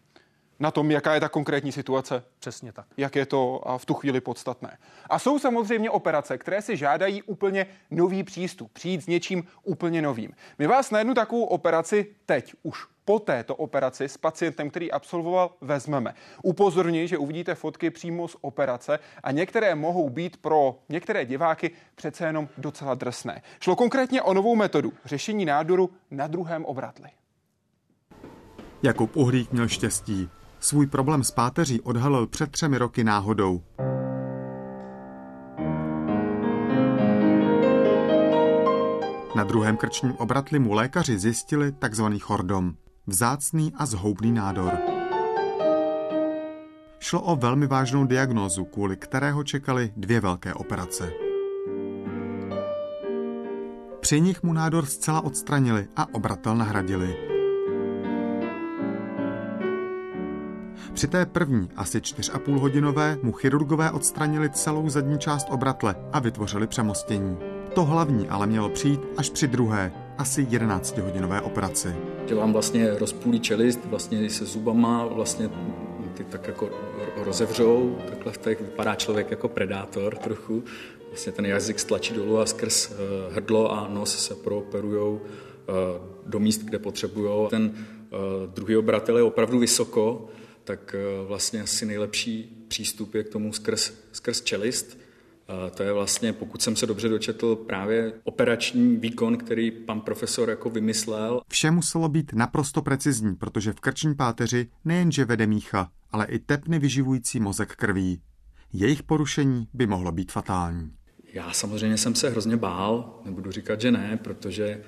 na 0.59 0.71
tom, 0.71 0.91
jaká 0.91 1.13
je 1.13 1.19
ta 1.19 1.29
konkrétní 1.29 1.71
situace. 1.71 2.23
Přesně 2.39 2.71
tak. 2.71 2.85
Jak 2.97 3.15
je 3.15 3.25
to 3.25 3.61
v 3.77 3.85
tu 3.85 3.93
chvíli 3.93 4.21
podstatné. 4.21 4.77
A 5.09 5.19
jsou 5.19 5.39
samozřejmě 5.39 5.89
operace, 5.89 6.37
které 6.37 6.61
si 6.61 6.77
žádají 6.77 7.23
úplně 7.23 7.65
nový 7.91 8.23
přístup, 8.23 8.71
přijít 8.71 9.03
s 9.03 9.07
něčím 9.07 9.43
úplně 9.63 10.01
novým. 10.01 10.31
My 10.59 10.67
vás 10.67 10.91
na 10.91 10.99
jednu 10.99 11.13
takovou 11.13 11.43
operaci 11.43 12.15
teď 12.25 12.53
už 12.63 12.85
po 13.05 13.19
této 13.19 13.55
operaci 13.55 14.03
s 14.03 14.17
pacientem, 14.17 14.69
který 14.69 14.91
absolvoval, 14.91 15.51
vezmeme. 15.61 16.13
Upozorňuji, 16.43 17.07
že 17.07 17.17
uvidíte 17.17 17.55
fotky 17.55 17.89
přímo 17.89 18.27
z 18.27 18.35
operace 18.41 18.99
a 19.23 19.31
některé 19.31 19.75
mohou 19.75 20.09
být 20.09 20.37
pro 20.37 20.79
některé 20.89 21.25
diváky 21.25 21.71
přece 21.95 22.25
jenom 22.25 22.49
docela 22.57 22.95
drsné. 22.95 23.41
Šlo 23.59 23.75
konkrétně 23.75 24.21
o 24.21 24.33
novou 24.33 24.55
metodu 24.55 24.93
řešení 25.05 25.45
nádoru 25.45 25.89
na 26.11 26.27
druhém 26.27 26.65
obratli. 26.65 27.09
Jakub 28.83 29.15
Uhlík 29.15 29.51
měl 29.51 29.67
štěstí. 29.67 30.29
Svůj 30.59 30.87
problém 30.87 31.23
s 31.23 31.31
páteří 31.31 31.81
odhalil 31.81 32.27
před 32.27 32.51
třemi 32.51 32.77
roky 32.77 33.03
náhodou. 33.03 33.61
Na 39.35 39.43
druhém 39.43 39.77
krčním 39.77 40.13
obratli 40.13 40.59
mu 40.59 40.73
lékaři 40.73 41.19
zjistili 41.19 41.71
takzvaný 41.71 42.19
chordom, 42.19 42.73
vzácný 43.07 43.73
a 43.75 43.85
zhoubný 43.85 44.31
nádor. 44.31 44.71
Šlo 46.99 47.21
o 47.21 47.35
velmi 47.35 47.67
vážnou 47.67 48.05
diagnózu, 48.05 48.65
kvůli 48.65 48.97
kterého 48.97 49.43
čekali 49.43 49.93
dvě 49.97 50.19
velké 50.19 50.53
operace. 50.53 51.11
Při 53.99 54.21
nich 54.21 54.43
mu 54.43 54.53
nádor 54.53 54.85
zcela 54.85 55.21
odstranili 55.21 55.87
a 55.95 56.13
obratel 56.13 56.55
nahradili. 56.55 57.36
Při 60.97 61.07
té 61.07 61.25
první, 61.25 61.69
asi 61.75 61.99
4,5 61.99 62.59
hodinové, 62.59 63.17
mu 63.21 63.31
chirurgové 63.31 63.91
odstranili 63.91 64.49
celou 64.49 64.89
zadní 64.89 65.19
část 65.19 65.47
obratle 65.51 65.95
a 66.13 66.19
vytvořili 66.19 66.67
přemostění. 66.67 67.37
To 67.75 67.85
hlavní 67.85 68.29
ale 68.29 68.47
mělo 68.47 68.69
přijít 68.69 68.99
až 69.17 69.29
při 69.29 69.47
druhé, 69.47 69.91
asi 70.17 70.45
11-hodinové 70.45 71.41
operaci. 71.41 71.95
Vám 72.35 72.53
vlastně 72.53 72.99
rozpůlí 72.99 73.39
čelist, 73.39 73.85
vlastně 73.85 74.29
se 74.29 74.45
zubama, 74.45 75.05
vlastně 75.05 75.49
ty 76.13 76.23
tak 76.23 76.47
jako 76.47 76.69
rozevřou, 77.17 77.97
takhle 78.09 78.31
v 78.31 78.37
těch 78.37 78.61
vypadá 78.61 78.95
člověk 78.95 79.31
jako 79.31 79.47
predátor 79.47 80.15
trochu. 80.15 80.63
Vlastně 81.07 81.31
ten 81.31 81.45
jazyk 81.45 81.79
stlačí 81.79 82.13
dolů 82.13 82.39
a 82.39 82.45
skrz 82.45 82.91
eh, 82.91 82.95
hrdlo 83.33 83.71
a 83.71 83.87
nos 83.87 84.17
se 84.25 84.35
prooperujou 84.35 85.21
eh, 85.21 85.71
do 86.25 86.39
míst, 86.39 86.61
kde 86.63 86.79
potřebují. 86.79 87.47
Ten 87.49 87.73
eh, 87.75 88.17
druhý 88.47 88.77
obratel 88.77 89.17
je 89.17 89.23
opravdu 89.23 89.59
vysoko, 89.59 90.29
tak 90.67 90.95
eh, 90.95 91.27
vlastně 91.27 91.61
asi 91.61 91.85
nejlepší 91.85 92.65
přístup 92.67 93.15
je 93.15 93.23
k 93.23 93.29
tomu 93.29 93.53
skrz, 93.53 93.93
skrz 94.11 94.41
čelist. 94.41 94.97
To 95.75 95.83
je 95.83 95.93
vlastně, 95.93 96.33
pokud 96.33 96.61
jsem 96.61 96.75
se 96.75 96.85
dobře 96.85 97.09
dočetl, 97.09 97.55
právě 97.55 98.13
operační 98.23 98.97
výkon, 98.97 99.37
který 99.37 99.71
pan 99.71 100.01
profesor 100.01 100.49
jako 100.49 100.69
vymyslel. 100.69 101.41
Vše 101.47 101.71
muselo 101.71 102.09
být 102.09 102.33
naprosto 102.33 102.81
precizní, 102.81 103.35
protože 103.35 103.73
v 103.73 103.79
krční 103.79 104.15
páteři 104.15 104.67
nejenže 104.85 105.25
vede 105.25 105.47
mícha, 105.47 105.91
ale 106.11 106.25
i 106.25 106.39
tepny 106.39 106.79
vyživující 106.79 107.39
mozek 107.39 107.75
krví. 107.75 108.21
Jejich 108.73 109.03
porušení 109.03 109.67
by 109.73 109.87
mohlo 109.87 110.11
být 110.11 110.31
fatální. 110.31 110.91
Já 111.33 111.53
samozřejmě 111.53 111.97
jsem 111.97 112.15
se 112.15 112.29
hrozně 112.29 112.57
bál, 112.57 113.21
nebudu 113.25 113.51
říkat, 113.51 113.81
že 113.81 113.91
ne, 113.91 114.19
protože 114.23 114.81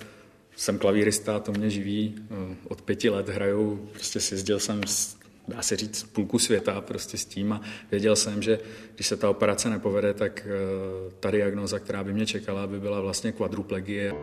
jsem 0.55 0.77
klavírista, 0.77 1.39
to 1.39 1.51
mě 1.51 1.69
živí, 1.69 2.15
eh, 2.17 2.55
od 2.67 2.81
pěti 2.81 3.09
let 3.09 3.29
hraju, 3.29 3.89
prostě 3.93 4.19
sjezdil 4.19 4.59
jsem 4.59 4.81
dá 5.49 5.61
se 5.61 5.75
říct, 5.75 6.03
půlku 6.03 6.39
světa 6.39 6.81
prostě 6.81 7.17
s 7.17 7.25
tím 7.25 7.53
a 7.53 7.61
věděl 7.91 8.15
jsem, 8.15 8.41
že 8.41 8.59
když 8.95 9.07
se 9.07 9.17
ta 9.17 9.29
operace 9.29 9.69
nepovede, 9.69 10.13
tak 10.13 10.47
eh, 10.47 11.11
ta 11.19 11.31
diagnoza, 11.31 11.79
která 11.79 12.03
by 12.03 12.13
mě 12.13 12.25
čekala, 12.25 12.67
by 12.67 12.79
byla 12.79 13.01
vlastně 13.01 13.31
kvadruplegie. 13.31 14.13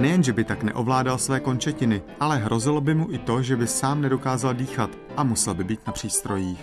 Nejen, 0.00 0.22
že 0.22 0.32
by 0.32 0.44
tak 0.44 0.62
neovládal 0.62 1.18
své 1.18 1.40
končetiny, 1.40 2.02
ale 2.20 2.38
hrozilo 2.38 2.80
by 2.80 2.94
mu 2.94 3.12
i 3.12 3.18
to, 3.18 3.42
že 3.42 3.56
by 3.56 3.66
sám 3.66 4.02
nedokázal 4.02 4.54
dýchat 4.54 4.90
a 5.16 5.24
musel 5.24 5.54
by 5.54 5.64
být 5.64 5.86
na 5.86 5.92
přístrojích. 5.92 6.60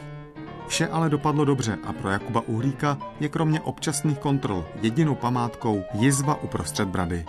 Vše 0.67 0.87
ale 0.87 1.09
dopadlo 1.09 1.45
dobře 1.45 1.77
a 1.83 1.93
pro 1.93 2.09
Jakuba 2.09 2.41
Uhlíka 2.41 2.97
je 3.19 3.29
kromě 3.29 3.61
občasných 3.61 4.19
kontrol 4.19 4.65
jedinou 4.81 5.15
památkou 5.15 5.83
jizva 5.93 6.41
uprostřed 6.43 6.87
brady. 6.87 7.25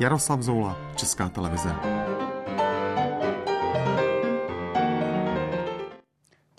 Jaroslav 0.00 0.42
Zoula, 0.42 0.76
Česká 0.96 1.28
televize. 1.28 2.01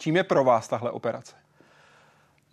Čím 0.04 0.16
je 0.16 0.24
pro 0.24 0.44
vás 0.44 0.68
tahle 0.68 0.92
operace? 0.92 1.36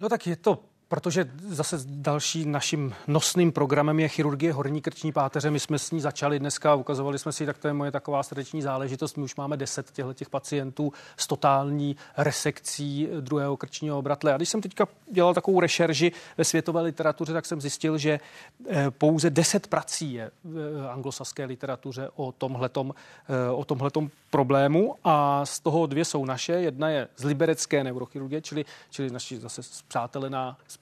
No 0.01 0.09
tak 0.09 0.27
je 0.27 0.37
to 0.37 0.65
protože 0.91 1.31
zase 1.49 1.77
další 1.87 2.45
naším 2.45 2.95
nosným 3.07 3.53
programem 3.53 4.01
je 4.01 4.09
chirurgie 4.09 4.53
horní 4.53 4.81
krční 4.81 5.13
páteře. 5.13 5.51
My 5.51 5.61
jsme 5.61 5.79
s 5.79 5.91
ní 5.91 6.01
začali 6.01 6.39
dneska, 6.39 6.75
ukazovali 6.75 7.19
jsme 7.19 7.33
si, 7.33 7.47
tak 7.47 7.59
to 7.59 7.69
je 7.69 7.73
moje 7.73 7.91
taková 7.91 8.23
srdeční 8.23 8.63
záležitost. 8.63 9.17
My 9.17 9.23
už 9.23 9.37
máme 9.37 9.57
deset 9.57 9.91
těchto 9.91 10.13
těch 10.15 10.31
pacientů 10.31 10.93
s 11.17 11.27
totální 11.27 11.97
resekcí 12.17 13.09
druhého 13.21 13.57
krčního 13.57 13.99
obratle. 13.99 14.35
A 14.35 14.37
když 14.37 14.49
jsem 14.49 14.61
teďka 14.61 14.89
dělal 15.13 15.35
takovou 15.35 15.61
rešerži 15.61 16.13
ve 16.39 16.45
světové 16.45 16.83
literatuře, 16.83 17.33
tak 17.33 17.47
jsem 17.47 17.61
zjistil, 17.61 17.99
že 17.99 18.21
eh, 18.69 18.91
pouze 18.91 19.31
deset 19.31 19.67
prací 19.67 20.13
je 20.13 20.31
v 20.45 20.89
anglosaské 20.93 21.45
literatuře 21.45 22.09
o 22.17 22.33
tomhletom, 22.33 22.95
eh, 23.29 23.51
o 23.51 23.65
tomhletom 23.65 24.11
problému 24.31 24.95
a 25.05 25.47
z 25.47 25.61
toho 25.61 25.87
dvě 25.87 26.05
jsou 26.05 26.25
naše. 26.25 26.53
Jedna 26.53 26.89
je 26.89 27.09
z 27.17 27.25
liberecké 27.25 27.85
neurochirurgie, 27.85 28.41
čili, 28.41 28.65
čili 28.91 29.11
naši 29.11 29.39
zase 29.39 29.63
zpřátelená, 29.63 30.57
zpřátelená 30.69 30.80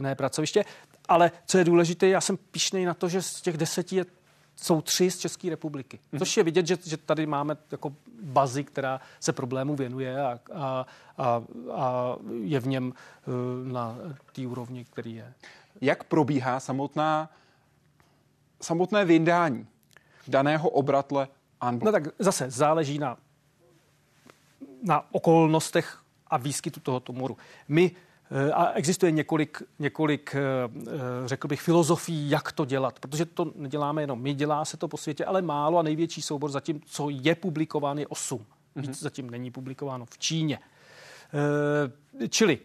ne 0.00 0.14
pracoviště. 0.14 0.64
Ale 1.08 1.30
co 1.46 1.58
je 1.58 1.64
důležité, 1.64 2.08
já 2.08 2.20
jsem 2.20 2.36
pišnej 2.36 2.84
na 2.84 2.94
to, 2.94 3.08
že 3.08 3.22
z 3.22 3.40
těch 3.40 3.56
deseti 3.56 3.96
je 3.96 4.04
jsou 4.56 4.80
tři 4.80 5.10
z 5.10 5.18
České 5.18 5.50
republiky. 5.50 5.98
Mm-hmm. 5.98 6.18
Což 6.18 6.36
je 6.36 6.42
vidět, 6.42 6.66
že, 6.66 6.76
že 6.84 6.96
tady 6.96 7.26
máme 7.26 7.56
jako 7.70 7.94
bazi, 8.22 8.64
která 8.64 9.00
se 9.20 9.32
problému 9.32 9.76
věnuje 9.76 10.22
a, 10.22 10.40
a, 10.54 10.86
a, 11.18 11.42
a 11.72 12.16
je 12.42 12.60
v 12.60 12.66
něm 12.66 12.86
uh, 12.86 13.72
na 13.72 13.96
té 14.32 14.46
úrovni, 14.46 14.84
který 14.84 15.14
je. 15.14 15.34
Jak 15.80 16.04
probíhá 16.04 16.60
samotná, 16.60 17.30
samotné 18.60 19.04
vydání 19.04 19.66
daného 20.28 20.68
obratle 20.68 21.28
Unblock? 21.68 21.84
No 21.84 21.92
tak 21.92 22.14
zase 22.18 22.50
záleží 22.50 22.98
na, 22.98 23.16
na 24.82 25.14
okolnostech 25.14 25.98
a 26.26 26.36
výskytu 26.36 26.80
toho 26.80 27.00
tumoru. 27.00 27.36
My 27.68 27.90
eh, 27.94 28.11
a 28.54 28.72
existuje 28.72 29.12
několik, 29.12 29.62
několik, 29.78 30.34
eh, 30.34 30.40
eh, 30.86 30.90
řekl 31.28 31.48
bych, 31.48 31.60
filozofií, 31.60 32.30
jak 32.30 32.52
to 32.52 32.64
dělat, 32.64 33.00
protože 33.00 33.24
to 33.24 33.52
neděláme 33.54 34.02
jenom 34.02 34.22
my, 34.22 34.34
dělá 34.34 34.64
se 34.64 34.76
to 34.76 34.88
po 34.88 34.96
světě, 34.96 35.24
ale 35.24 35.42
málo 35.42 35.78
a 35.78 35.82
největší 35.82 36.22
soubor 36.22 36.50
zatím, 36.50 36.80
co 36.86 37.08
je 37.10 37.34
publikován, 37.34 37.98
je 37.98 38.06
8. 38.06 38.46
Víc 38.76 38.90
mm-hmm. 38.90 39.02
zatím 39.02 39.30
není 39.30 39.50
publikováno 39.50 40.06
v 40.06 40.18
Číně. 40.18 40.58
Čili 42.28 42.58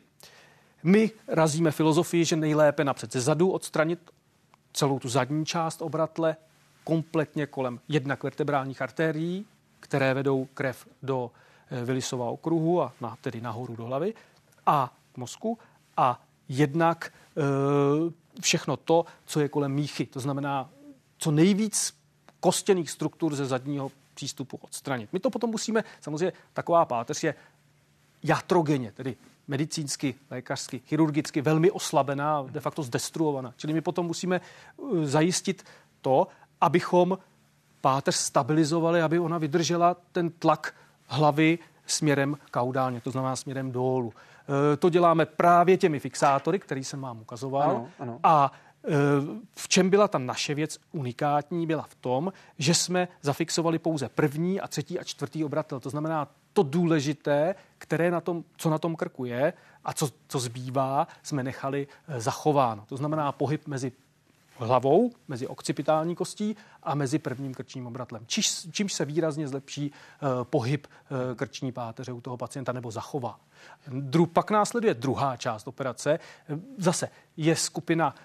my 0.84 1.12
razíme 1.28 1.72
filozofii, 1.72 2.26
že 2.26 2.36
nejlépe 2.36 2.84
napřed 2.84 3.14
ze 3.14 3.22
zadu 3.22 3.52
odstranit 3.52 4.00
celou 4.74 5.00
tu 5.00 5.10
zadní 5.10 5.46
část 5.46 5.82
obratle, 5.82 6.36
kompletně 6.84 7.48
kolem 7.48 7.80
jednak 7.88 8.24
vertebrálních 8.24 8.82
artérií, 8.82 9.46
které 9.80 10.14
vedou 10.14 10.48
krev 10.54 10.88
do 11.04 11.32
Eh, 11.72 11.86
Vilisova 11.86 12.30
okruhu 12.30 12.82
a 12.82 12.94
na, 13.02 13.18
tedy 13.22 13.42
nahoru 13.42 13.76
do 13.76 13.86
hlavy 13.86 14.14
a 14.66 14.94
mozku 15.18 15.58
a 15.98 16.22
jednak 16.50 17.14
e, 17.38 18.42
všechno 18.42 18.78
to, 18.78 19.06
co 19.26 19.40
je 19.40 19.50
kolem 19.50 19.72
míchy. 19.72 20.06
To 20.06 20.20
znamená, 20.20 20.70
co 21.18 21.32
nejvíc 21.32 21.94
kostěných 22.40 22.92
struktur 22.92 23.36
ze 23.36 23.46
zadního 23.46 23.92
přístupu 24.14 24.60
odstranit. 24.62 25.10
My 25.14 25.20
to 25.20 25.30
potom 25.30 25.50
musíme, 25.50 25.84
samozřejmě 26.02 26.34
taková 26.54 26.86
páteř 26.86 27.24
je 27.24 27.36
jatrogeně, 28.24 28.92
tedy 28.92 29.16
medicínsky, 29.48 30.16
lékařsky, 30.32 30.80
chirurgicky 30.80 31.42
velmi 31.42 31.72
oslabená, 31.72 32.46
de 32.50 32.60
facto 32.60 32.84
zdestruovaná. 32.84 33.54
Čili 33.58 33.74
my 33.74 33.82
potom 33.82 34.06
musíme 34.06 34.42
eh, 34.42 35.06
zajistit 35.06 35.66
to, 36.02 36.28
abychom 36.62 37.18
páteř 37.82 38.16
stabilizovali, 38.16 39.02
aby 39.02 39.20
ona 39.20 39.38
vydržela 39.38 39.96
ten 40.12 40.30
tlak 40.30 40.76
hlavy 41.06 41.60
směrem 41.86 42.38
kaudálně, 42.52 43.02
to 43.02 43.12
znamená 43.12 43.36
směrem 43.36 43.72
dolů. 43.72 44.14
E, 44.74 44.78
to 44.78 44.90
děláme 44.90 45.26
právě 45.26 45.78
těmi 45.78 46.00
fixátory, 46.00 46.60
který 46.60 46.84
jsem 46.84 47.02
vám 47.02 47.22
ukazoval. 47.22 47.70
Ano, 47.70 47.90
ano. 48.00 48.20
A 48.24 48.52
e, 48.86 48.90
v 49.56 49.68
čem 49.68 49.90
byla 49.90 50.08
ta 50.08 50.18
naše 50.18 50.56
věc 50.56 50.78
unikátní, 50.92 51.68
byla 51.68 51.84
v 51.84 51.96
tom, 51.96 52.34
že 52.58 52.74
jsme 52.74 53.08
zafixovali 53.22 53.80
pouze 53.80 54.10
první 54.10 54.62
a 54.62 54.68
třetí 54.68 55.00
a 55.00 55.04
čtvrtý 55.04 55.44
obratel. 55.44 55.80
To 55.80 55.90
znamená 55.90 56.28
to 56.54 56.64
důležité, 56.64 57.56
které 57.78 58.12
na 58.12 58.22
tom, 58.22 58.44
co 58.58 58.70
na 58.70 58.78
tom 58.78 58.96
krku 58.96 59.26
je 59.26 59.54
a 59.84 59.94
co, 59.94 60.10
co 60.28 60.40
zbývá, 60.40 61.08
jsme 61.24 61.44
nechali 61.44 61.88
e, 62.08 62.20
zachováno. 62.22 62.84
To 62.88 62.98
znamená 62.98 63.32
pohyb 63.32 63.68
mezi 63.68 63.92
hlavou, 64.58 65.12
mezi 65.28 65.48
okcipitální 65.48 66.16
kostí 66.16 66.56
a 66.84 66.96
mezi 66.96 67.20
prvním 67.20 67.54
krčním 67.54 67.88
obratlem. 67.88 68.24
Čiž, 68.26 68.72
čímž 68.72 68.94
se 68.94 69.06
výrazně 69.06 69.48
zlepší 69.48 69.92
uh, 69.92 70.44
pohyb 70.44 70.88
uh, 70.88 71.18
krční 71.36 71.72
páteře 71.72 72.12
u 72.12 72.22
toho 72.22 72.38
pacienta 72.38 72.72
nebo 72.72 72.92
zachová. 72.92 73.40
Dru, 73.88 74.26
pak 74.26 74.52
následuje 74.52 74.94
druhá 74.94 75.38
část 75.38 75.68
operace. 75.68 76.20
Zase 76.78 77.10
je 77.38 77.56
skupina 77.56 78.16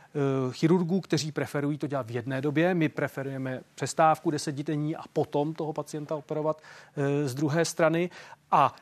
uh, 0.46 0.52
chirurgů, 0.52 1.00
kteří 1.00 1.32
preferují 1.32 1.78
to 1.78 1.86
dělat 1.86 2.06
v 2.06 2.10
jedné 2.10 2.40
době. 2.40 2.74
My 2.74 2.88
preferujeme 2.88 3.60
přestávku 3.74 4.30
desetidenní 4.30 4.96
a 4.96 5.02
potom 5.12 5.54
toho 5.54 5.72
pacienta 5.72 6.16
operovat 6.16 6.62
uh, 6.96 7.04
z 7.28 7.34
druhé 7.34 7.64
strany. 7.64 8.10
A 8.50 8.74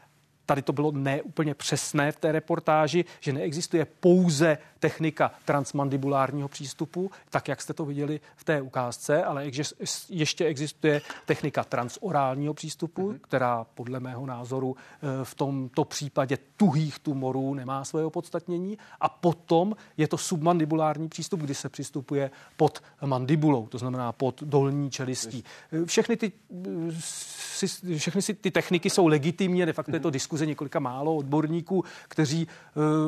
tady 0.50 0.62
to 0.62 0.72
bylo 0.72 0.90
neúplně 0.90 1.54
přesné 1.54 2.12
v 2.12 2.16
té 2.16 2.32
reportáži, 2.32 3.04
že 3.20 3.32
neexistuje 3.32 3.86
pouze 4.00 4.58
technika 4.78 5.30
transmandibulárního 5.44 6.48
přístupu, 6.48 7.10
tak 7.30 7.48
jak 7.48 7.62
jste 7.62 7.72
to 7.72 7.84
viděli 7.84 8.20
v 8.36 8.44
té 8.44 8.60
ukázce, 8.60 9.24
ale 9.24 9.46
ještě 10.08 10.44
existuje 10.44 11.02
technika 11.26 11.64
transorálního 11.64 12.54
přístupu, 12.54 13.12
mm-hmm. 13.12 13.18
která 13.20 13.66
podle 13.74 14.00
mého 14.00 14.26
názoru 14.26 14.76
eh, 14.76 15.24
v 15.24 15.34
tomto 15.34 15.84
případě 15.84 16.38
tuhých 16.56 16.98
tumorů 16.98 17.54
nemá 17.54 17.84
své 17.84 18.04
opodstatnění. 18.04 18.78
A 19.00 19.08
potom 19.08 19.76
je 19.96 20.08
to 20.08 20.18
submandibulární 20.18 21.08
přístup, 21.08 21.40
kdy 21.40 21.54
se 21.54 21.68
přistupuje 21.68 22.30
pod 22.56 22.82
mandibulou, 23.06 23.66
to 23.66 23.78
znamená 23.78 24.12
pod 24.12 24.42
dolní 24.42 24.90
čelistí. 24.90 25.44
Eh, 25.72 25.84
všechny 25.84 26.16
ty, 26.16 26.32
eh, 26.66 27.96
všechny 27.98 28.22
ty 28.22 28.50
techniky 28.50 28.90
jsou 28.90 29.06
legitimně, 29.06 29.66
de 29.66 29.72
facto 29.72 29.96
je 29.96 30.00
to 30.00 30.08
mhm. 30.08 30.12
Diskuze 30.40 30.46
několika 30.46 30.80
málo 30.80 31.16
odborníků, 31.16 31.84
kteří 32.08 32.48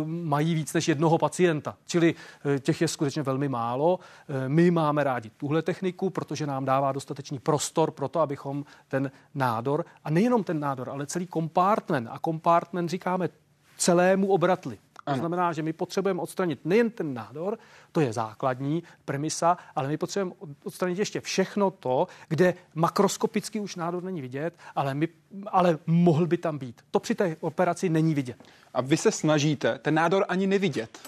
mají 0.04 0.54
víc 0.54 0.72
než 0.72 0.88
jednoho 0.88 1.18
pacienta 1.18 1.32
pacienta. 1.32 1.76
Čili 1.86 2.14
eh, 2.14 2.58
těch 2.58 2.80
je 2.80 2.88
skutečně 2.88 3.22
velmi 3.22 3.48
málo. 3.48 3.98
Eh, 4.28 4.48
my 4.48 4.70
máme 4.70 5.04
rádi 5.04 5.30
tuhle 5.36 5.62
techniku, 5.62 6.10
protože 6.10 6.46
nám 6.46 6.64
dává 6.64 6.92
dostatečný 6.92 7.38
prostor 7.38 7.90
pro 7.90 8.08
to, 8.08 8.20
abychom 8.20 8.64
ten 8.88 9.10
nádor, 9.34 9.84
a 10.04 10.10
nejenom 10.10 10.44
ten 10.44 10.60
nádor, 10.60 10.90
ale 10.90 11.06
celý 11.06 11.26
kompartment, 11.26 12.08
a 12.10 12.18
kompartment 12.18 12.90
říkáme 12.90 13.28
celému 13.76 14.28
obratli. 14.28 14.78
To 15.04 15.14
znamená, 15.14 15.52
že 15.52 15.62
my 15.62 15.72
potřebujeme 15.72 16.22
odstranit 16.22 16.60
nejen 16.64 16.90
ten 16.90 17.14
nádor, 17.14 17.58
to 17.92 18.00
je 18.00 18.12
základní 18.12 18.82
premisa, 19.04 19.56
ale 19.76 19.88
my 19.88 19.96
potřebujeme 19.96 20.32
odstranit 20.64 20.98
ještě 20.98 21.20
všechno 21.20 21.70
to, 21.70 22.06
kde 22.28 22.54
makroskopicky 22.74 23.60
už 23.60 23.76
nádor 23.76 24.02
není 24.02 24.20
vidět, 24.20 24.54
ale, 24.74 24.94
my, 24.94 25.08
ale 25.46 25.78
mohl 25.86 26.26
by 26.26 26.36
tam 26.36 26.58
být. 26.58 26.82
To 26.90 27.00
při 27.00 27.14
té 27.14 27.36
operaci 27.40 27.88
není 27.88 28.14
vidět. 28.14 28.36
A 28.74 28.80
vy 28.80 28.96
se 28.96 29.12
snažíte 29.12 29.78
ten 29.78 29.94
nádor 29.94 30.24
ani 30.28 30.46
nevidět. 30.46 30.98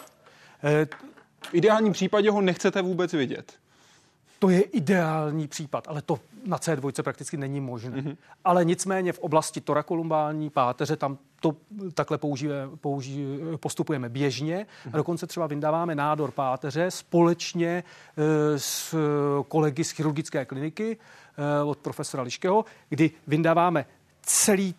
Eh, 0.64 0.86
v 1.40 1.54
ideálním 1.54 1.92
případě 1.92 2.30
ho 2.30 2.40
nechcete 2.40 2.82
vůbec 2.82 3.12
vidět. 3.12 3.63
To 4.38 4.50
je 4.50 4.60
ideální 4.60 5.48
případ, 5.48 5.88
ale 5.88 6.02
to 6.02 6.20
na 6.46 6.58
C2 6.58 7.02
prakticky 7.02 7.36
není 7.36 7.60
možné. 7.60 7.96
Mm-hmm. 7.96 8.16
Ale 8.44 8.64
nicméně 8.64 9.12
v 9.12 9.18
oblasti 9.18 9.60
torakolumbální 9.60 10.50
páteře 10.50 10.96
tam 10.96 11.18
to 11.40 11.56
takhle 11.94 12.18
použije, 12.18 12.54
použije, 12.80 13.58
postupujeme 13.58 14.08
běžně 14.08 14.66
a 14.92 14.96
dokonce 14.96 15.26
třeba 15.26 15.46
vyndáváme 15.46 15.94
nádor 15.94 16.30
páteře 16.30 16.90
společně 16.90 17.68
e, 17.68 17.84
s 18.58 18.94
kolegy 19.48 19.84
z 19.84 19.90
chirurgické 19.90 20.44
kliniky 20.44 20.96
e, 21.36 21.62
od 21.62 21.78
profesora 21.78 22.22
Liškého, 22.22 22.64
kdy 22.88 23.10
vyndáváme 23.26 23.86
celý 24.22 24.74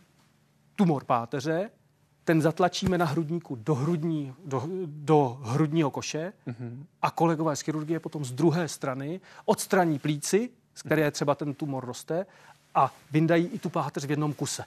tumor 0.75 1.03
páteře, 1.03 1.69
ten 2.25 2.41
zatlačíme 2.41 2.97
na 2.97 3.05
hrudníku 3.05 3.55
do, 3.55 3.75
hrudní, 3.75 4.33
do, 4.45 4.63
do 4.85 5.39
hrudního 5.41 5.91
koše 5.91 6.33
mm-hmm. 6.47 6.83
a 7.01 7.11
kolegové 7.11 7.55
z 7.55 7.61
chirurgie 7.61 7.99
potom 7.99 8.25
z 8.25 8.31
druhé 8.31 8.67
strany 8.67 9.21
odstraní 9.45 9.99
plíci, 9.99 10.49
z 10.75 10.81
které 10.81 11.11
třeba 11.11 11.35
ten 11.35 11.53
tumor 11.53 11.85
roste 11.85 12.25
a 12.75 12.93
vyndají 13.11 13.45
i 13.45 13.59
tu 13.59 13.69
páteř 13.69 14.05
v 14.05 14.09
jednom 14.09 14.33
kuse. 14.33 14.63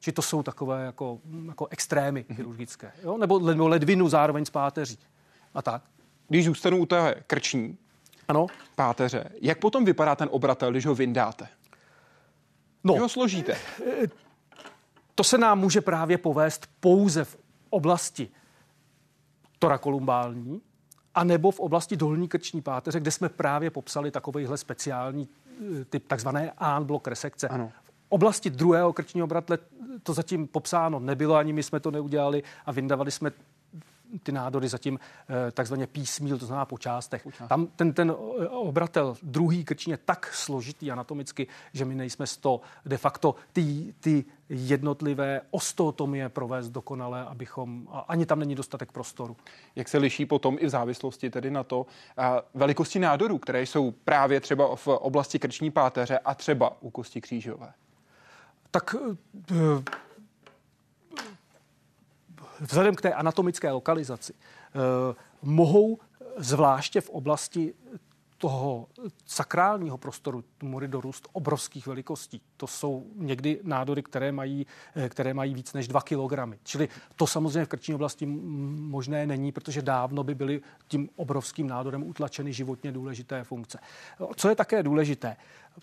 Či 0.00 0.12
to 0.12 0.22
jsou 0.22 0.42
takové 0.42 0.84
jako, 0.84 1.18
jako 1.46 1.66
extrémy 1.66 2.20
mm-hmm. 2.20 2.34
chirurgické. 2.36 2.92
Jo? 3.02 3.18
Nebo, 3.18 3.38
nebo 3.38 3.68
ledvinu 3.68 4.08
zároveň 4.08 4.44
s 4.44 4.50
páteří. 4.50 4.98
A 5.54 5.62
tak. 5.62 5.82
Když 6.28 6.44
zůstanu 6.44 6.78
u 6.78 6.86
té 6.86 7.14
krční 7.26 7.76
ano? 8.28 8.46
páteře, 8.74 9.24
jak 9.40 9.58
potom 9.58 9.84
vypadá 9.84 10.14
ten 10.14 10.28
obratel, 10.32 10.70
když 10.70 10.86
ho 10.86 10.94
vyndáte? 10.94 11.48
No, 12.84 12.94
ho 12.94 13.08
složíte? 13.08 13.56
To 15.18 15.24
se 15.24 15.38
nám 15.38 15.58
může 15.58 15.80
právě 15.80 16.18
povést 16.18 16.66
pouze 16.80 17.24
v 17.24 17.36
oblasti 17.70 18.28
torakolumbální, 19.58 20.60
a 21.14 21.24
nebo 21.24 21.50
v 21.50 21.60
oblasti 21.60 21.96
dolní 21.96 22.28
krční 22.28 22.62
páteře, 22.62 23.00
kde 23.00 23.10
jsme 23.10 23.28
právě 23.28 23.70
popsali 23.70 24.10
takovýhle 24.10 24.58
speciální 24.58 25.28
eh, 25.80 25.84
typ 25.84 26.08
takzvané 26.08 26.52
unblock 26.78 27.08
resekce. 27.08 27.48
Ano. 27.48 27.72
V 27.86 28.06
oblasti 28.08 28.50
druhého 28.50 28.92
krčního 28.92 29.26
bratle 29.26 29.58
to 30.02 30.12
zatím 30.12 30.46
popsáno 30.46 31.00
nebylo, 31.00 31.34
ani 31.34 31.52
my 31.52 31.62
jsme 31.62 31.80
to 31.80 31.90
neudělali 31.90 32.42
a 32.66 32.72
vyndavali 32.72 33.10
jsme 33.10 33.30
ty 34.22 34.32
nádory 34.32 34.68
zatím 34.68 34.98
takzvaně 35.52 35.86
písmíl, 35.86 36.38
to 36.38 36.46
znamená 36.46 36.64
po 36.64 36.78
částech. 36.78 37.26
Tam 37.48 37.66
ten, 37.66 37.92
ten 37.92 38.14
obratel 38.50 39.16
druhý 39.22 39.64
krční 39.64 39.90
je 39.90 39.96
tak 39.96 40.34
složitý 40.34 40.90
anatomicky, 40.90 41.46
že 41.72 41.84
my 41.84 41.94
nejsme 41.94 42.26
z 42.26 42.36
to 42.36 42.60
de 42.86 42.98
facto 42.98 43.34
ty, 43.52 43.94
ty 44.00 44.24
jednotlivé 44.48 45.40
osteotomie 45.50 46.28
provést 46.28 46.68
dokonale, 46.68 47.24
abychom, 47.24 47.88
ani 48.08 48.26
tam 48.26 48.38
není 48.38 48.54
dostatek 48.54 48.92
prostoru. 48.92 49.36
Jak 49.76 49.88
se 49.88 49.98
liší 49.98 50.26
potom 50.26 50.56
i 50.60 50.66
v 50.66 50.68
závislosti 50.68 51.30
tedy 51.30 51.50
na 51.50 51.64
to 51.64 51.86
velikosti 52.54 52.98
nádorů, 52.98 53.38
které 53.38 53.62
jsou 53.62 53.90
právě 53.90 54.40
třeba 54.40 54.76
v 54.76 54.88
oblasti 54.88 55.38
krční 55.38 55.70
páteře 55.70 56.18
a 56.18 56.34
třeba 56.34 56.82
u 56.82 56.90
kosti 56.90 57.20
křížové? 57.20 57.72
Tak 58.70 58.94
eh, 59.50 59.82
vzhledem 62.60 62.94
k 62.94 63.00
té 63.00 63.14
anatomické 63.14 63.70
lokalizaci 63.70 64.32
eh, 64.34 65.14
mohou 65.42 65.98
zvláště 66.36 67.00
v 67.00 67.10
oblasti 67.10 67.74
toho 68.38 68.88
sakrálního 69.26 69.98
prostoru 69.98 70.44
tumory 70.58 70.88
dorůst 70.88 71.28
obrovských 71.32 71.86
velikostí. 71.86 72.40
To 72.56 72.66
jsou 72.66 73.06
někdy 73.14 73.60
nádory, 73.62 74.02
které 74.02 74.32
mají, 74.32 74.66
eh, 74.96 75.08
které 75.08 75.34
mají 75.34 75.54
víc 75.54 75.72
než 75.72 75.88
2 75.88 76.00
kg. 76.00 76.58
Čili 76.62 76.88
to 77.16 77.26
samozřejmě 77.26 77.64
v 77.64 77.68
krční 77.68 77.94
oblasti 77.94 78.26
možné 78.26 79.26
není, 79.26 79.52
protože 79.52 79.82
dávno 79.82 80.24
by 80.24 80.34
byly 80.34 80.60
tím 80.88 81.08
obrovským 81.16 81.66
nádorem 81.66 82.02
utlačeny 82.02 82.52
životně 82.52 82.92
důležité 82.92 83.44
funkce. 83.44 83.78
Co 84.36 84.48
je 84.48 84.54
také 84.54 84.82
důležité, 84.82 85.36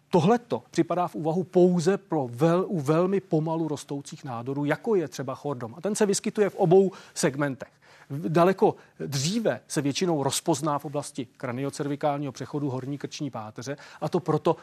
Tohleto 0.09 0.63
připadá 0.71 1.07
v 1.07 1.15
úvahu 1.15 1.43
pouze 1.43 1.97
pro 1.97 2.27
vel, 2.31 2.65
u 2.67 2.79
velmi 2.79 3.21
pomalu 3.21 3.67
rostoucích 3.67 4.23
nádorů, 4.23 4.65
jako 4.65 4.95
je 4.95 5.07
třeba 5.07 5.35
chordom. 5.35 5.75
A 5.77 5.81
ten 5.81 5.95
se 5.95 6.05
vyskytuje 6.05 6.49
v 6.49 6.55
obou 6.55 6.91
segmentech 7.13 7.69
daleko 8.09 8.75
dříve 8.99 9.59
se 9.67 9.81
většinou 9.81 10.23
rozpozná 10.23 10.79
v 10.79 10.85
oblasti 10.85 11.27
kraniocervikálního 11.37 12.31
přechodu 12.31 12.69
horní 12.69 12.97
krční 12.97 13.29
páteře 13.31 13.77
a 14.01 14.09
to 14.09 14.19
proto, 14.19 14.55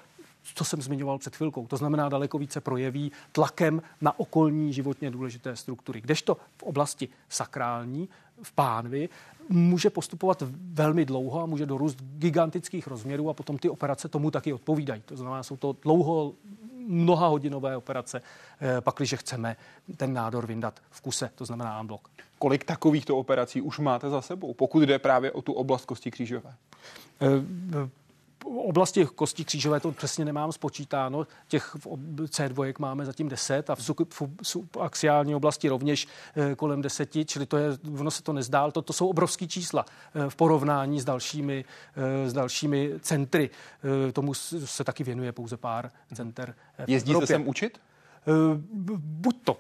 co 0.55 0.65
jsem 0.65 0.83
zmiňoval 0.83 1.19
před 1.19 1.37
chvilkou. 1.37 1.67
To 1.67 1.77
znamená, 1.77 2.09
daleko 2.09 2.39
více 2.39 2.61
projeví 2.61 3.13
tlakem 3.33 3.83
na 4.01 4.19
okolní 4.21 4.73
životně 4.73 5.11
důležité 5.11 5.57
struktury. 5.57 6.01
Kdežto 6.01 6.37
v 6.57 6.63
oblasti 6.63 7.09
sakrální, 7.29 8.09
v 8.43 8.53
pánvi, 8.53 9.09
může 9.49 9.91
postupovat 9.91 10.43
velmi 10.73 11.05
dlouho 11.05 11.43
a 11.43 11.47
může 11.47 11.67
dorůst 11.67 11.99
gigantických 12.03 12.87
rozměrů 12.87 13.31
a 13.31 13.35
potom 13.35 13.59
ty 13.59 13.69
operace 13.69 14.09
tomu 14.09 14.31
taky 14.31 14.53
odpovídají. 14.53 15.03
To 15.05 15.17
znamená, 15.17 15.43
jsou 15.43 15.57
to 15.57 15.77
dlouho 15.83 16.33
mnoha 16.89 17.27
hodinové 17.27 17.77
operace, 17.77 18.23
eh, 18.61 18.81
pakliže 18.81 19.17
chceme 19.17 19.57
ten 19.97 20.13
nádor 20.13 20.47
vyndat 20.47 20.81
v 20.91 21.01
kuse, 21.01 21.31
to 21.35 21.45
znamená 21.45 21.81
unblock. 21.81 22.09
Kolik 22.39 22.65
takovýchto 22.65 23.19
operací 23.19 23.61
už 23.61 23.79
máte 23.79 24.11
za 24.11 24.23
sebou, 24.23 24.55
pokud 24.55 24.83
jde 24.83 24.99
právě 24.99 25.33
o 25.33 25.43
tu 25.43 25.53
oblast 25.53 25.85
kosti 25.85 26.11
křížové? 26.11 26.55
Eh, 28.47 28.49
oblasti 28.49 29.07
kosti 29.07 29.45
křížové 29.45 29.81
to 29.81 29.93
přesně 29.93 30.25
nemám 30.25 30.53
spočítáno. 30.53 31.27
Těch 31.49 31.77
C2 32.17 32.75
máme 32.79 33.05
zatím 33.05 33.29
10 33.29 33.71
a 33.71 33.75
v 33.75 33.91
subaxiální 34.43 35.35
oblasti 35.35 35.69
rovněž 35.69 36.09
eh, 36.37 36.55
kolem 36.55 36.83
10, 36.83 37.11
čili 37.25 37.47
to 37.47 37.57
je, 37.57 37.69
ono 37.99 38.11
se 38.11 38.23
to 38.23 38.33
nezdál, 38.33 38.73
to, 38.73 38.83
to 38.83 38.93
jsou 38.93 39.09
obrovský 39.09 39.49
čísla 39.49 39.85
eh, 40.15 40.31
v 40.31 40.37
porovnání 40.37 41.01
s 41.01 41.05
dalšími, 41.05 41.65
s 42.27 42.33
dalšími 42.33 42.93
centry. 43.01 43.51
Tomu 44.13 44.35
se 44.35 44.85
taky 44.85 45.05
věnuje 45.05 45.33
pouze 45.33 45.57
pár 45.57 45.91
center. 46.15 46.55
Jezdíte 46.87 47.27
sem 47.27 47.49
učit? 47.49 47.81
Buď 48.99 49.37
to 49.45 49.57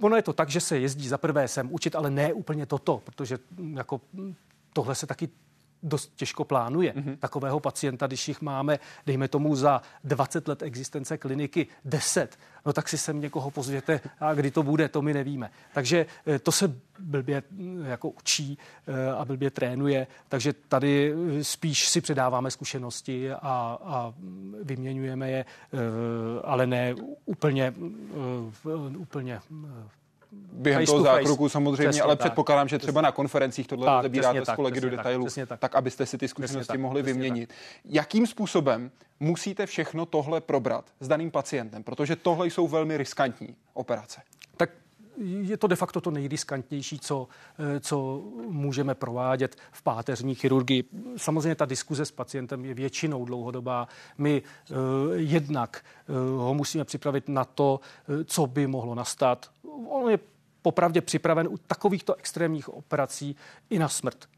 ono 0.00 0.16
je 0.16 0.22
to 0.22 0.32
tak, 0.32 0.50
že 0.50 0.60
se 0.60 0.78
jezdí 0.78 1.08
za 1.08 1.18
prvé 1.18 1.48
sem 1.48 1.72
učit, 1.72 1.94
ale 1.94 2.10
ne 2.10 2.32
úplně 2.32 2.66
toto, 2.66 3.02
protože 3.04 3.38
jako 3.74 4.00
tohle 4.72 4.94
se 4.94 5.06
taky 5.06 5.28
dost 5.82 6.12
těžko 6.16 6.44
plánuje. 6.44 6.92
Mm-hmm. 6.92 7.16
Takového 7.16 7.60
pacienta, 7.60 8.06
když 8.06 8.28
jich 8.28 8.40
máme, 8.40 8.78
dejme 9.06 9.28
tomu, 9.28 9.56
za 9.56 9.82
20 10.04 10.48
let 10.48 10.62
existence 10.62 11.18
kliniky 11.18 11.66
10, 11.84 12.38
no 12.66 12.72
tak 12.72 12.88
si 12.88 12.98
sem 12.98 13.20
někoho 13.20 13.50
pozvěte 13.50 14.00
a 14.20 14.34
kdy 14.34 14.50
to 14.50 14.62
bude, 14.62 14.88
to 14.88 15.02
my 15.02 15.14
nevíme. 15.14 15.50
Takže 15.74 16.06
eh, 16.26 16.38
to 16.38 16.52
se 16.52 16.74
blbě 16.98 17.42
mm, 17.50 17.84
jako 17.86 18.08
učí 18.08 18.58
eh, 18.86 19.12
a 19.12 19.24
blbě 19.24 19.50
trénuje, 19.50 20.06
takže 20.28 20.52
tady 20.52 21.14
eh, 21.38 21.44
spíš 21.44 21.88
si 21.88 22.00
předáváme 22.00 22.50
zkušenosti 22.50 23.32
a, 23.32 23.38
a 23.82 24.14
vyměňujeme 24.62 25.30
je, 25.30 25.44
ale 26.44 26.66
ne 26.66 26.94
úplně, 27.26 27.74
úplně 28.98 29.40
během 30.32 30.86
toho 30.86 31.02
zákroku 31.02 31.48
samozřejmě, 31.48 31.88
přesně 31.88 32.02
ale 32.02 32.16
tak, 32.16 32.26
předpokládám, 32.26 32.68
že 32.68 32.78
třeba 32.78 33.00
na 33.00 33.12
konferencích 33.12 33.66
tohle 33.66 33.86
tak, 33.86 33.96
rozebíráte 33.96 34.44
s 34.44 34.54
kolegy 34.56 34.80
do 34.80 34.90
detailu, 34.90 35.26
tak, 35.34 35.48
tak, 35.48 35.60
tak 35.60 35.74
abyste 35.74 36.06
si 36.06 36.18
ty 36.18 36.28
zkušenosti 36.28 36.72
tak, 36.72 36.80
mohli 36.80 37.02
vyměnit. 37.02 37.48
Tak. 37.48 37.56
Jakým 37.84 38.26
způsobem 38.26 38.90
musíte 39.20 39.66
všechno 39.66 40.06
tohle 40.06 40.40
probrat 40.40 40.84
s 41.00 41.08
daným 41.08 41.30
pacientem? 41.30 41.82
Protože 41.82 42.16
tohle 42.16 42.46
jsou 42.46 42.68
velmi 42.68 42.96
riskantní 42.96 43.56
operace. 43.74 44.20
Je 45.20 45.56
to 45.56 45.66
de 45.66 45.76
facto 45.76 46.00
to 46.00 46.10
nejriskantnější, 46.10 46.98
co, 46.98 47.28
eh, 47.58 47.80
co 47.80 48.22
můžeme 48.48 48.94
provádět 48.94 49.56
v 49.72 49.82
páteřní 49.82 50.34
chirurgii. 50.34 50.84
Samozřejmě 51.16 51.54
ta 51.54 51.66
diskuze 51.66 52.04
s 52.04 52.10
pacientem 52.10 52.64
je 52.64 52.74
většinou 52.74 53.24
dlouhodobá. 53.24 53.88
My 54.18 54.42
uh, 54.70 54.76
jednak 55.14 55.84
uh, 56.08 56.16
ho 56.16 56.54
musíme 56.54 56.84
připravit 56.84 57.28
na 57.28 57.44
to, 57.44 57.80
uh, 58.08 58.16
co 58.24 58.46
by 58.46 58.66
mohlo 58.66 58.94
nastat. 58.94 59.50
On 59.88 60.10
je 60.10 60.18
popravdě 60.62 61.00
připraven 61.00 61.48
u 61.48 61.58
takovýchto 61.58 62.14
extrémních 62.14 62.68
operací 62.68 63.36
i 63.70 63.78
na 63.78 63.88
smrt. 63.88 64.28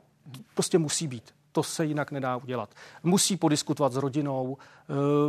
Prostě 0.54 0.78
musí 0.78 1.08
být. 1.08 1.39
To 1.52 1.62
se 1.62 1.84
jinak 1.84 2.10
nedá 2.10 2.36
udělat. 2.36 2.74
Musí 3.02 3.36
podiskutovat 3.36 3.92
s 3.92 3.96
rodinou. 3.96 4.58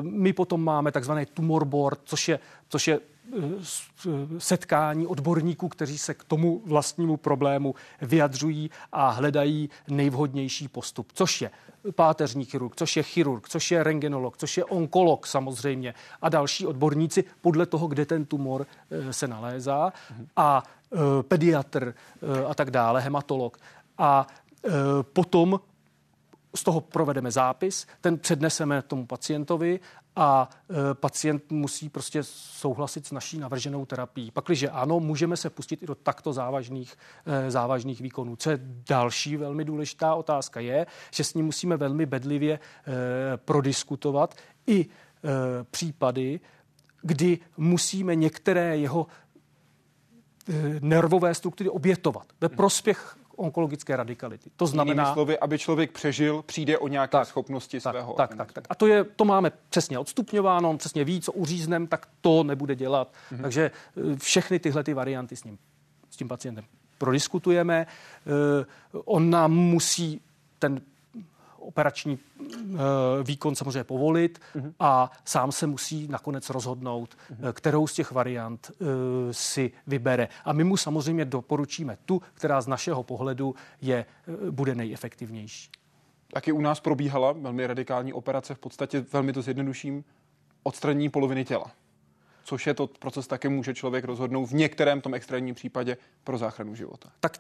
My 0.02 0.34
potom 0.34 0.64
máme 0.64 0.92
takzvaný 0.92 1.26
tumor 1.26 1.66
board, 1.66 2.00
což 2.04 2.28
je, 2.28 2.40
což 2.70 2.88
je 2.88 3.00
setkání 4.38 5.08
odborníků, 5.08 5.70
kteří 5.70 5.98
se 5.98 6.14
k 6.14 6.24
tomu 6.24 6.62
vlastnímu 6.66 7.18
problému 7.18 7.76
vyjadřují 8.02 8.72
a 8.92 9.10
hledají 9.10 9.70
nejvhodnější 9.88 10.68
postup, 10.68 11.08
což 11.14 11.42
je 11.42 11.52
páteřní 11.96 12.46
chirurg, 12.46 12.76
což 12.76 12.98
je 12.98 13.04
chirurg, 13.04 13.50
což 13.50 13.72
je 13.72 13.84
rengenolog, 13.84 14.38
což 14.38 14.58
je 14.58 14.66
onkolog 14.66 15.28
samozřejmě 15.28 15.94
a 16.22 16.30
další 16.30 16.68
odborníci 16.68 17.24
podle 17.42 17.66
toho, 17.66 17.88
kde 17.88 18.06
ten 18.06 18.26
tumor 18.26 18.68
eh, 18.92 19.14
se 19.14 19.28
nalézá 19.28 19.94
a 20.36 20.64
eh, 20.94 20.98
pediatr 21.24 21.94
eh, 21.94 22.46
a 22.46 22.54
tak 22.54 22.72
dále, 22.72 23.02
hematolog. 23.02 23.58
A 23.98 24.28
potom 25.14 25.60
z 26.56 26.64
toho 26.64 26.82
provedeme 26.82 27.32
zápis, 27.32 27.88
ten 28.02 28.18
předneseme 28.18 28.82
tomu 28.82 29.06
pacientovi 29.06 29.80
a 30.16 30.50
e, 30.70 30.94
pacient 30.94 31.52
musí 31.52 31.90
prostě 31.90 32.24
souhlasit 32.24 33.08
s 33.08 33.12
naší 33.12 33.40
navrženou 33.40 33.86
terapií. 33.86 34.32
Pakliže 34.32 34.70
ano, 34.70 35.00
můžeme 35.00 35.38
se 35.38 35.50
pustit 35.50 35.84
i 35.84 35.86
do 35.86 35.96
takto 35.96 36.34
závažných, 36.34 36.96
e, 37.26 37.52
závažných 37.52 38.02
výkonů. 38.02 38.36
Co 38.36 38.50
je 38.50 38.60
další 38.90 39.38
velmi 39.38 39.66
důležitá 39.66 40.16
otázka 40.16 40.60
je, 40.60 40.86
že 41.12 41.24
s 41.24 41.34
ním 41.34 41.46
musíme 41.46 41.78
velmi 41.78 42.06
bedlivě 42.06 42.54
e, 42.54 42.60
prodiskutovat 43.38 44.36
i 44.68 44.86
případy, 45.72 46.40
kdy 47.02 47.40
musíme 47.58 48.16
některé 48.16 48.78
jeho 48.78 49.08
nervové 50.80 51.34
struktury 51.34 51.70
obětovat 51.70 52.28
ve 52.42 52.50
prospěch 52.50 53.18
onkologické 53.36 53.96
radikality. 53.96 54.50
To 54.56 54.68
znamená... 54.68 55.04
Jinými 55.04 55.14
slovy, 55.14 55.40
aby 55.40 55.60
člověk 55.60 55.92
přežil, 55.92 56.42
přijde 56.42 56.78
o 56.78 56.88
nějaké 56.88 57.12
tak, 57.12 57.28
schopnosti 57.28 57.80
tak, 57.80 57.94
svého 57.94 58.14
tak, 58.14 58.36
tak, 58.36 58.54
tak. 58.54 58.64
A 58.70 58.76
to, 58.76 58.88
je, 58.88 59.04
to 59.04 59.26
máme 59.26 59.52
přesně 59.70 60.00
odstupňováno, 60.00 60.70
on 60.70 60.78
přesně 60.78 61.04
ví, 61.04 61.22
co 61.22 61.32
uříznem, 61.32 61.88
tak 61.88 62.08
to 62.22 62.44
nebude 62.44 62.76
dělat. 62.76 63.14
Mm-hmm. 63.14 63.42
Takže 63.42 63.72
eh, 63.72 64.16
všechny 64.16 64.60
tyhle 64.60 64.84
ty 64.84 64.94
varianty 64.94 65.36
s 65.36 65.44
ním, 65.44 65.58
s 66.10 66.18
tím 66.18 66.28
pacientem 66.28 66.64
prodiskutujeme. 67.02 67.88
Uh, 68.26 69.04
on 69.06 69.30
nám 69.30 69.52
musí 69.54 70.22
ten 70.60 70.82
operační 71.62 72.20
uh, 72.40 72.80
výkon 73.24 73.56
samozřejmě 73.56 73.84
povolit 73.84 74.40
uh-huh. 74.56 74.74
a 74.80 75.12
sám 75.26 75.52
se 75.52 75.68
musí 75.68 76.08
nakonec 76.08 76.50
rozhodnout, 76.50 77.16
uh-huh. 77.16 77.54
kterou 77.54 77.88
z 77.88 77.94
těch 77.94 78.12
variant 78.12 78.72
uh, 78.72 78.88
si 79.32 79.72
vybere. 79.88 80.28
A 80.46 80.54
my 80.54 80.64
mu 80.64 80.78
samozřejmě 80.78 81.26
doporučíme 81.26 81.98
tu, 82.06 82.22
která 82.34 82.62
z 82.62 82.68
našeho 82.68 83.04
pohledu 83.04 83.56
je, 83.82 84.06
uh, 84.28 84.50
bude 84.50 84.76
nejefektivnější. 84.76 85.70
Taky 86.34 86.52
u 86.52 86.62
nás 86.62 86.80
probíhala 86.80 87.32
velmi 87.32 87.68
radikální 87.68 88.14
operace, 88.14 88.56
v 88.56 88.60
podstatě 88.60 89.06
velmi 89.14 89.34
to 89.34 89.42
zjednoduším, 89.42 90.04
odstranění 90.64 91.10
poloviny 91.10 91.46
těla. 91.46 91.72
Což 92.44 92.68
je 92.68 92.74
to 92.74 92.88
proces, 92.88 93.28
také 93.28 93.50
může 93.50 93.74
člověk 93.74 94.06
rozhodnout 94.06 94.46
v 94.46 94.54
některém 94.54 95.02
tom 95.02 95.14
extrémním 95.14 95.56
případě 95.56 95.98
pro 96.24 96.38
záchranu 96.38 96.76
života. 96.76 97.10
Tak 97.20 97.38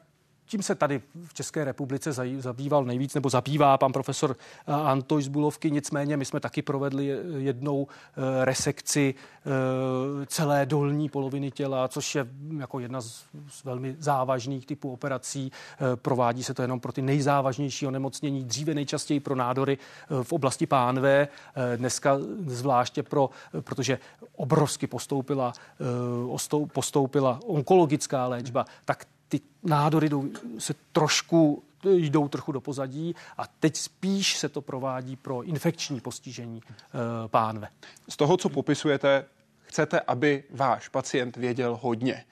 tím 0.51 0.63
se 0.63 0.75
tady 0.75 1.01
v 1.27 1.33
České 1.33 1.63
republice 1.65 2.13
zabýval 2.39 2.85
nejvíc, 2.85 3.13
nebo 3.13 3.29
zabývá 3.29 3.77
pan 3.77 3.91
profesor 3.91 4.35
eh, 4.67 4.73
Antoj 4.73 5.23
z 5.23 5.27
Bulovky. 5.27 5.71
Nicméně 5.71 6.17
my 6.17 6.25
jsme 6.25 6.39
taky 6.39 6.61
provedli 6.61 7.17
jednou 7.37 7.87
eh, 7.87 8.45
resekci 8.45 9.15
eh, 9.15 10.25
celé 10.25 10.65
dolní 10.65 11.09
poloviny 11.09 11.51
těla, 11.51 11.87
což 11.87 12.15
je 12.15 12.27
jako 12.57 12.79
jedna 12.79 13.01
z, 13.01 13.23
z 13.49 13.63
velmi 13.63 13.95
závažných 13.99 14.65
typů 14.65 14.93
operací. 14.93 15.51
Provádí 15.95 16.43
se 16.43 16.53
to 16.53 16.61
jenom 16.61 16.79
pro 16.79 16.91
ty 16.91 17.01
nejzávažnější 17.01 17.87
onemocnění, 17.87 18.43
dříve 18.43 18.73
nejčastěji 18.73 19.19
pro 19.19 19.35
nádory 19.35 19.77
v 20.23 20.33
oblasti 20.33 20.65
pánve, 20.67 21.27
dneska 21.75 22.17
zvláště 22.45 23.03
pro, 23.03 23.29
protože 23.61 23.99
obrovsky 24.35 24.87
postoupila, 24.87 25.53
postoupila 26.73 27.39
onkologická 27.45 28.27
léčba, 28.27 28.65
tak 28.85 29.05
ty 29.31 29.39
nádory 29.63 30.09
jdou, 30.09 30.29
se 30.57 30.73
trošku 30.91 31.63
jdou 31.83 32.27
trochu 32.27 32.51
do 32.51 32.61
pozadí 32.61 33.15
a 33.37 33.47
teď 33.59 33.75
spíš 33.75 34.37
se 34.37 34.49
to 34.49 34.61
provádí 34.61 35.15
pro 35.15 35.41
infekční 35.41 35.99
postižení 35.99 36.61
e, 36.61 37.27
pánve. 37.27 37.67
Z 38.09 38.17
toho, 38.17 38.37
co 38.37 38.49
popisujete, 38.49 39.25
chcete, 39.61 39.99
aby 39.99 40.43
váš 40.49 40.87
pacient 40.87 41.37
věděl 41.37 41.79
hodně. 41.81 42.25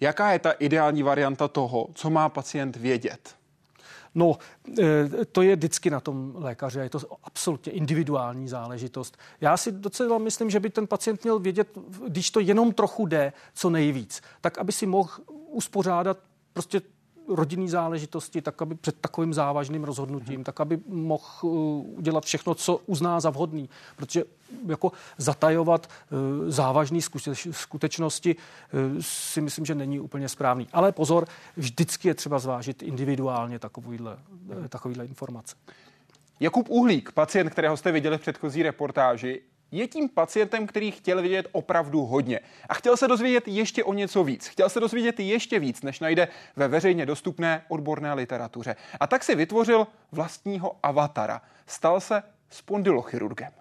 Jaká 0.00 0.32
je 0.32 0.38
ta 0.38 0.50
ideální 0.50 1.02
varianta 1.02 1.48
toho, 1.48 1.88
co 1.94 2.10
má 2.10 2.28
pacient 2.28 2.76
vědět? 2.76 3.34
No, 4.14 4.38
eh, 4.82 5.24
to 5.32 5.42
je 5.42 5.56
vždycky 5.56 5.90
na 5.90 6.00
tom 6.00 6.34
lékaře, 6.36 6.80
je 6.80 6.90
to 6.90 6.98
absolutně 7.24 7.72
individuální 7.72 8.48
záležitost. 8.48 9.18
Já 9.40 9.56
si 9.56 9.72
docela 9.72 10.18
myslím, 10.18 10.50
že 10.50 10.60
by 10.60 10.70
ten 10.70 10.86
pacient 10.86 11.22
měl 11.24 11.38
vědět, 11.38 11.68
když 12.08 12.30
to 12.30 12.40
jenom 12.40 12.72
trochu 12.72 13.06
jde, 13.06 13.32
co 13.54 13.70
nejvíc, 13.70 14.22
tak 14.40 14.58
aby 14.58 14.72
si 14.72 14.86
mohl 14.86 15.10
uspořádat 15.48 16.18
prostě 16.52 16.82
rodinný 17.28 17.68
záležitosti, 17.68 18.42
tak 18.42 18.62
aby 18.62 18.74
před 18.74 19.00
takovým 19.00 19.34
závažným 19.34 19.84
rozhodnutím, 19.84 20.34
hmm. 20.34 20.44
tak 20.44 20.60
aby 20.60 20.78
mohl 20.86 21.24
uh, 21.42 21.98
udělat 21.98 22.24
všechno, 22.24 22.54
co 22.54 22.80
uzná 22.86 23.20
za 23.20 23.30
vhodný. 23.30 23.68
Protože 23.96 24.24
jako 24.66 24.92
zatajovat 25.18 25.86
uh, 25.86 26.18
závažné 26.50 26.98
skutečnosti 27.50 28.36
uh, 28.36 28.80
si 29.00 29.40
myslím, 29.40 29.64
že 29.64 29.74
není 29.74 30.00
úplně 30.00 30.28
správný. 30.28 30.68
Ale 30.72 30.92
pozor, 30.92 31.26
vždycky 31.56 32.08
je 32.08 32.14
třeba 32.14 32.38
zvážit 32.38 32.82
individuálně 32.82 33.58
takovýhle, 33.58 34.18
takovýhle 34.68 35.04
informace. 35.04 35.56
Jakub 36.40 36.68
Uhlík, 36.68 37.12
pacient, 37.12 37.50
kterého 37.50 37.76
jste 37.76 37.92
viděli 37.92 38.18
v 38.18 38.20
předchozí 38.20 38.62
reportáži, 38.62 39.40
je 39.72 39.88
tím 39.88 40.08
pacientem, 40.08 40.66
který 40.66 40.90
chtěl 40.90 41.22
vědět 41.22 41.46
opravdu 41.52 42.00
hodně. 42.00 42.40
A 42.68 42.74
chtěl 42.74 42.96
se 42.96 43.08
dozvědět 43.08 43.48
ještě 43.48 43.84
o 43.84 43.92
něco 43.92 44.24
víc. 44.24 44.46
Chtěl 44.46 44.68
se 44.68 44.80
dozvědět 44.80 45.20
ještě 45.20 45.58
víc, 45.58 45.82
než 45.82 46.00
najde 46.00 46.28
ve 46.56 46.68
veřejně 46.68 47.06
dostupné 47.06 47.64
odborné 47.68 48.14
literatuře. 48.14 48.76
A 49.00 49.06
tak 49.06 49.24
si 49.24 49.34
vytvořil 49.34 49.86
vlastního 50.12 50.76
avatara. 50.82 51.42
Stal 51.66 52.00
se 52.00 52.22
spondylochirurgem 52.50 53.52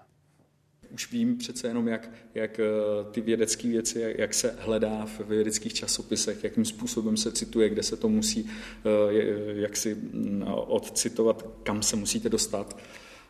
už 0.93 1.12
vím 1.12 1.38
přece 1.38 1.68
jenom, 1.68 1.88
jak, 1.88 2.09
jak 2.36 2.59
eh, 2.59 2.64
ty 3.12 3.22
vědecké 3.22 3.68
věci, 3.68 3.99
jak, 3.99 4.18
jak 4.18 4.34
se 4.34 4.55
hledá 4.59 5.05
v 5.05 5.20
vědeckých 5.20 5.74
časopisech, 5.74 6.43
jakým 6.43 6.66
způsobem 6.66 7.18
se 7.18 7.32
cituje, 7.32 7.70
kde 7.70 7.84
se 7.84 7.97
to 7.97 8.09
musí, 8.09 8.49
eh, 8.49 9.62
jak 9.62 9.78
si 9.78 9.95
mm, 9.95 10.43
odcitovat, 10.47 11.47
kam 11.64 11.82
se 11.82 11.95
musíte 11.95 12.30
dostat. 12.30 12.78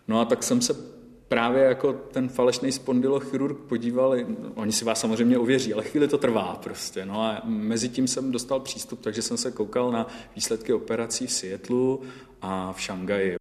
No 0.07 0.19
a 0.19 0.25
tak 0.25 0.43
jsem 0.43 0.61
se 0.61 1.00
právě 1.31 1.63
jako 1.63 1.93
ten 1.93 2.29
falešný 2.29 2.71
spondylochirurg 2.71 3.57
podívali, 3.57 4.27
oni 4.55 4.71
si 4.71 4.85
vás 4.85 4.99
samozřejmě 4.99 5.37
ověří, 5.37 5.73
ale 5.73 5.83
chvíli 5.83 6.07
to 6.07 6.17
trvá 6.17 6.59
prostě. 6.63 7.05
No 7.05 7.21
a 7.21 7.41
mezi 7.45 7.89
tím 7.89 8.07
jsem 8.07 8.31
dostal 8.31 8.59
přístup, 8.59 9.01
takže 9.01 9.21
jsem 9.21 9.37
se 9.37 9.51
koukal 9.51 9.91
na 9.91 10.07
výsledky 10.35 10.73
operací 10.73 11.27
v 11.27 11.31
Seattlu 11.31 12.01
a 12.41 12.73
v 12.73 12.81
Šangaji. 12.81 13.40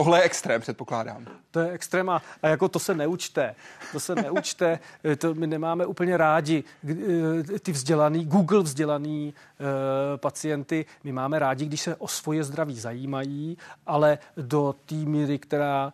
Tohle 0.00 0.18
je 0.18 0.22
extrém, 0.22 0.60
předpokládám. 0.60 1.26
To 1.50 1.60
je 1.60 1.70
extrém 1.70 2.10
a, 2.10 2.22
a 2.42 2.48
jako 2.48 2.68
to 2.68 2.78
se 2.78 2.94
neučte. 2.94 3.54
To 3.92 4.00
se 4.00 4.14
neučte. 4.14 4.78
Eh, 5.04 5.16
to 5.22 5.34
my 5.34 5.46
nemáme 5.46 5.86
úplně 5.86 6.16
rádi 6.16 6.64
eh, 6.90 7.58
ty 7.58 7.72
vzdělaný, 7.72 8.24
Google 8.24 8.62
vzdělaný 8.62 9.34
uh, 9.34 9.66
pacienty. 10.16 10.86
My 11.04 11.12
máme 11.12 11.38
rádi, 11.38 11.66
když 11.66 11.80
se 11.80 11.96
o 11.96 12.08
svoje 12.08 12.44
zdraví 12.44 12.80
zajímají, 12.80 13.58
ale 13.86 14.18
do 14.36 14.74
té 14.86 14.94
míry, 14.94 15.38
která 15.38 15.92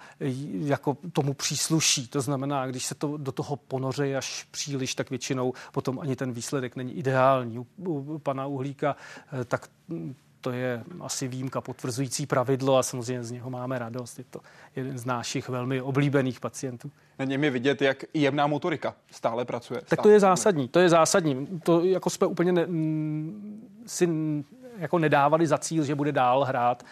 jako 0.61 0.97
tomu 1.13 1.35
přísluší. 1.35 2.09
To 2.09 2.21
znamená, 2.21 2.67
když 2.67 2.87
se 2.87 2.95
to 2.95 3.17
do 3.17 3.33
toho 3.33 3.57
ponoří 3.57 4.17
až 4.17 4.47
příliš, 4.51 4.95
tak 4.95 5.11
většinou 5.11 5.53
potom 5.73 5.99
ani 5.99 6.17
ten 6.17 6.33
výsledek 6.33 6.77
není 6.77 6.99
ideální. 6.99 7.59
U, 7.59 7.67
u 7.87 8.19
pana 8.19 8.47
Uhlíka 8.47 8.97
tak 9.49 9.69
to 10.47 10.53
je 10.53 10.85
asi 11.01 11.29
výjimka 11.29 11.61
potvrzující 11.61 12.27
pravidlo 12.27 12.77
a 12.77 12.83
samozřejmě 12.83 13.25
z 13.25 13.31
něho 13.31 13.51
máme 13.51 13.79
radost. 13.79 14.19
Je 14.19 14.25
to 14.31 14.41
jeden 14.77 14.99
z 14.99 15.05
našich 15.05 15.49
velmi 15.49 15.81
oblíbených 15.81 16.41
pacientů. 16.41 16.91
Na 17.19 17.25
něm 17.25 17.45
je 17.45 17.51
vidět, 17.51 17.83
jak 17.83 18.05
jemná 18.15 18.47
motorika 18.47 18.95
stále 19.11 19.45
pracuje. 19.45 19.81
Tak 19.89 20.03
to 20.03 20.09
je 20.09 20.21
zásadní, 20.21 20.69
to 20.69 20.81
je 20.81 20.89
zásadní. 20.89 21.47
To 21.63 21.85
jako 21.85 22.11
jsme 22.11 22.27
úplně 22.27 22.53
ne, 22.53 22.67
si 23.87 24.09
jako 24.79 24.99
nedávali 24.99 25.47
za 25.47 25.59
cíl, 25.59 25.85
že 25.85 25.95
bude 25.95 26.13
dál 26.13 26.45
hrát 26.45 26.83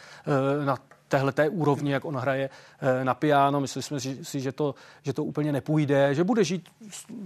uh, 0.61 0.65
na 0.65 0.79
téhle 1.15 1.33
té 1.33 1.49
úrovni, 1.49 1.93
jak 1.93 2.05
on 2.05 2.17
hraje 2.17 2.51
eh, 2.81 3.05
na 3.05 3.15
piano. 3.15 3.61
Mysleli 3.61 3.83
jsme 3.83 4.01
si, 4.01 4.41
že 4.41 4.53
to, 4.53 4.75
že 5.03 5.13
to 5.13 5.25
úplně 5.25 5.53
nepůjde, 5.53 6.15
že 6.15 6.25
bude 6.25 6.45
žít 6.45 6.69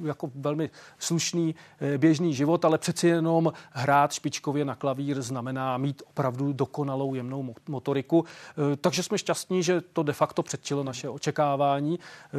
jako 0.05 0.31
velmi 0.35 0.71
slušný 0.99 1.55
eh, 1.81 1.99
běžný 1.99 2.35
život, 2.35 2.65
ale 2.65 2.79
přeci 2.79 3.09
jenom 3.09 3.53
hrát 3.71 4.13
špičkově 4.13 4.65
na 4.65 4.75
klavír 4.75 5.23
znamená 5.23 5.79
mít 5.79 6.03
opravdu 6.11 6.53
dokonalou 6.53 7.15
jemnou 7.15 7.55
motoriku. 7.69 8.25
Eh, 8.25 8.77
takže 8.77 9.03
jsme 9.03 9.19
šťastní, 9.19 9.63
že 9.63 9.81
to 9.81 10.03
de 10.03 10.13
facto 10.13 10.43
předčilo 10.43 10.85
naše 10.85 11.09
očekávání. 11.09 11.99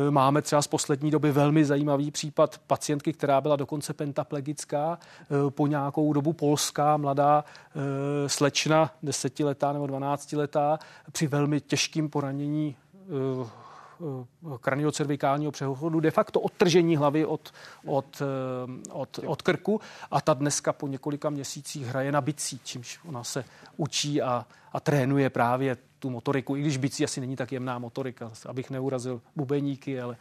Máme 0.10 0.42
třeba 0.42 0.62
z 0.62 0.68
poslední 0.68 1.12
doby 1.12 1.32
velmi 1.32 1.66
zajímavý 1.66 2.12
případ 2.12 2.62
pacientky, 2.68 3.14
která 3.14 3.42
byla 3.42 3.56
dokonce 3.56 3.94
pentaplegická, 3.94 5.00
po 5.50 5.68
nějakou 5.68 6.14
dobu 6.14 6.34
polská, 6.34 6.98
mladá 6.98 7.44
slečna, 8.28 8.92
desetiletá 9.04 9.74
nebo 9.74 9.88
dvanáctiletá, 9.88 10.80
při 11.12 11.28
velmi 11.28 11.39
těžkým 11.60 12.10
poranění 12.10 12.76
eh, 12.96 13.50
eh, 14.02 14.58
kraniocervikálního 14.62 15.52
přechodu, 15.52 16.00
de 16.00 16.12
facto 16.12 16.40
odtržení 16.40 16.98
hlavy 16.98 17.26
od, 17.26 17.54
od, 17.86 18.22
eh, 18.22 18.92
od, 18.92 19.20
od 19.26 19.42
krku. 19.42 19.82
A 20.12 20.22
ta 20.22 20.34
dneska 20.34 20.74
po 20.74 20.88
několika 20.88 21.30
měsících 21.30 21.86
hraje 21.86 22.12
na 22.12 22.22
bicí, 22.22 22.60
čímž 22.64 23.00
ona 23.06 23.24
se 23.24 23.46
učí 23.78 24.22
a, 24.22 24.46
a 24.74 24.80
trénuje 24.80 25.30
právě 25.30 25.78
tu 26.00 26.10
motoriku, 26.10 26.56
i 26.56 26.62
když 26.62 26.78
bicí 26.78 27.04
asi 27.04 27.22
není 27.22 27.36
tak 27.36 27.52
jemná 27.52 27.80
motorika, 27.80 28.32
abych 28.46 28.70
neurazil 28.70 29.22
bubeníky, 29.36 30.02
ale 30.02 30.18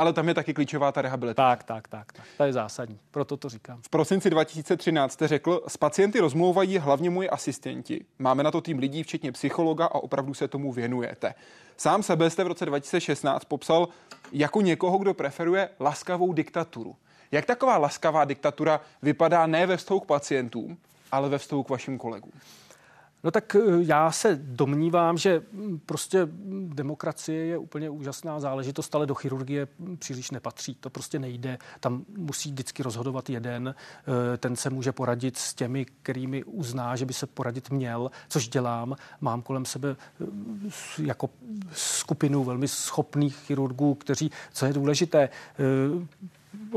ale 0.00 0.12
tam 0.12 0.28
je 0.28 0.34
taky 0.34 0.54
klíčová 0.54 0.92
ta 0.92 1.02
rehabilitace. 1.02 1.56
Tak, 1.56 1.64
tak, 1.64 1.88
tak, 1.88 2.12
tak. 2.12 2.26
To 2.36 2.44
je 2.44 2.52
zásadní. 2.52 2.98
Proto 3.10 3.36
to 3.36 3.48
říkám. 3.48 3.82
V 3.82 3.88
prosinci 3.88 4.30
2013 4.30 5.12
jste 5.12 5.28
řekl, 5.28 5.62
s 5.68 5.76
pacienty 5.76 6.20
rozmlouvají 6.20 6.78
hlavně 6.78 7.10
moji 7.10 7.30
asistenti. 7.30 8.04
Máme 8.18 8.42
na 8.42 8.50
to 8.50 8.60
tým 8.60 8.78
lidí, 8.78 9.02
včetně 9.02 9.32
psychologa 9.32 9.86
a 9.86 9.94
opravdu 9.94 10.34
se 10.34 10.48
tomu 10.48 10.72
věnujete. 10.72 11.34
Sám 11.76 12.02
sebe 12.02 12.30
jste 12.30 12.44
v 12.44 12.46
roce 12.46 12.66
2016 12.66 13.44
popsal 13.44 13.88
jako 14.32 14.60
někoho, 14.60 14.98
kdo 14.98 15.14
preferuje 15.14 15.68
laskavou 15.80 16.32
diktaturu. 16.32 16.96
Jak 17.32 17.46
taková 17.46 17.78
laskavá 17.78 18.24
diktatura 18.24 18.80
vypadá 19.02 19.46
ne 19.46 19.66
ve 19.66 19.76
vztahu 19.76 20.00
k 20.00 20.06
pacientům, 20.06 20.78
ale 21.12 21.28
ve 21.28 21.38
vztahu 21.38 21.62
k 21.62 21.68
vašim 21.68 21.98
kolegům? 21.98 22.32
No 23.24 23.30
tak 23.30 23.54
eh, 23.54 23.60
já 23.80 24.12
se 24.12 24.38
domnívám, 24.42 25.18
že 25.18 25.42
hm, 25.52 25.80
prostě 25.86 26.28
demokracie 26.68 27.46
je 27.46 27.58
úplně 27.58 27.90
úžasná 27.90 28.40
záležitost, 28.40 28.94
ale 28.94 29.06
do 29.06 29.14
chirurgie 29.14 29.68
příliš 29.98 30.30
nepatří. 30.30 30.74
To 30.74 30.90
prostě 30.90 31.18
nejde. 31.18 31.58
Tam 31.80 32.04
musí 32.16 32.50
vždycky 32.50 32.82
rozhodovat 32.82 33.30
jeden. 33.30 33.74
Eh, 33.74 34.36
ten 34.36 34.56
se 34.56 34.70
může 34.70 34.92
poradit 34.92 35.36
s 35.36 35.54
těmi, 35.54 35.84
kterými 35.84 36.44
uzná, 36.44 36.96
že 36.96 37.06
by 37.06 37.12
se 37.12 37.26
poradit 37.26 37.70
měl, 37.70 38.10
což 38.28 38.48
dělám. 38.48 38.96
Mám 39.20 39.42
kolem 39.42 39.64
sebe 39.64 39.96
eh, 40.20 40.26
jako 41.02 41.30
skupinu 41.72 42.44
velmi 42.44 42.68
schopných 42.68 43.36
chirurgů, 43.36 43.94
kteří, 43.94 44.30
co 44.52 44.66
je 44.66 44.72
důležité, 44.72 45.28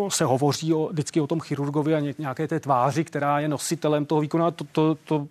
se 0.09 0.25
hovoří 0.25 0.73
o, 0.73 0.87
vždycky 0.87 1.21
o 1.21 1.27
tom 1.27 1.39
chirurgovi 1.39 1.95
a 1.95 1.99
nějaké 1.99 2.47
té 2.47 2.59
tváři, 2.59 3.03
která 3.03 3.39
je 3.39 3.47
nositelem 3.47 4.05
toho 4.05 4.21
výkonu. 4.21 4.51
To, 4.51 4.63
to, 4.63 4.95
to 4.95 5.27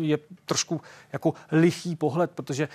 je 0.00 0.18
trošku 0.44 0.80
jako 1.12 1.34
lichý 1.52 1.96
pohled, 1.96 2.30
protože 2.30 2.64
e, 2.64 2.68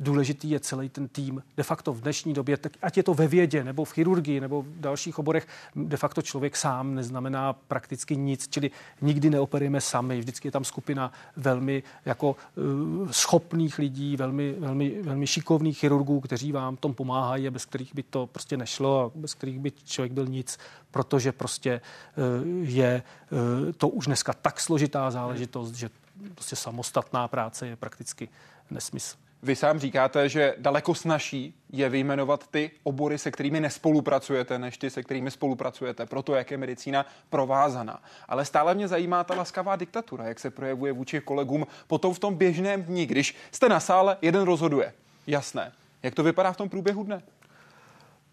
důležitý 0.00 0.50
je 0.50 0.60
celý 0.60 0.88
ten 0.88 1.08
tým. 1.08 1.42
De 1.56 1.62
facto 1.62 1.92
v 1.92 2.00
dnešní 2.00 2.32
době, 2.34 2.56
tak 2.56 2.72
ať 2.82 2.96
je 2.96 3.02
to 3.02 3.14
ve 3.14 3.28
vědě, 3.28 3.64
nebo 3.64 3.84
v 3.84 3.92
chirurgii, 3.92 4.40
nebo 4.40 4.62
v 4.62 4.80
dalších 4.80 5.18
oborech, 5.18 5.46
de 5.76 5.96
facto 5.96 6.22
člověk 6.22 6.56
sám 6.56 6.94
neznamená 6.94 7.52
prakticky 7.52 8.16
nic, 8.16 8.48
čili 8.48 8.70
nikdy 9.00 9.30
neoperujeme 9.30 9.80
sami. 9.80 10.18
Vždycky 10.18 10.48
je 10.48 10.52
tam 10.52 10.64
skupina 10.64 11.12
velmi 11.36 11.82
jako 12.04 12.36
e, 12.36 13.12
schopných 13.12 13.78
lidí, 13.78 14.16
velmi, 14.16 14.54
velmi, 14.58 15.02
velmi 15.02 15.26
šikovných 15.26 15.78
chirurgů, 15.78 16.20
kteří 16.20 16.52
vám 16.52 16.76
tom 16.76 16.94
pomáhají 16.94 17.48
a 17.48 17.50
bez 17.50 17.64
kterých 17.64 17.94
by 17.94 18.02
to 18.02 18.26
prostě 18.26 18.56
nešlo 18.56 19.04
a 19.04 19.10
bez 19.14 19.34
kterých 19.34 19.58
by 19.58 19.72
člověk 19.84 20.12
byl 20.12 20.26
nic, 20.26 20.49
protože 20.90 21.32
prostě 21.32 21.70
eh, 21.70 22.20
je 22.62 23.02
eh, 23.02 23.72
to 23.72 23.88
už 23.88 24.06
dneska 24.06 24.32
tak 24.32 24.60
složitá 24.60 25.10
záležitost, 25.10 25.74
že 25.74 25.90
prostě 26.34 26.56
samostatná 26.56 27.28
práce 27.28 27.66
je 27.66 27.76
prakticky 27.76 28.28
nesmysl. 28.70 29.16
Vy 29.42 29.56
sám 29.56 29.78
říkáte, 29.78 30.28
že 30.28 30.54
daleko 30.58 30.94
snaží 30.94 31.54
je 31.72 31.88
vyjmenovat 31.88 32.46
ty 32.46 32.70
obory, 32.82 33.18
se 33.18 33.30
kterými 33.30 33.60
nespolupracujete, 33.60 34.58
než 34.58 34.78
ty, 34.78 34.90
se 34.90 35.02
kterými 35.02 35.30
spolupracujete, 35.30 36.06
proto 36.06 36.34
jak 36.34 36.50
je 36.50 36.56
medicína 36.56 37.06
provázaná. 37.30 38.02
Ale 38.28 38.44
stále 38.44 38.74
mě 38.74 38.88
zajímá 38.88 39.24
ta 39.24 39.34
laskavá 39.34 39.76
diktatura, 39.76 40.24
jak 40.24 40.40
se 40.40 40.50
projevuje 40.50 40.92
vůči 40.92 41.20
kolegům 41.20 41.66
potom 41.86 42.14
v 42.14 42.18
tom 42.18 42.34
běžném 42.34 42.82
dní, 42.82 43.06
když 43.06 43.36
jste 43.52 43.68
na 43.68 43.80
sále, 43.80 44.16
jeden 44.22 44.42
rozhoduje. 44.42 44.92
Jasné. 45.26 45.72
Jak 46.02 46.14
to 46.14 46.22
vypadá 46.22 46.52
v 46.52 46.56
tom 46.56 46.68
průběhu 46.68 47.02
dne? 47.02 47.22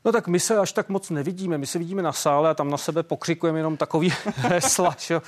No 0.07 0.13
tak 0.13 0.27
my 0.27 0.39
se 0.39 0.57
až 0.57 0.71
tak 0.71 0.89
moc 0.89 1.09
nevidíme. 1.09 1.57
My 1.57 1.65
se 1.65 1.79
vidíme 1.79 2.01
na 2.01 2.11
sále 2.13 2.49
a 2.49 2.53
tam 2.53 2.69
na 2.69 2.77
sebe 2.77 3.03
pokřikujeme 3.03 3.59
jenom 3.59 3.77
takový 3.77 4.13
hesla. 4.35 4.95
Že? 4.99 5.21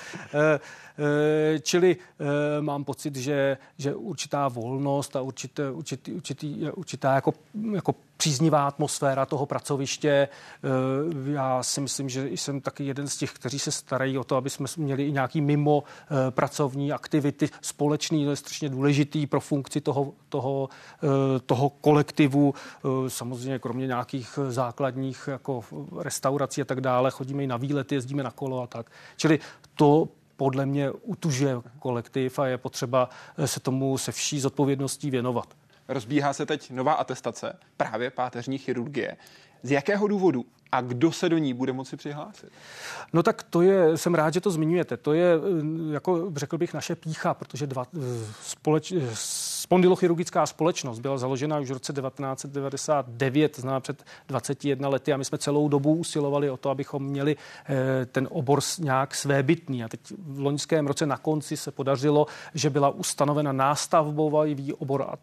Eh, 0.99 1.59
čili 1.59 1.97
eh, 1.97 2.61
mám 2.61 2.83
pocit, 2.83 3.15
že, 3.15 3.57
že 3.77 3.95
určitá 3.95 4.47
volnost 4.47 5.15
a 5.15 5.21
určité, 5.21 5.71
určitý, 5.71 6.11
určitý, 6.11 6.71
určitá 6.71 7.15
jako, 7.15 7.33
jako 7.73 7.95
příznivá 8.17 8.67
atmosféra 8.67 9.25
toho 9.25 9.45
pracoviště. 9.45 10.09
Eh, 10.09 11.31
já 11.31 11.63
si 11.63 11.81
myslím, 11.81 12.09
že 12.09 12.29
jsem 12.29 12.61
taky 12.61 12.85
jeden 12.85 13.07
z 13.07 13.17
těch, 13.17 13.31
kteří 13.31 13.59
se 13.59 13.71
starají 13.71 14.17
o 14.17 14.23
to, 14.23 14.35
aby 14.35 14.49
jsme 14.49 14.67
měli 14.77 15.03
i 15.03 15.11
nějaký 15.11 15.41
mimo 15.41 15.83
pracovní 16.29 16.91
aktivity 16.91 17.49
společný, 17.61 18.23
to 18.25 18.29
je 18.29 18.35
strašně 18.35 18.69
důležitý 18.69 19.27
pro 19.27 19.39
funkci 19.39 19.81
toho, 19.81 20.13
toho, 20.29 20.69
toho 21.45 21.69
kolektivu. 21.69 22.53
Samozřejmě 23.07 23.59
kromě 23.59 23.87
nějakých 23.87 24.39
základních 24.49 25.29
jako 25.31 25.63
restaurací 25.99 26.61
a 26.61 26.65
tak 26.65 26.81
dále, 26.81 27.11
chodíme 27.11 27.43
i 27.43 27.47
na 27.47 27.57
výlety, 27.57 27.95
jezdíme 27.95 28.23
na 28.23 28.31
kolo 28.31 28.61
a 28.61 28.67
tak. 28.67 28.91
Čili 29.17 29.39
to 29.75 30.07
podle 30.39 30.65
mě 30.65 30.91
utužuje 30.91 31.55
kolektiv 31.79 32.39
a 32.39 32.47
je 32.47 32.57
potřeba 32.57 33.09
se 33.45 33.59
tomu 33.59 33.97
se 33.97 34.11
vší 34.11 34.39
zodpovědností 34.39 35.11
věnovat. 35.11 35.53
Rozbíhá 35.87 36.33
se 36.33 36.45
teď 36.45 36.71
nová 36.71 36.93
atestace 36.93 37.59
právě 37.77 38.09
páteřní 38.09 38.57
chirurgie. 38.57 39.17
Z 39.63 39.71
jakého 39.71 40.07
důvodu 40.07 40.45
a 40.71 40.81
kdo 40.81 41.11
se 41.11 41.29
do 41.29 41.37
ní 41.37 41.53
bude 41.53 41.73
moci 41.73 41.97
přihlásit? 41.97 42.49
No 43.13 43.23
tak 43.23 43.43
to 43.43 43.61
je, 43.61 43.97
jsem 43.97 44.15
rád, 44.15 44.33
že 44.33 44.41
to 44.41 44.51
zmiňujete. 44.51 44.97
To 44.97 45.13
je, 45.13 45.33
jako 45.91 46.31
řekl 46.35 46.57
bych, 46.57 46.73
naše 46.73 46.95
pícha, 46.95 47.33
protože 47.33 47.67
dva, 47.67 47.85
společ, 48.41 48.93
spondylochirurgická 49.13 50.45
společnost 50.45 50.99
byla 50.99 51.17
založena 51.17 51.59
už 51.59 51.69
v 51.69 51.73
roce 51.73 51.93
1999, 51.93 53.55
znamená 53.55 53.79
před 53.79 54.03
21 54.27 54.89
lety 54.89 55.13
a 55.13 55.17
my 55.17 55.25
jsme 55.25 55.37
celou 55.37 55.69
dobu 55.69 55.95
usilovali 55.95 56.49
o 56.49 56.57
to, 56.57 56.69
abychom 56.69 57.03
měli 57.03 57.35
eh, 57.65 58.05
ten 58.05 58.27
obor 58.31 58.59
nějak 58.79 59.15
svébytný. 59.15 59.83
A 59.83 59.87
teď 59.87 59.99
v 60.17 60.39
loňském 60.39 60.87
roce 60.87 61.05
na 61.05 61.17
konci 61.17 61.57
se 61.57 61.71
podařilo, 61.71 62.25
že 62.53 62.69
byla 62.69 62.89
ustanovena 62.89 63.51
nástavbový 63.51 64.73
obor 64.73 65.17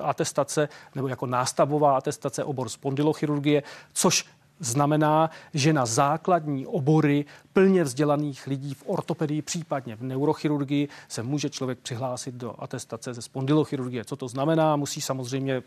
atestace 0.00 0.68
nebo 0.94 1.08
jako 1.08 1.26
nástavbová 1.26 1.96
atestace 1.96 2.44
obor 2.44 2.68
spondylochirurgie, 2.68 3.62
což 3.92 4.24
znamená, 4.62 5.30
že 5.54 5.72
na 5.72 5.86
základní 5.86 6.66
obory 6.66 7.24
plně 7.52 7.84
vzdělaných 7.84 8.46
lidí 8.46 8.74
v 8.74 8.82
ortopedii, 8.86 9.42
případně 9.42 9.96
v 9.96 10.02
neurochirurgii, 10.02 10.88
se 11.08 11.22
může 11.22 11.50
člověk 11.50 11.78
přihlásit 11.78 12.34
do 12.34 12.54
atestace 12.58 13.14
ze 13.14 13.22
spondylochirurgie. 13.22 14.04
Co 14.04 14.16
to 14.16 14.28
znamená? 14.28 14.76
Musí 14.76 15.00
samozřejmě 15.00 15.62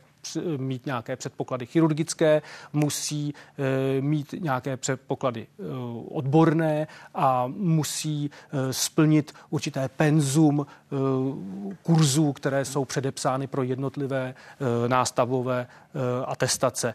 mít 0.58 0.86
nějaké 0.86 1.16
předpoklady 1.16 1.66
chirurgické, 1.66 2.42
musí 2.74 3.34
e, 3.58 4.02
mít 4.02 4.36
nějaké 4.40 4.78
předpoklady 4.78 5.42
e, 5.42 5.64
odborné 6.10 6.88
a 7.16 7.48
musí 7.48 8.30
e, 8.52 8.74
splnit 8.74 9.34
určité 9.50 9.90
penzum 9.90 10.66
kurzů, 11.84 12.34
které 12.34 12.66
jsou 12.66 12.86
předepsány 12.86 13.48
pro 13.48 13.64
jednotlivé 13.64 14.36
nástavové 14.88 15.68
atestace. 16.26 16.94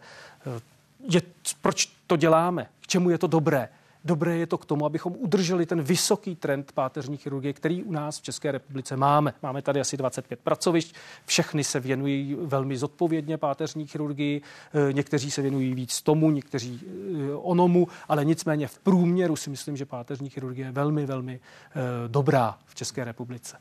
Je, 1.09 1.23
proč 1.63 1.87
to 2.07 2.17
děláme, 2.17 2.67
k 2.81 2.87
čemu 2.87 3.11
je 3.11 3.19
to 3.19 3.27
dobré. 3.27 3.69
Dobré 4.05 4.37
je 4.37 4.47
to 4.47 4.59
k 4.59 4.65
tomu, 4.65 4.87
abychom 4.87 5.15
udrželi 5.19 5.67
ten 5.67 5.83
vysoký 5.83 6.37
trend 6.37 6.73
páteřní 6.73 7.17
chirurgie, 7.17 7.53
který 7.53 7.85
u 7.85 7.93
nás 7.93 8.19
v 8.19 8.23
České 8.23 8.53
republice 8.53 8.97
máme. 8.97 9.35
Máme 9.43 9.63
tady 9.63 9.81
asi 9.81 9.97
25 9.97 10.41
pracovišť, 10.41 10.95
všechny 11.27 11.65
se 11.65 11.81
věnují 11.81 12.37
velmi 12.41 12.77
zodpovědně 12.77 13.39
páteřní 13.39 13.87
chirurgii, 13.87 14.43
eh, 14.89 14.93
někteří 14.93 15.31
se 15.31 15.43
věnují 15.43 15.75
víc 15.75 16.03
tomu, 16.03 16.31
někteří 16.31 16.81
eh, 16.83 17.35
onomu, 17.35 17.89
ale 18.09 18.25
nicméně 18.25 18.67
v 18.67 18.79
průměru 18.79 19.37
si 19.37 19.51
myslím, 19.51 19.77
že 19.77 19.87
páteřní 19.87 20.31
chirurgie 20.31 20.67
je 20.67 20.73
velmi, 20.73 21.07
velmi 21.07 21.41
eh, 21.41 22.09
dobrá 22.09 22.59
v 22.67 22.75
České 22.75 23.05
republice. 23.05 23.57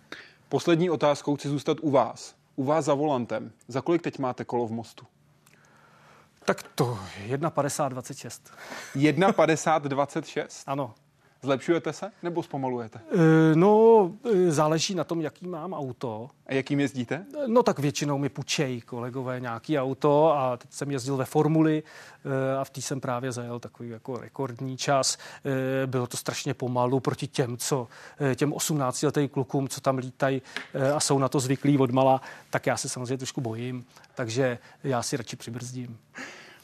Poslední 0.50 0.90
otázkou 0.90 1.36
chci 1.36 1.50
zůstat 1.50 1.78
u 1.82 1.92
vás. 1.92 2.36
U 2.56 2.64
vás 2.64 2.86
za 2.86 2.94
volantem. 2.94 3.52
Za 3.68 3.82
kolik 3.82 4.02
teď 4.02 4.20
máte 4.20 4.46
kolo 4.46 4.68
v 4.68 4.72
mostu? 4.72 5.06
Tak 6.50 6.64
to 6.76 6.98
1,50-26. 7.28 8.42
1,50-26? 8.96 10.46
Ano. 10.68 10.94
Zlepšujete 11.42 11.94
se 11.94 12.12
nebo 12.24 12.44
zpomalujete? 12.44 13.00
E, 13.12 13.56
no, 13.56 14.12
e, 14.34 14.52
záleží 14.52 14.96
na 14.96 15.04
tom, 15.04 15.22
jaký 15.22 15.48
mám 15.48 15.74
auto. 15.74 16.30
A 16.48 16.54
jakým 16.54 16.80
jezdíte? 16.80 17.16
E, 17.16 17.48
no 17.48 17.64
tak 17.64 17.80
většinou 17.80 18.18
mi 18.18 18.30
pučejí 18.30 18.82
kolegové 18.82 19.40
nějaký 19.40 19.80
auto 19.80 20.38
a 20.38 20.58
teď 20.58 20.74
jsem 20.74 20.92
jezdil 20.92 21.18
ve 21.18 21.26
Formuli 21.26 21.84
a 22.60 22.64
v 22.64 22.70
té 22.70 22.82
jsem 22.82 23.02
právě 23.02 23.32
zajel 23.32 23.60
takový 23.60 23.90
jako 23.90 24.18
rekordní 24.18 24.78
čas. 24.78 25.18
Bylo 25.86 26.08
to 26.08 26.18
strašně 26.18 26.54
pomalu 26.54 27.00
proti 27.00 27.28
těm, 27.28 27.58
co 27.58 27.88
těm 28.36 28.54
18 28.54 29.04
letým 29.04 29.30
klukům, 29.30 29.68
co 29.68 29.82
tam 29.82 29.98
lítají 29.98 30.42
a 30.96 31.00
jsou 31.00 31.20
na 31.20 31.30
to 31.30 31.40
zvyklí 31.40 31.78
odmala, 31.78 32.22
tak 32.50 32.68
já 32.68 32.78
se 32.78 32.90
samozřejmě 32.90 33.18
trošku 33.18 33.42
bojím, 33.42 33.86
takže 34.16 34.58
já 34.84 35.04
si 35.04 35.18
radši 35.18 35.36
přibrzdím. 35.36 35.98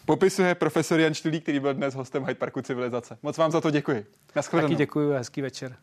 Popisuje 0.05 0.55
profesor 0.55 0.99
Jan 0.99 1.13
Štulík, 1.13 1.43
který 1.43 1.59
byl 1.59 1.73
dnes 1.73 1.95
hostem 1.95 2.23
Hyde 2.23 2.35
Parku 2.35 2.61
Civilizace. 2.61 3.17
Moc 3.23 3.37
vám 3.37 3.51
za 3.51 3.61
to 3.61 3.71
děkuji. 3.71 4.05
Naschledanou. 4.35 4.67
Taky 4.67 4.77
děkuji 4.77 5.13
a 5.13 5.17
hezký 5.17 5.41
večer. 5.41 5.75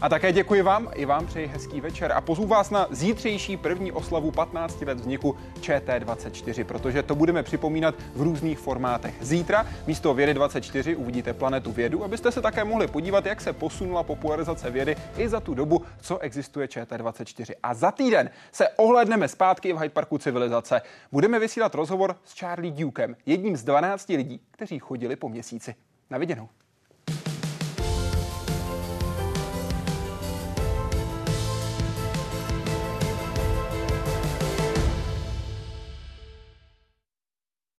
A 0.00 0.08
také 0.08 0.32
děkuji 0.32 0.62
vám, 0.62 0.90
i 0.94 1.04
vám 1.04 1.26
přeji 1.26 1.46
hezký 1.46 1.80
večer 1.80 2.12
a 2.12 2.20
pozvu 2.20 2.46
vás 2.46 2.70
na 2.70 2.86
zítřejší 2.90 3.56
první 3.56 3.92
oslavu 3.92 4.30
15 4.30 4.80
let 4.82 4.98
vzniku 4.98 5.36
ČT24, 5.60 6.64
protože 6.64 7.02
to 7.02 7.14
budeme 7.14 7.42
připomínat 7.42 7.94
v 8.14 8.22
různých 8.22 8.58
formátech. 8.58 9.14
Zítra 9.20 9.66
místo 9.86 10.14
Vědy 10.14 10.34
24 10.34 10.96
uvidíte 10.96 11.32
Planetu 11.32 11.72
vědu, 11.72 12.04
abyste 12.04 12.32
se 12.32 12.42
také 12.42 12.64
mohli 12.64 12.86
podívat, 12.86 13.26
jak 13.26 13.40
se 13.40 13.52
posunula 13.52 14.02
popularizace 14.02 14.70
vědy 14.70 14.96
i 15.16 15.28
za 15.28 15.40
tu 15.40 15.54
dobu, 15.54 15.82
co 16.00 16.18
existuje 16.18 16.66
ČT24. 16.66 17.54
A 17.62 17.74
za 17.74 17.90
týden 17.90 18.30
se 18.52 18.68
ohledneme 18.68 19.28
zpátky 19.28 19.72
v 19.72 19.76
Hyde 19.76 19.94
Parku 19.94 20.18
civilizace. 20.18 20.82
Budeme 21.12 21.38
vysílat 21.38 21.74
rozhovor 21.74 22.16
s 22.24 22.38
Charlie 22.38 22.72
Dukem, 22.72 23.16
jedním 23.26 23.56
z 23.56 23.64
12 23.64 24.08
lidí, 24.08 24.40
kteří 24.50 24.78
chodili 24.78 25.16
po 25.16 25.28
měsíci. 25.28 25.74
Na 26.10 26.18
viděnou. 26.18 26.48